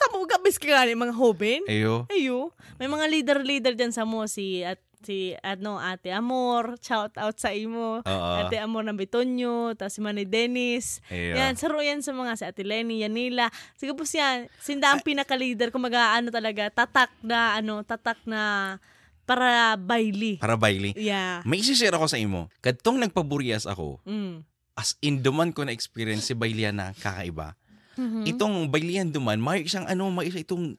sa 0.00 0.06
mo 0.14 0.24
gabis 0.24 0.56
ka 0.56 0.86
mga 0.86 1.12
hoben. 1.12 1.60
Ayo, 1.68 2.06
Ayo. 2.08 2.54
May 2.80 2.88
mga 2.88 3.06
leader-leader 3.10 3.74
dyan 3.76 3.92
sa 3.92 4.08
mo. 4.08 4.24
Si, 4.24 4.64
at, 4.64 4.80
si 5.00 5.32
ano, 5.40 5.80
Ate 5.80 6.12
Amor. 6.12 6.76
Shout 6.80 7.16
out 7.16 7.36
sa 7.40 7.50
imo. 7.50 8.04
oo. 8.04 8.32
Ate 8.36 8.60
Amor 8.60 8.84
ng 8.84 8.96
Bitonyo. 8.96 9.72
Tapos 9.74 9.96
si 9.96 10.00
Manny 10.04 10.28
Dennis. 10.28 11.00
Ayo. 11.08 11.36
Yan, 11.36 11.56
saro 11.56 11.80
yan 11.80 12.04
sa 12.04 12.12
mga 12.12 12.32
si 12.36 12.44
Ate 12.44 12.62
Lenny, 12.64 13.00
Yanila. 13.04 13.48
Sige 13.76 13.96
po 13.96 14.04
siya, 14.04 14.44
sinda 14.60 14.92
ang 14.92 15.00
pinaka-leader 15.00 15.72
kung 15.72 15.84
ano 15.84 16.28
talaga, 16.28 16.68
tatak 16.68 17.10
na, 17.24 17.56
ano, 17.56 17.80
tatak 17.82 18.20
na 18.28 18.76
para 19.24 19.78
baili. 19.78 20.36
Para 20.42 20.58
bayli. 20.58 20.90
Yeah. 20.98 21.40
May 21.46 21.62
isishare 21.62 21.94
ako 21.94 22.10
sa 22.10 22.18
imo. 22.18 22.50
Kadtong 22.60 22.98
nagpaburias 22.98 23.62
ako, 23.62 24.02
Mm. 24.02 24.42
as 24.74 24.98
in 25.00 25.22
duman 25.22 25.54
ko 25.54 25.62
na 25.62 25.70
experience 25.70 26.26
si 26.26 26.34
Baylian 26.34 26.80
na 26.80 26.90
kakaiba. 26.96 27.54
Mhm. 27.94 28.24
Itong 28.26 28.56
Baylian 28.72 29.12
duman, 29.12 29.36
may 29.36 29.62
isang 29.68 29.84
ano, 29.86 30.08
may 30.10 30.32
isa 30.32 30.40
itong 30.40 30.74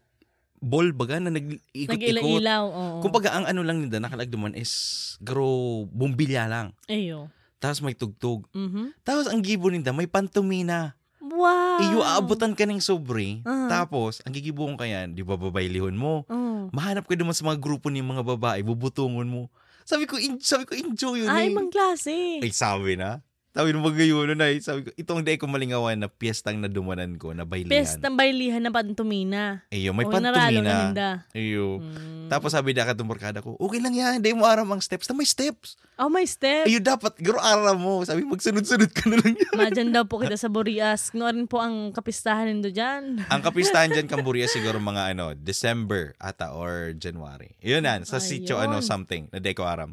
ball 0.62 0.94
baga 0.94 1.18
na 1.18 1.34
nag-ikot-ikot. 1.34 2.46
Oo. 2.46 3.02
Kumbaga 3.02 3.34
ang 3.34 3.50
ano 3.50 3.66
lang 3.66 3.82
nila 3.82 3.98
nakalag 3.98 4.30
duman 4.30 4.54
is 4.54 4.72
garo 5.20 5.84
bumbilya 5.90 6.46
lang. 6.46 6.78
Ayo. 6.86 7.34
Tapos 7.58 7.82
may 7.82 7.98
tugtog. 7.98 8.46
Mhm. 8.54 8.94
Tapos 9.02 9.26
ang 9.26 9.42
gibo 9.42 9.74
ninda 9.74 9.90
may 9.90 10.06
pantomina. 10.06 10.94
Wow. 11.22 11.82
Iyo 11.82 12.00
aabutan 12.06 12.54
ka 12.54 12.70
ng 12.70 12.82
sobre. 12.82 13.42
Ah. 13.46 13.70
Tapos 13.70 14.22
ang 14.22 14.34
gigibong 14.34 14.78
ka 14.78 14.86
yan, 14.86 15.18
di 15.18 15.26
ba 15.26 15.38
babaylihon 15.38 15.98
mo? 15.98 16.26
Oh. 16.30 16.70
Mahanap 16.70 17.10
ka 17.10 17.18
naman 17.18 17.34
sa 17.34 17.46
mga 17.46 17.58
grupo 17.58 17.90
ng 17.90 18.06
mga 18.06 18.24
babae, 18.26 18.62
bubutungon 18.62 19.26
mo. 19.26 19.50
Sabi 19.86 20.06
ko, 20.06 20.18
en- 20.22 20.42
sabi 20.42 20.70
ko 20.70 20.78
enjoy 20.78 21.26
yun. 21.26 21.30
Ay, 21.30 21.50
eh. 21.50 21.54
ibang 21.54 21.74
klase. 21.74 22.42
Ay, 22.42 22.54
sabi 22.54 22.98
na. 22.98 23.26
Sabi 23.52 23.76
na 23.76 23.84
magayon 23.84 24.32
na 24.32 24.48
eh. 24.48 24.64
Sabi 24.64 24.88
ko, 24.88 24.96
itong 24.96 25.28
day 25.28 25.36
ko 25.36 25.44
malingawan 25.44 26.00
na 26.00 26.08
piyestang 26.08 26.56
na 26.64 26.72
dumanan 26.72 27.20
ko 27.20 27.36
na 27.36 27.44
baylihan. 27.44 27.84
Pest 27.84 28.00
ng 28.00 28.16
bailihan 28.16 28.64
na 28.64 28.72
pantumina. 28.72 29.68
Iyo, 29.68 29.92
may 29.92 30.08
O, 30.08 30.12
na 30.24 30.32
pantumina. 30.32 31.28
Iyo. 31.36 31.84
Mm. 31.84 32.32
Tapos 32.32 32.56
sabi 32.56 32.72
na 32.72 32.88
katong 32.88 33.12
barkada 33.12 33.44
ko, 33.44 33.60
okay 33.60 33.84
lang 33.84 33.92
yan, 33.92 34.24
hindi 34.24 34.32
mo 34.32 34.48
aram 34.48 34.64
ang 34.72 34.80
steps. 34.80 35.12
Na 35.12 35.20
may 35.20 35.28
steps. 35.28 35.76
Oh, 36.00 36.08
may 36.08 36.24
step. 36.24 36.64
Ayo, 36.64 36.80
dapat, 36.80 37.20
garo 37.20 37.44
aram 37.44 37.76
mo. 37.76 38.08
Sabi, 38.08 38.24
magsunod-sunod 38.24 38.88
ka 38.96 39.12
na 39.12 39.20
lang 39.20 39.36
yan. 39.36 39.54
Madyan 39.60 39.90
daw 39.92 40.08
po 40.08 40.16
kita 40.24 40.40
sa 40.40 40.48
Borias. 40.48 41.12
Nga 41.12 41.36
rin 41.36 41.44
po 41.44 41.60
ang 41.60 41.92
kapistahan 41.92 42.48
nindo 42.48 42.72
dyan. 42.72 43.20
ang 43.28 43.42
kapistahan 43.44 43.92
dyan, 43.92 44.08
Cambodia, 44.08 44.48
siguro 44.56 44.80
mga 44.80 45.12
ano, 45.12 45.36
December 45.36 46.16
ata 46.24 46.56
or 46.56 46.96
January. 46.96 47.60
Yun 47.60 47.84
yan, 47.84 48.08
sa 48.08 48.24
sitio 48.24 48.56
Ayun. 48.64 48.72
ano, 48.72 48.78
something, 48.80 49.28
na 49.28 49.44
day 49.44 49.52
ko 49.52 49.68
aram. 49.68 49.92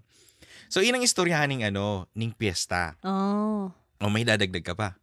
So, 0.69 0.85
yun 0.85 0.97
ang 0.97 1.05
istoryahan 1.05 1.49
ng 1.49 1.65
ano, 1.65 2.07
ning 2.13 2.37
piyesta. 2.37 2.97
Oh. 3.01 3.73
O, 3.99 4.13
may 4.13 4.23
dadagdag 4.23 4.63
ka 4.63 4.77
pa. 4.77 5.01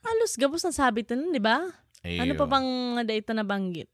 Halos 0.00 0.34
gabos 0.40 0.64
na 0.64 0.72
sabi 0.72 1.04
ito 1.04 1.12
nun, 1.12 1.30
di 1.30 1.42
ba? 1.42 1.68
Ano 2.00 2.32
pa 2.34 2.46
bang 2.46 2.68
data 3.02 3.34
na 3.34 3.42
banggit? 3.42 3.90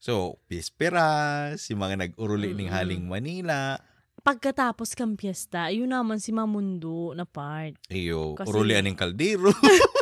So, 0.00 0.40
Pispera, 0.48 1.52
si 1.60 1.76
mga 1.76 2.08
nag-uruli 2.08 2.56
ng 2.56 2.66
Mm-mm. 2.66 2.72
Haling 2.72 3.04
Manila. 3.04 3.76
Pagkatapos 4.20 4.96
kang 4.96 5.12
piyesta, 5.16 5.68
yun 5.68 5.92
naman 5.92 6.20
si 6.20 6.32
Mamundo 6.32 7.12
na 7.12 7.28
part. 7.28 7.76
Iyo, 7.92 8.32
Kasi- 8.36 8.48
urulian 8.48 8.84
ng 8.88 8.96
Kaldero, 8.96 9.52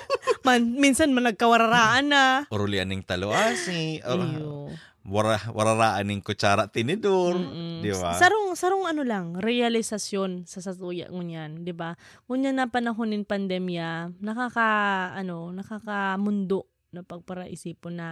Man, 0.48 0.80
minsan 0.80 1.12
man 1.12 1.28
nagkawararaan 1.28 2.08
na. 2.08 2.24
urulian 2.56 2.88
ng 2.88 3.04
Taloasi, 3.04 4.00
or, 4.00 4.16
Iyo. 4.16 4.72
wara, 5.04 5.36
wararaan 5.52 6.08
ng 6.08 6.24
Kutsara 6.24 6.72
Tinidor. 6.72 7.36
Mm-mm. 7.36 7.84
Di 7.84 7.92
ba? 7.92 8.16
Sarong, 8.16 8.56
sarong 8.56 8.88
ano 8.88 9.04
lang, 9.04 9.36
realisasyon 9.36 10.48
sa 10.48 10.64
satuya 10.64 11.12
ngunyan, 11.12 11.68
di 11.68 11.76
ba? 11.76 12.00
Ngunyan 12.32 12.56
na 12.56 12.72
panahonin 12.72 13.28
pandemya, 13.28 14.16
nakaka, 14.24 15.12
ano, 15.12 15.52
nakakamundo 15.52 16.64
na 16.96 17.04
pagparaisipon 17.04 18.00
na 18.00 18.08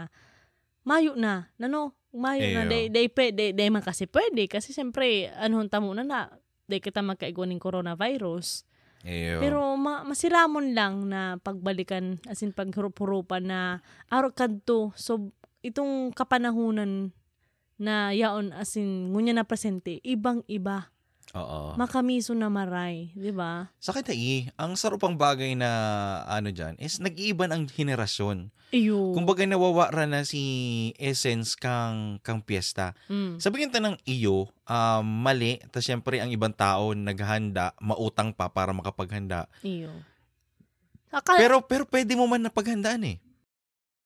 mayo 0.85 1.17
na, 1.17 1.49
nano, 1.57 1.97
mayo 2.13 2.45
na, 2.53 2.69
Eyo. 2.69 2.71
day, 2.71 2.85
day, 2.93 3.09
pe, 3.09 3.33
day, 3.33 3.57
day 3.57 3.73
man 3.73 3.81
kasi 3.81 4.05
pwede, 4.05 4.45
kasi 4.45 4.77
siyempre, 4.77 5.33
ano, 5.41 5.65
tamo 5.73 5.97
na 5.97 6.05
na, 6.05 6.29
day 6.69 6.85
kita 6.85 7.01
magkaigo 7.01 7.49
ng 7.49 7.57
coronavirus. 7.57 8.69
Iyo. 9.07 9.39
Pero 9.39 9.63
ma- 9.79 10.03
masiramon 10.03 10.75
lang 10.75 11.07
na 11.07 11.39
pagbalikan, 11.39 12.19
as 12.27 12.43
in 12.43 12.51
paghurup-hurupan 12.51 13.47
na 13.47 13.79
araw 14.11 14.35
kadto. 14.35 14.91
So, 14.99 15.31
itong 15.63 16.11
kapanahunan 16.11 17.15
na 17.79 18.11
yaon 18.11 18.51
as 18.51 18.75
in 18.75 19.15
ngunya 19.15 19.31
na 19.31 19.47
presente, 19.47 20.03
ibang-iba. 20.03 20.91
Oo. 21.35 21.75
Makamiso 21.75 22.33
na 22.33 22.47
maray, 22.47 23.11
di 23.13 23.35
ba? 23.35 23.67
Sa 23.83 23.91
akin, 23.91 24.07
eh, 24.13 24.47
ang 24.55 24.79
sarupang 24.79 25.19
bagay 25.19 25.59
na 25.59 25.69
ano 26.25 26.49
dyan 26.49 26.79
is 26.79 27.03
nag-iiban 27.03 27.51
ang 27.51 27.67
henerasyon. 27.67 28.55
Iyo. 28.71 29.15
Kumbaga 29.15 29.47
nawawara 29.47 30.07
na 30.07 30.27
si 30.27 30.43
essence 30.99 31.55
kang 31.55 32.19
kang 32.23 32.43
piyesta. 32.43 32.99
Mm. 33.07 33.39
Sabihin 33.39 33.71
ta 33.71 33.79
ng 33.79 33.95
iyo, 34.05 34.51
um, 34.67 35.05
mali, 35.07 35.63
tapos 35.71 35.87
syempre 35.87 36.19
ang 36.19 36.31
ibang 36.31 36.51
tao 36.51 36.91
naghanda, 36.93 37.75
mautang 37.79 38.35
pa 38.35 38.51
para 38.51 38.75
makapaghanda. 38.75 39.47
Iyo. 39.63 39.91
Akala, 41.15 41.39
Pero 41.39 41.63
pero 41.63 41.87
pwede 41.87 42.19
mo 42.19 42.27
man 42.27 42.43
napaghandaan 42.43 43.07
eh. 43.07 43.17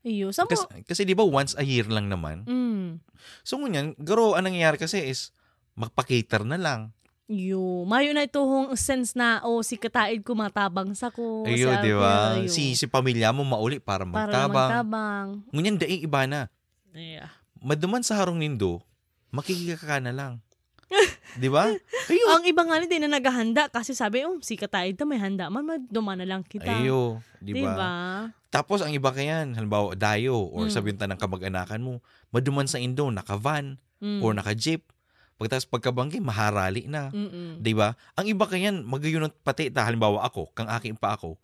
iyo. 0.01 0.29
Sa 0.33 0.45
mo, 0.45 0.53
Kasi, 0.53 0.65
kasi 0.85 1.03
di 1.05 1.17
ba 1.17 1.25
once 1.25 1.57
a 1.57 1.65
year 1.65 1.89
lang 1.89 2.09
naman. 2.09 2.45
mm. 2.45 3.01
So 3.45 3.57
ngunyan, 3.57 3.97
garo 4.01 4.37
ang 4.37 4.45
nangyayari 4.49 4.77
kasi 4.77 5.09
is 5.09 5.33
magpa-cater 5.77 6.45
na 6.45 6.61
lang. 6.61 6.93
Iyo. 7.31 7.87
Mayo 7.87 8.11
na 8.11 8.27
ito 8.27 8.43
hong 8.43 8.75
sense 8.75 9.15
na, 9.15 9.39
oh, 9.41 9.63
si 9.63 9.79
kataid 9.79 10.27
ko 10.27 10.35
matabang 10.35 10.91
sa 10.93 11.15
ko. 11.15 11.47
Ayo, 11.47 11.71
sa- 11.71 11.79
di 11.79 11.95
ba? 11.95 12.35
Si 12.51 12.75
si 12.75 12.91
pamilya 12.91 13.31
mo 13.31 13.47
mauli 13.47 13.79
para 13.79 14.03
Para 14.03 14.27
magtabang. 14.27 14.51
magtabang. 14.51 15.27
Ngunyan 15.55 15.79
dai 15.79 16.03
iba 16.03 16.27
na. 16.27 16.51
Yeah. 16.91 17.31
Maduman 17.57 18.03
sa 18.03 18.19
harong 18.19 18.43
nindo, 18.43 18.83
makikika 19.31 19.79
ka 19.79 19.97
na 20.03 20.11
lang. 20.11 20.43
di 21.39 21.47
ba? 21.47 21.71
Ayo. 22.11 22.25
Ang 22.35 22.51
iba 22.51 22.67
nga 22.67 22.83
din 22.83 23.07
na 23.07 23.15
naghahanda 23.15 23.71
kasi 23.71 23.95
sabi, 23.95 24.27
oh, 24.27 24.43
si 24.43 24.59
kataid 24.59 24.99
na 24.99 25.07
may 25.07 25.23
handa 25.23 25.47
man, 25.47 25.63
maduma 25.63 26.19
na 26.19 26.27
lang 26.27 26.43
kita. 26.43 26.67
Ayo, 26.83 27.23
di 27.39 27.55
ba? 27.55 27.71
ba? 27.71 27.93
Tapos 28.51 28.83
ang 28.83 28.91
iba 28.91 29.15
kayan, 29.15 29.55
halimbawa 29.55 29.95
dayo 29.95 30.51
or 30.51 30.67
Mm. 30.67 30.75
sabihin 30.75 30.99
ta 30.99 31.07
ng 31.07 31.15
kamag-anakan 31.15 31.79
mo, 31.79 31.95
maduman 32.29 32.67
sa 32.67 32.83
Indo, 32.83 33.07
naka-van 33.07 33.79
Mm. 34.03 34.19
or 34.19 34.35
naka-jeep. 34.35 34.83
Pagkatapos 35.41 35.73
pagkabanggi, 35.73 36.21
maharali 36.21 36.85
na. 36.85 37.09
Mm-mm. 37.09 37.65
'Di 37.65 37.73
ba? 37.73 37.97
Ang 38.13 38.29
iba 38.29 38.45
kayan, 38.45 38.85
magayunot 38.85 39.41
pati 39.41 39.73
ta 39.73 39.89
halimbawa 39.89 40.21
ako, 40.29 40.53
kang 40.53 40.69
aking 40.69 41.01
pa 41.01 41.17
ako. 41.17 41.41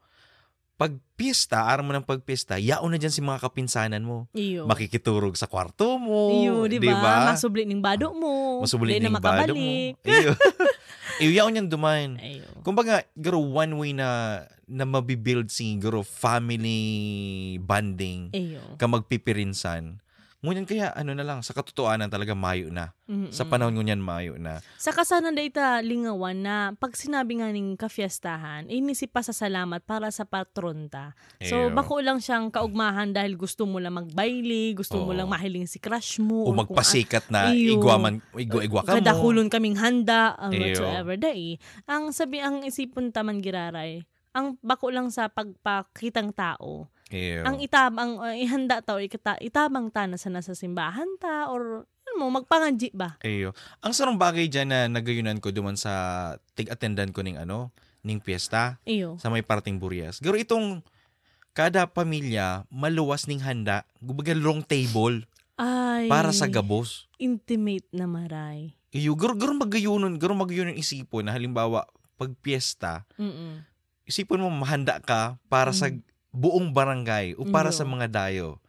Pag 0.77 1.01
araw 1.49 1.81
mo 1.81 1.97
ng 1.97 2.05
pagpiyesta, 2.05 2.61
yaon 2.61 2.93
na 2.93 3.01
dyan 3.01 3.09
si 3.09 3.25
mga 3.25 3.41
kapinsanan 3.41 4.05
mo. 4.05 4.29
Iyo. 4.37 4.69
Makikiturog 4.69 5.33
sa 5.33 5.49
kwarto 5.49 5.97
mo. 5.97 6.29
Iyo, 6.37 6.69
di 6.69 6.77
ba? 6.77 7.33
Masubli 7.33 7.65
ng 7.65 7.81
bado 7.81 8.13
mo. 8.13 8.61
Masubli 8.61 9.01
ng 9.01 9.17
bado 9.17 9.57
mo. 9.57 9.73
Iyo. 10.05 10.37
Iyo, 11.17 11.31
yaon 11.33 11.57
yan 11.57 11.73
duman. 11.73 12.21
Ayo. 12.21 12.45
Kumbaga, 12.61 13.09
garo 13.17 13.41
one 13.41 13.73
way 13.81 13.91
na 13.97 14.45
na 14.69 14.85
mabibuild 14.85 15.49
si 15.49 15.79
garo 15.81 16.05
family 16.05 17.57
bonding 17.65 18.35
Ayo. 18.37 18.61
ka 18.77 18.85
magpipirinsan. 18.85 20.05
Ngunyan 20.47 20.63
kaya 20.63 20.95
ano 20.95 21.11
na 21.11 21.27
lang, 21.27 21.43
sa 21.43 21.51
katotohanan 21.51 22.07
talaga 22.07 22.39
mayo 22.39 22.71
na. 22.71 22.95
Mm-mm. 23.11 23.35
Sa 23.35 23.43
panahon 23.43 23.75
ngunyan 23.75 23.99
mayo 23.99 24.39
na. 24.39 24.63
Sa 24.79 24.95
kasanan 24.95 25.35
data 25.35 25.83
lingawan 25.83 26.39
na 26.39 26.71
pag 26.79 26.95
sinabi 26.95 27.43
nga 27.43 27.51
ning 27.51 27.75
kafiestahan, 27.75 28.71
inisi 28.71 29.11
pa 29.11 29.27
sa 29.27 29.35
salamat 29.35 29.83
para 29.83 30.07
sa 30.15 30.23
patron 30.23 30.87
ta. 30.87 31.19
So 31.43 31.67
Eyo. 31.67 31.75
bako 31.75 31.99
lang 31.99 32.23
siyang 32.23 32.55
kaugmahan 32.55 33.11
dahil 33.11 33.35
gusto 33.35 33.67
mo 33.67 33.83
lang 33.83 33.99
magbaili, 33.99 34.79
gusto 34.79 35.03
mo 35.03 35.11
Oo. 35.11 35.19
lang 35.19 35.27
mahiling 35.27 35.67
si 35.67 35.83
crush 35.83 36.23
mo. 36.23 36.47
O 36.47 36.55
or 36.55 36.55
kung 36.55 36.63
magpasikat 36.63 37.27
na 37.27 37.51
Iyo. 37.51 37.83
igwaman, 37.83 38.23
igwa-igwa 38.39 38.87
ka 38.87 38.95
mo. 38.95 39.03
Kada 39.03 39.19
hulon 39.19 39.51
kaming 39.51 39.75
handa, 39.83 40.39
ang 40.39 40.55
Eyo. 40.55 40.79
whatsoever 40.79 41.19
dai. 41.19 41.59
Ang 41.91 42.15
sabi 42.15 42.39
ang 42.39 42.63
isipon 42.63 43.11
taman 43.11 43.43
giraray, 43.43 44.07
ang 44.31 44.55
bako 44.63 44.95
lang 44.95 45.11
sa 45.11 45.27
pagpakitang 45.27 46.31
tao. 46.31 46.87
Eyo. 47.11 47.47
Ang 47.47 47.63
itabang 47.63 48.19
uh, 48.19 48.35
ihanda 48.35 48.83
ta 48.83 48.99
o 48.99 49.03
ikata, 49.03 49.39
itabang 49.39 49.95
ta 49.95 50.11
na 50.11 50.19
sa 50.19 50.27
nasa 50.27 50.59
simbahan 50.59 51.07
ta 51.23 51.47
or 51.47 51.87
ano 51.87 52.13
mo 52.19 52.31
magpangadji 52.35 52.91
ba? 52.95 53.15
Eyo. 53.23 53.55
Ang 53.83 53.95
sarong 53.95 54.19
bagay 54.19 54.51
dyan 54.51 54.71
na 54.71 54.91
nagayunan 54.91 55.39
ko 55.39 55.55
duman 55.55 55.79
sa 55.79 56.35
tig-attendan 56.59 57.15
ko 57.15 57.23
ning 57.23 57.39
ano, 57.39 57.71
ning 58.07 58.23
piyesta 58.23 58.79
Iyo. 58.87 59.19
sa 59.19 59.31
may 59.31 59.43
parting 59.43 59.79
Burias. 59.83 60.23
Garo 60.23 60.39
itong 60.39 60.83
kada 61.55 61.87
pamilya 61.91 62.67
maluwas 62.71 63.27
ning 63.27 63.43
handa, 63.43 63.83
gubaga 63.99 64.35
long 64.35 64.63
table 64.63 65.27
Ay. 65.59 66.07
para 66.07 66.31
sa 66.31 66.47
gabos. 66.47 67.11
intimate 67.19 67.89
na 67.91 68.07
maray. 68.07 68.77
Iyo, 68.95 69.17
garo 69.19 69.35
garo 69.35 69.53
magayunon, 69.59 70.15
garo 70.21 70.37
magayunon 70.39 70.79
isipon 70.79 71.27
na 71.27 71.35
halimbawa 71.35 71.87
pag 72.17 72.33
piyesta, 72.41 73.05
Mm-mm. 73.21 73.61
isipon 74.09 74.41
mo 74.41 74.49
mahanda 74.49 75.01
ka 75.03 75.37
para 75.53 75.73
sa 75.75 75.93
buong 76.37 76.77
barangay 76.77 77.33
o 77.41 77.49
para 77.49 77.73
Iyo. 77.73 77.79
sa 77.81 77.85
mga 77.89 78.07
dayo. 78.13 78.61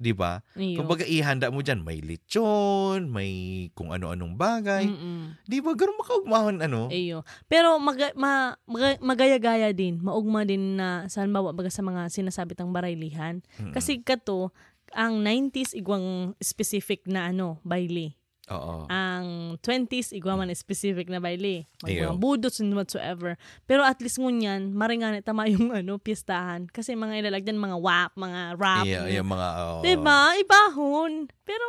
'Di 0.00 0.16
ba? 0.16 0.40
Kumbaga 0.56 1.04
ihanda 1.04 1.52
mo 1.52 1.60
diyan 1.60 1.84
may 1.84 2.00
lechon, 2.00 3.12
may 3.12 3.68
kung 3.76 3.92
ano-anong 3.92 4.32
bagay. 4.32 4.88
Mm-mm. 4.88 5.36
'Di 5.44 5.60
ba? 5.60 5.76
Garo 5.76 5.92
makaugmahon 6.00 6.64
ano? 6.64 6.88
Iyo. 6.88 7.20
Pero 7.52 7.76
maga, 7.76 8.08
ma, 8.16 8.56
maga- 8.64 8.96
magaya-gaya 9.04 9.76
din, 9.76 10.00
maugma 10.00 10.48
din 10.48 10.80
na 10.80 11.04
sa 11.12 11.20
halimbawa 11.20 11.52
baga 11.52 11.68
sa 11.68 11.84
mga 11.84 12.08
sinasabi 12.08 12.56
tang 12.56 12.72
baraylihan. 12.72 13.44
Mm-mm. 13.60 13.76
Kasi 13.76 14.00
kato 14.00 14.56
ang 14.96 15.20
90s 15.22 15.76
igwang 15.76 16.32
specific 16.40 17.04
na 17.04 17.28
ano, 17.30 17.60
baile. 17.62 18.16
Oo. 18.50 18.90
Ang 18.90 19.56
20s 19.62 20.10
igwaman 20.10 20.50
specific 20.58 21.06
na 21.06 21.22
baile. 21.22 21.70
Iyo. 21.86 22.10
Mga 22.10 22.18
budots 22.18 22.58
and 22.58 22.74
whatsoever. 22.74 23.38
Pero 23.64 23.86
at 23.86 24.02
least 24.02 24.18
ngunyan, 24.18 24.74
maringan 24.74 25.22
tama 25.22 25.46
yung 25.46 25.70
ano, 25.78 26.02
piestahan. 26.02 26.66
Kasi 26.68 26.98
mga 26.98 27.22
ilalagyan 27.22 27.58
mga 27.58 27.76
wap, 27.78 28.12
mga 28.18 28.40
rap. 28.58 28.84
Iya, 28.84 29.06
iya 29.06 29.22
mga 29.22 29.48
oo. 29.62 29.80
Diba? 29.86 30.34
Ibahon. 30.42 31.30
Pero, 31.46 31.66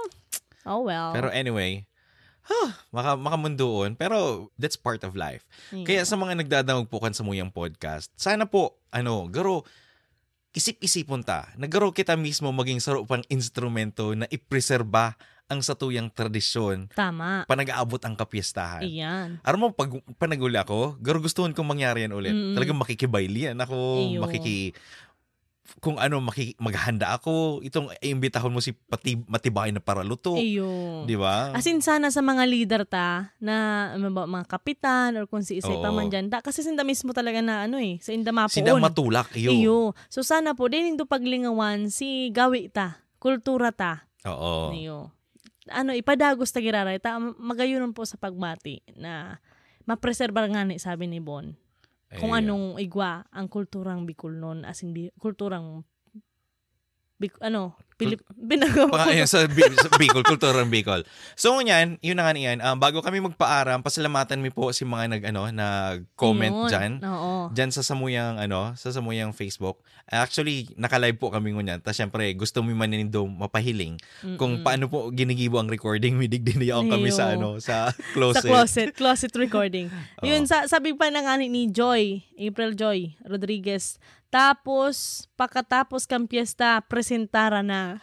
oh 0.65 0.81
well. 0.89 1.13
Pero 1.13 1.29
anyway, 1.29 1.85
huh, 2.49 2.69
maka 2.89 3.13
makamundoon, 3.13 3.93
pero 3.93 4.49
that's 4.57 4.75
part 4.77 5.05
of 5.05 5.13
life. 5.13 5.45
Iyo. 5.69 5.85
Kaya 5.85 6.01
sa 6.03 6.17
mga 6.17 6.41
nagdadamog 6.41 6.89
po 6.89 6.97
kan 6.97 7.13
sa 7.13 7.21
muyang 7.21 7.53
podcast, 7.53 8.09
sana 8.17 8.49
po 8.49 8.81
ano, 8.89 9.29
garo 9.29 9.63
isip-isipon 10.51 11.23
ta. 11.23 11.47
Nagaro 11.55 11.95
kita 11.95 12.15
mismo 12.19 12.51
maging 12.51 12.83
saro 12.83 13.07
pang 13.07 13.23
instrumento 13.31 14.11
na 14.15 14.27
ipreserba 14.27 15.15
ang 15.51 15.59
satuyang 15.59 16.07
tradisyon 16.07 16.87
Tama. 16.95 17.43
panag-aabot 17.43 17.99
ang 18.07 18.15
kapiestahan. 18.15 18.87
Iyan. 18.87 19.43
Aram 19.43 19.59
mo, 19.59 19.67
pag 19.75 19.91
panaguli 20.15 20.55
ako, 20.55 20.95
garo 21.03 21.19
gustuhan 21.19 21.51
kong 21.51 21.75
mangyari 21.75 22.07
yan 22.07 22.15
ulit. 22.15 22.31
Mm-mm. 22.31 22.55
Talagang 22.55 22.79
makikibaylian 22.79 23.59
ako, 23.59 23.99
Iyo. 23.99 24.23
makiki 24.23 24.71
kung 25.79 25.95
ano 26.01 26.19
maki, 26.19 26.57
maghanda 26.59 27.15
ako 27.15 27.61
itong 27.63 27.93
iimbitahon 28.01 28.51
mo 28.51 28.59
si 28.59 28.73
pati 28.73 29.15
matibay 29.29 29.71
na 29.71 29.79
paraluto 29.79 30.35
Iyo. 30.35 31.05
di 31.05 31.15
ba 31.15 31.53
As 31.55 31.63
in, 31.69 31.79
sana 31.79 32.11
sa 32.11 32.19
mga 32.19 32.43
leader 32.49 32.81
ta, 32.83 33.31
na 33.39 33.87
ano 33.95 34.11
ba, 34.11 34.27
mga 34.27 34.45
kapitan, 34.51 35.15
or 35.15 35.25
kung 35.29 35.45
si 35.45 35.61
isay 35.61 35.77
pa 35.79 35.93
man 35.93 36.11
dyan, 36.11 36.27
ta, 36.27 36.43
kasi 36.43 36.65
sinda 36.65 36.83
mismo 36.83 37.13
talaga 37.15 37.39
na 37.39 37.69
ano 37.69 37.77
eh, 37.79 38.01
sa 38.03 38.11
inda 38.11 38.33
mapuon. 38.35 38.51
sina 38.51 38.75
matulak 38.75 39.31
iyo 39.37 39.51
Iyo. 39.53 39.79
So 40.11 40.25
sana 40.25 40.57
po, 40.57 40.67
din 40.67 40.97
indo 40.97 41.07
paglingawan, 41.07 41.87
si 41.87 42.33
gawi 42.33 42.67
ta, 42.67 43.05
kultura 43.21 43.71
ta. 43.71 44.09
oo 44.27 44.73
Iyo. 44.75 45.13
Ano, 45.71 45.93
ipadagos 45.95 46.51
ta 46.51 46.59
giraray 46.59 46.97
ta, 46.99 47.15
magayunon 47.21 47.93
po 47.95 48.03
sa 48.03 48.17
pagmati 48.17 48.81
na 48.97 49.39
mapreserbar 49.85 50.49
nga 50.51 50.65
ni, 50.65 50.81
sabi 50.81 51.05
ni 51.05 51.21
Bon. 51.21 51.53
Kung 52.19 52.35
Ayun. 52.35 52.43
anong 52.51 52.65
igwa 52.83 53.23
ang 53.31 53.47
kulturang 53.47 54.03
Bicol 54.03 54.35
noon, 54.35 54.67
as 54.67 54.83
in, 54.83 54.91
bi- 54.91 55.13
kulturang 55.15 55.87
Bic- 57.21 57.37
ano, 57.37 57.77
Pilip, 58.01 58.25
binagawa 58.33 58.89
Pang, 58.89 59.13
ayun, 59.13 59.29
sa, 59.29 59.45
sa 59.45 59.89
Bicol, 59.93 60.25
kulturang 60.25 60.73
Bicol. 60.73 61.05
So, 61.37 61.53
yan, 61.61 62.01
yun 62.01 62.17
na 62.17 62.25
nga 62.25 62.33
niyan. 62.33 62.57
Um, 62.57 62.81
bago 62.81 63.05
kami 63.05 63.21
magpaaram, 63.21 63.85
pasalamatan 63.85 64.41
mi 64.41 64.49
po 64.49 64.73
si 64.73 64.81
mga 64.89 65.05
nag, 65.05 65.23
ano, 65.29 65.45
nag-comment 65.53 66.65
Yun. 66.65 66.69
dyan. 66.73 66.91
Oo. 67.05 67.53
Dyan 67.53 67.69
sa 67.69 67.85
samuyang, 67.85 68.41
ano, 68.41 68.73
sa 68.73 68.89
samuyang 68.89 69.37
Facebook. 69.37 69.85
Actually, 70.09 70.73
naka-live 70.81 71.21
po 71.21 71.29
kami 71.29 71.53
ngunyan. 71.53 71.85
Tapos, 71.85 72.01
syempre, 72.01 72.25
gusto 72.33 72.65
mi 72.65 72.73
maninindo 72.73 73.21
mapahiling. 73.29 74.01
Kung 74.41 74.65
paano 74.65 74.89
po 74.89 75.13
ginigibo 75.13 75.61
ang 75.61 75.69
recording, 75.69 76.17
midig 76.17 76.41
din 76.41 76.57
niya 76.57 76.81
kami 76.81 77.13
sa, 77.13 77.37
ano, 77.37 77.61
sa 77.61 77.93
sa 77.93 78.17
closet. 78.17 78.49
closet, 78.49 78.89
closet 78.97 79.33
recording. 79.37 79.93
Yun, 80.25 80.49
sa, 80.49 80.65
sabi 80.65 80.97
pa 80.97 81.13
na 81.13 81.21
nga 81.21 81.37
ni 81.37 81.69
Joy, 81.69 82.25
April 82.41 82.73
Joy 82.73 83.13
Rodriguez, 83.21 84.01
tapos, 84.31 85.27
pakatapos 85.35 86.07
kang 86.07 86.23
piyesta, 86.23 86.79
presentara 86.87 87.59
na. 87.59 87.99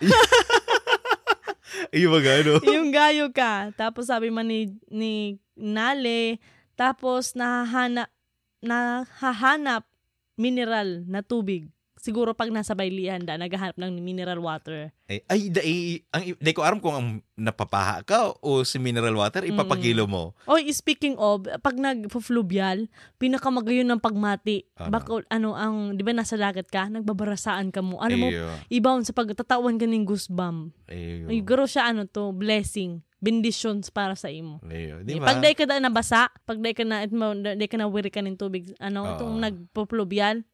Iyo 1.96 2.12
ba 2.12 2.20
gano? 2.20 2.60
yung 2.68 2.92
gayo 2.92 3.32
ka. 3.32 3.72
Tapos 3.72 4.12
sabi 4.12 4.28
man 4.28 4.44
ni, 4.44 4.76
ni 4.92 5.40
Nale, 5.56 6.36
tapos 6.76 7.32
nahahanap, 7.32 8.12
nahahanap 8.60 9.88
mineral 10.36 11.08
na 11.08 11.24
tubig. 11.24 11.66
Siguro 11.98 12.32
pag 12.32 12.48
nasa 12.48 12.72
baylihan 12.72 13.18
da, 13.20 13.34
naghahanap 13.34 13.74
ng 13.76 13.98
mineral 14.00 14.38
water. 14.38 14.94
Ay, 15.10 15.20
ay, 15.26 15.40
dai, 15.50 16.02
ang, 16.14 16.22
di 16.38 16.52
ko 16.54 16.62
aram 16.62 16.78
kung 16.78 16.94
ang 16.94 17.08
napapaha 17.34 18.06
ka 18.06 18.32
o 18.38 18.62
si 18.62 18.78
mineral 18.78 19.18
water, 19.18 19.42
ipapakilo 19.42 20.06
mo. 20.06 20.32
Oy, 20.46 20.70
speaking 20.70 21.18
of, 21.18 21.44
pag 21.60 21.74
nag-fluvial, 21.76 22.86
pinakamagayon 23.18 23.88
ng 23.90 24.00
pagmati. 24.00 24.64
Ano? 24.78 24.90
Bako, 24.94 25.12
ano, 25.28 25.58
ang, 25.58 25.98
di 25.98 26.02
ba 26.06 26.14
nasa 26.14 26.38
dagat 26.38 26.70
ka, 26.70 26.86
nagbabarasaan 26.88 27.74
ka 27.74 27.82
mo. 27.82 27.98
Ano 27.98 28.16
mo, 28.16 28.28
Iyo. 28.30 28.48
ibaon 28.70 29.02
sa 29.02 29.12
pagtatawan 29.12 29.76
ka 29.76 29.86
ng 29.88 30.06
goosebump. 30.06 30.72
Iyo. 30.88 31.26
Ay, 31.28 31.42
garo 31.42 31.66
siya, 31.66 31.90
ano 31.90 32.06
to, 32.06 32.30
blessing. 32.32 33.02
benditions 33.18 33.90
para 33.90 34.14
sa 34.14 34.30
imo. 34.30 34.62
Di 34.62 34.94
Di 35.02 35.18
ba? 35.18 35.34
Pag 35.34 35.42
day 35.42 35.50
ka 35.50 35.66
na 35.66 35.82
nabasa, 35.82 36.30
pag 36.46 36.62
day 36.62 36.70
ka 36.70 36.86
na, 36.86 37.02
mo, 37.10 37.34
day 37.34 37.66
ka 37.66 37.74
na 37.74 37.90
wiri 37.90 38.14
ka 38.14 38.22
ng 38.22 38.38
tubig, 38.38 38.70
ano, 38.78 39.02
Oo. 39.02 39.10
itong 39.18 39.34
nagpuplubyal, 39.42 40.46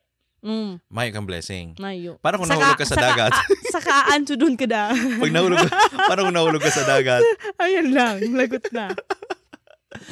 mm, 0.45 0.73
May 0.93 1.09
kang 1.11 1.25
blessing. 1.25 1.75
mayo. 1.81 2.21
Parang 2.21 2.45
kung 2.45 2.53
nahulog 2.53 2.77
ka 2.77 2.85
sa 2.85 3.01
dagat. 3.01 3.33
Saka, 3.75 4.07
saka 4.07 4.37
doon 4.39 4.55
ka 4.55 4.69
na. 4.69 4.93
Pag 5.25 5.33
nahulog 5.35 5.67
parang 6.07 6.31
kung 6.31 6.37
nahulog 6.37 6.63
ka 6.63 6.71
sa 6.71 6.87
dagat. 6.87 7.25
Ayun 7.59 7.91
lang, 7.91 8.23
lagot 8.37 8.63
na. 8.71 8.95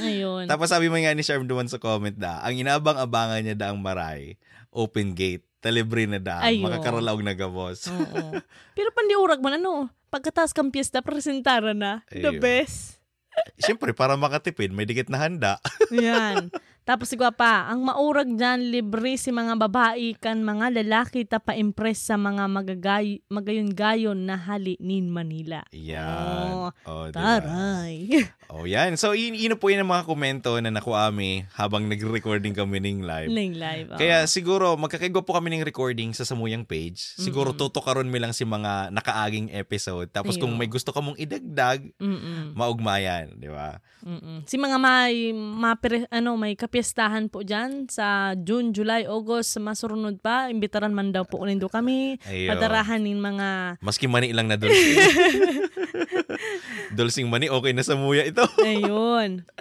Ayun. 0.03 0.49
Tapos 0.49 0.71
sabi 0.73 0.89
mo 0.89 0.97
nga 0.99 1.15
ni 1.15 1.23
Sharm 1.23 1.47
duman 1.47 1.69
sa 1.69 1.79
comment 1.79 2.15
da, 2.15 2.43
ang 2.43 2.57
inabang-abangan 2.57 3.43
niya 3.45 3.55
da 3.55 3.67
ang 3.71 3.79
maray, 3.79 4.41
open 4.73 5.15
gate, 5.15 5.45
talibre 5.63 6.09
na 6.11 6.19
da, 6.19 6.43
Ayun. 6.43 6.67
makakaralaog 6.67 7.23
na 7.23 7.35
gabos. 7.39 7.87
Oo. 7.91 8.35
Pero 8.77 8.89
pandi 8.91 9.15
urag 9.15 9.43
man 9.43 9.63
ano, 9.63 9.91
pagkataas 10.11 10.51
kang 10.51 10.75
piyesta, 10.75 11.05
presentara 11.05 11.71
na. 11.77 12.03
The 12.11 12.35
Ayun. 12.35 12.43
best. 12.43 12.99
Siyempre, 13.57 13.97
para 13.97 14.13
makatipid, 14.13 14.77
may 14.77 14.85
dikit 14.85 15.09
na 15.09 15.17
handa. 15.17 15.53
Yan. 15.89 16.53
Tapos 16.83 17.15
si 17.15 17.17
pa, 17.17 17.71
ang 17.71 17.87
maurag 17.87 18.27
dyan, 18.35 18.75
libre 18.75 19.15
si 19.15 19.31
mga 19.31 19.55
babae 19.55 20.19
kan 20.19 20.43
mga 20.43 20.83
lalaki 20.83 21.23
tapa-impress 21.23 22.11
sa 22.11 22.19
mga 22.19 22.51
magagay, 22.51 23.23
magayon-gayon 23.31 24.19
na 24.19 24.35
hali 24.35 24.75
nin 24.83 25.07
Manila. 25.07 25.63
Yan. 25.71 26.75
Oh, 26.83 27.07
diba? 27.07 27.39
Taray. 27.39 27.97
Oh, 28.53 28.69
yan. 28.69 29.01
So, 29.01 29.17
yun, 29.17 29.33
yun 29.33 29.57
po 29.57 29.73
yun 29.73 29.81
ang 29.81 29.89
mga 29.89 30.05
komento 30.05 30.53
na 30.61 30.69
nakuami 30.69 31.49
habang 31.57 31.89
nag-recording 31.89 32.53
kami 32.53 32.85
ng 32.85 33.01
live. 33.01 33.33
Ling 33.33 33.57
live. 33.57 33.89
oh. 33.89 33.97
Kaya 33.97 34.29
siguro, 34.29 34.77
magkakaigo 34.77 35.25
po 35.25 35.33
kami 35.33 35.57
ng 35.57 35.65
recording 35.65 36.13
sa 36.13 36.29
Samuyang 36.29 36.69
page. 36.69 37.01
Siguro, 37.17 37.57
tutukaron 37.57 38.05
mi 38.05 38.21
lang 38.21 38.37
si 38.37 38.45
mga 38.45 38.93
nakaaging 38.93 39.49
episode. 39.57 40.13
Tapos, 40.13 40.37
kung 40.37 40.53
Ayun. 40.53 40.61
may 40.61 40.69
gusto 40.69 40.93
ka 40.93 41.01
mong 41.01 41.17
idagdag, 41.17 41.81
Mm-mm. 41.97 42.53
maugmayan. 42.53 43.33
Di 43.41 43.49
ba? 43.49 43.81
Mm-mm. 44.05 44.45
Si 44.45 44.61
mga 44.61 44.77
may, 44.77 45.33
mapire, 45.33 46.05
ano, 46.13 46.37
may 46.37 46.53
kapiestahan 46.73 47.29
po 47.29 47.45
dyan 47.45 47.85
sa 47.93 48.33
June, 48.33 48.73
July, 48.73 49.05
August, 49.05 49.61
masurunod 49.61 50.25
pa. 50.25 50.49
Imbitaran 50.49 50.97
man 50.97 51.13
daw 51.13 51.29
po 51.29 51.45
nindo 51.45 51.69
kami. 51.69 52.17
Ayun. 52.25 52.49
Padarahan 52.49 53.05
nin 53.05 53.21
mga, 53.21 53.77
Maski 53.85 54.09
mani 54.09 54.33
lang 54.33 54.49
na 54.49 54.57
dulsing. 54.57 54.97
dulsing 56.97 57.29
mani, 57.29 57.53
okay 57.53 57.77
na 57.77 57.85
sa 57.85 57.93
muya 57.93 58.25
ito. 58.25 58.49
ayun. 58.65 59.45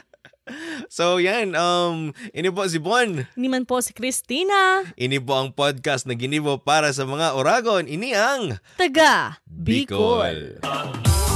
So, 0.92 1.20
yan. 1.20 1.56
Um, 1.56 2.12
ini 2.36 2.52
po 2.52 2.68
si 2.68 2.76
Bon. 2.76 3.24
Ini 3.24 3.48
man 3.48 3.64
po 3.64 3.80
si 3.80 3.96
Christina, 3.96 4.84
Ini 5.00 5.24
po 5.24 5.40
ang 5.40 5.56
podcast 5.56 6.04
na 6.08 6.16
ginibo 6.16 6.60
para 6.60 6.92
sa 6.92 7.08
mga 7.08 7.40
Oragon. 7.40 7.88
Ini 7.88 8.10
ang 8.16 8.60
taga 8.76 9.40
Bicol. 9.48 10.60
Bicol. 10.60 11.31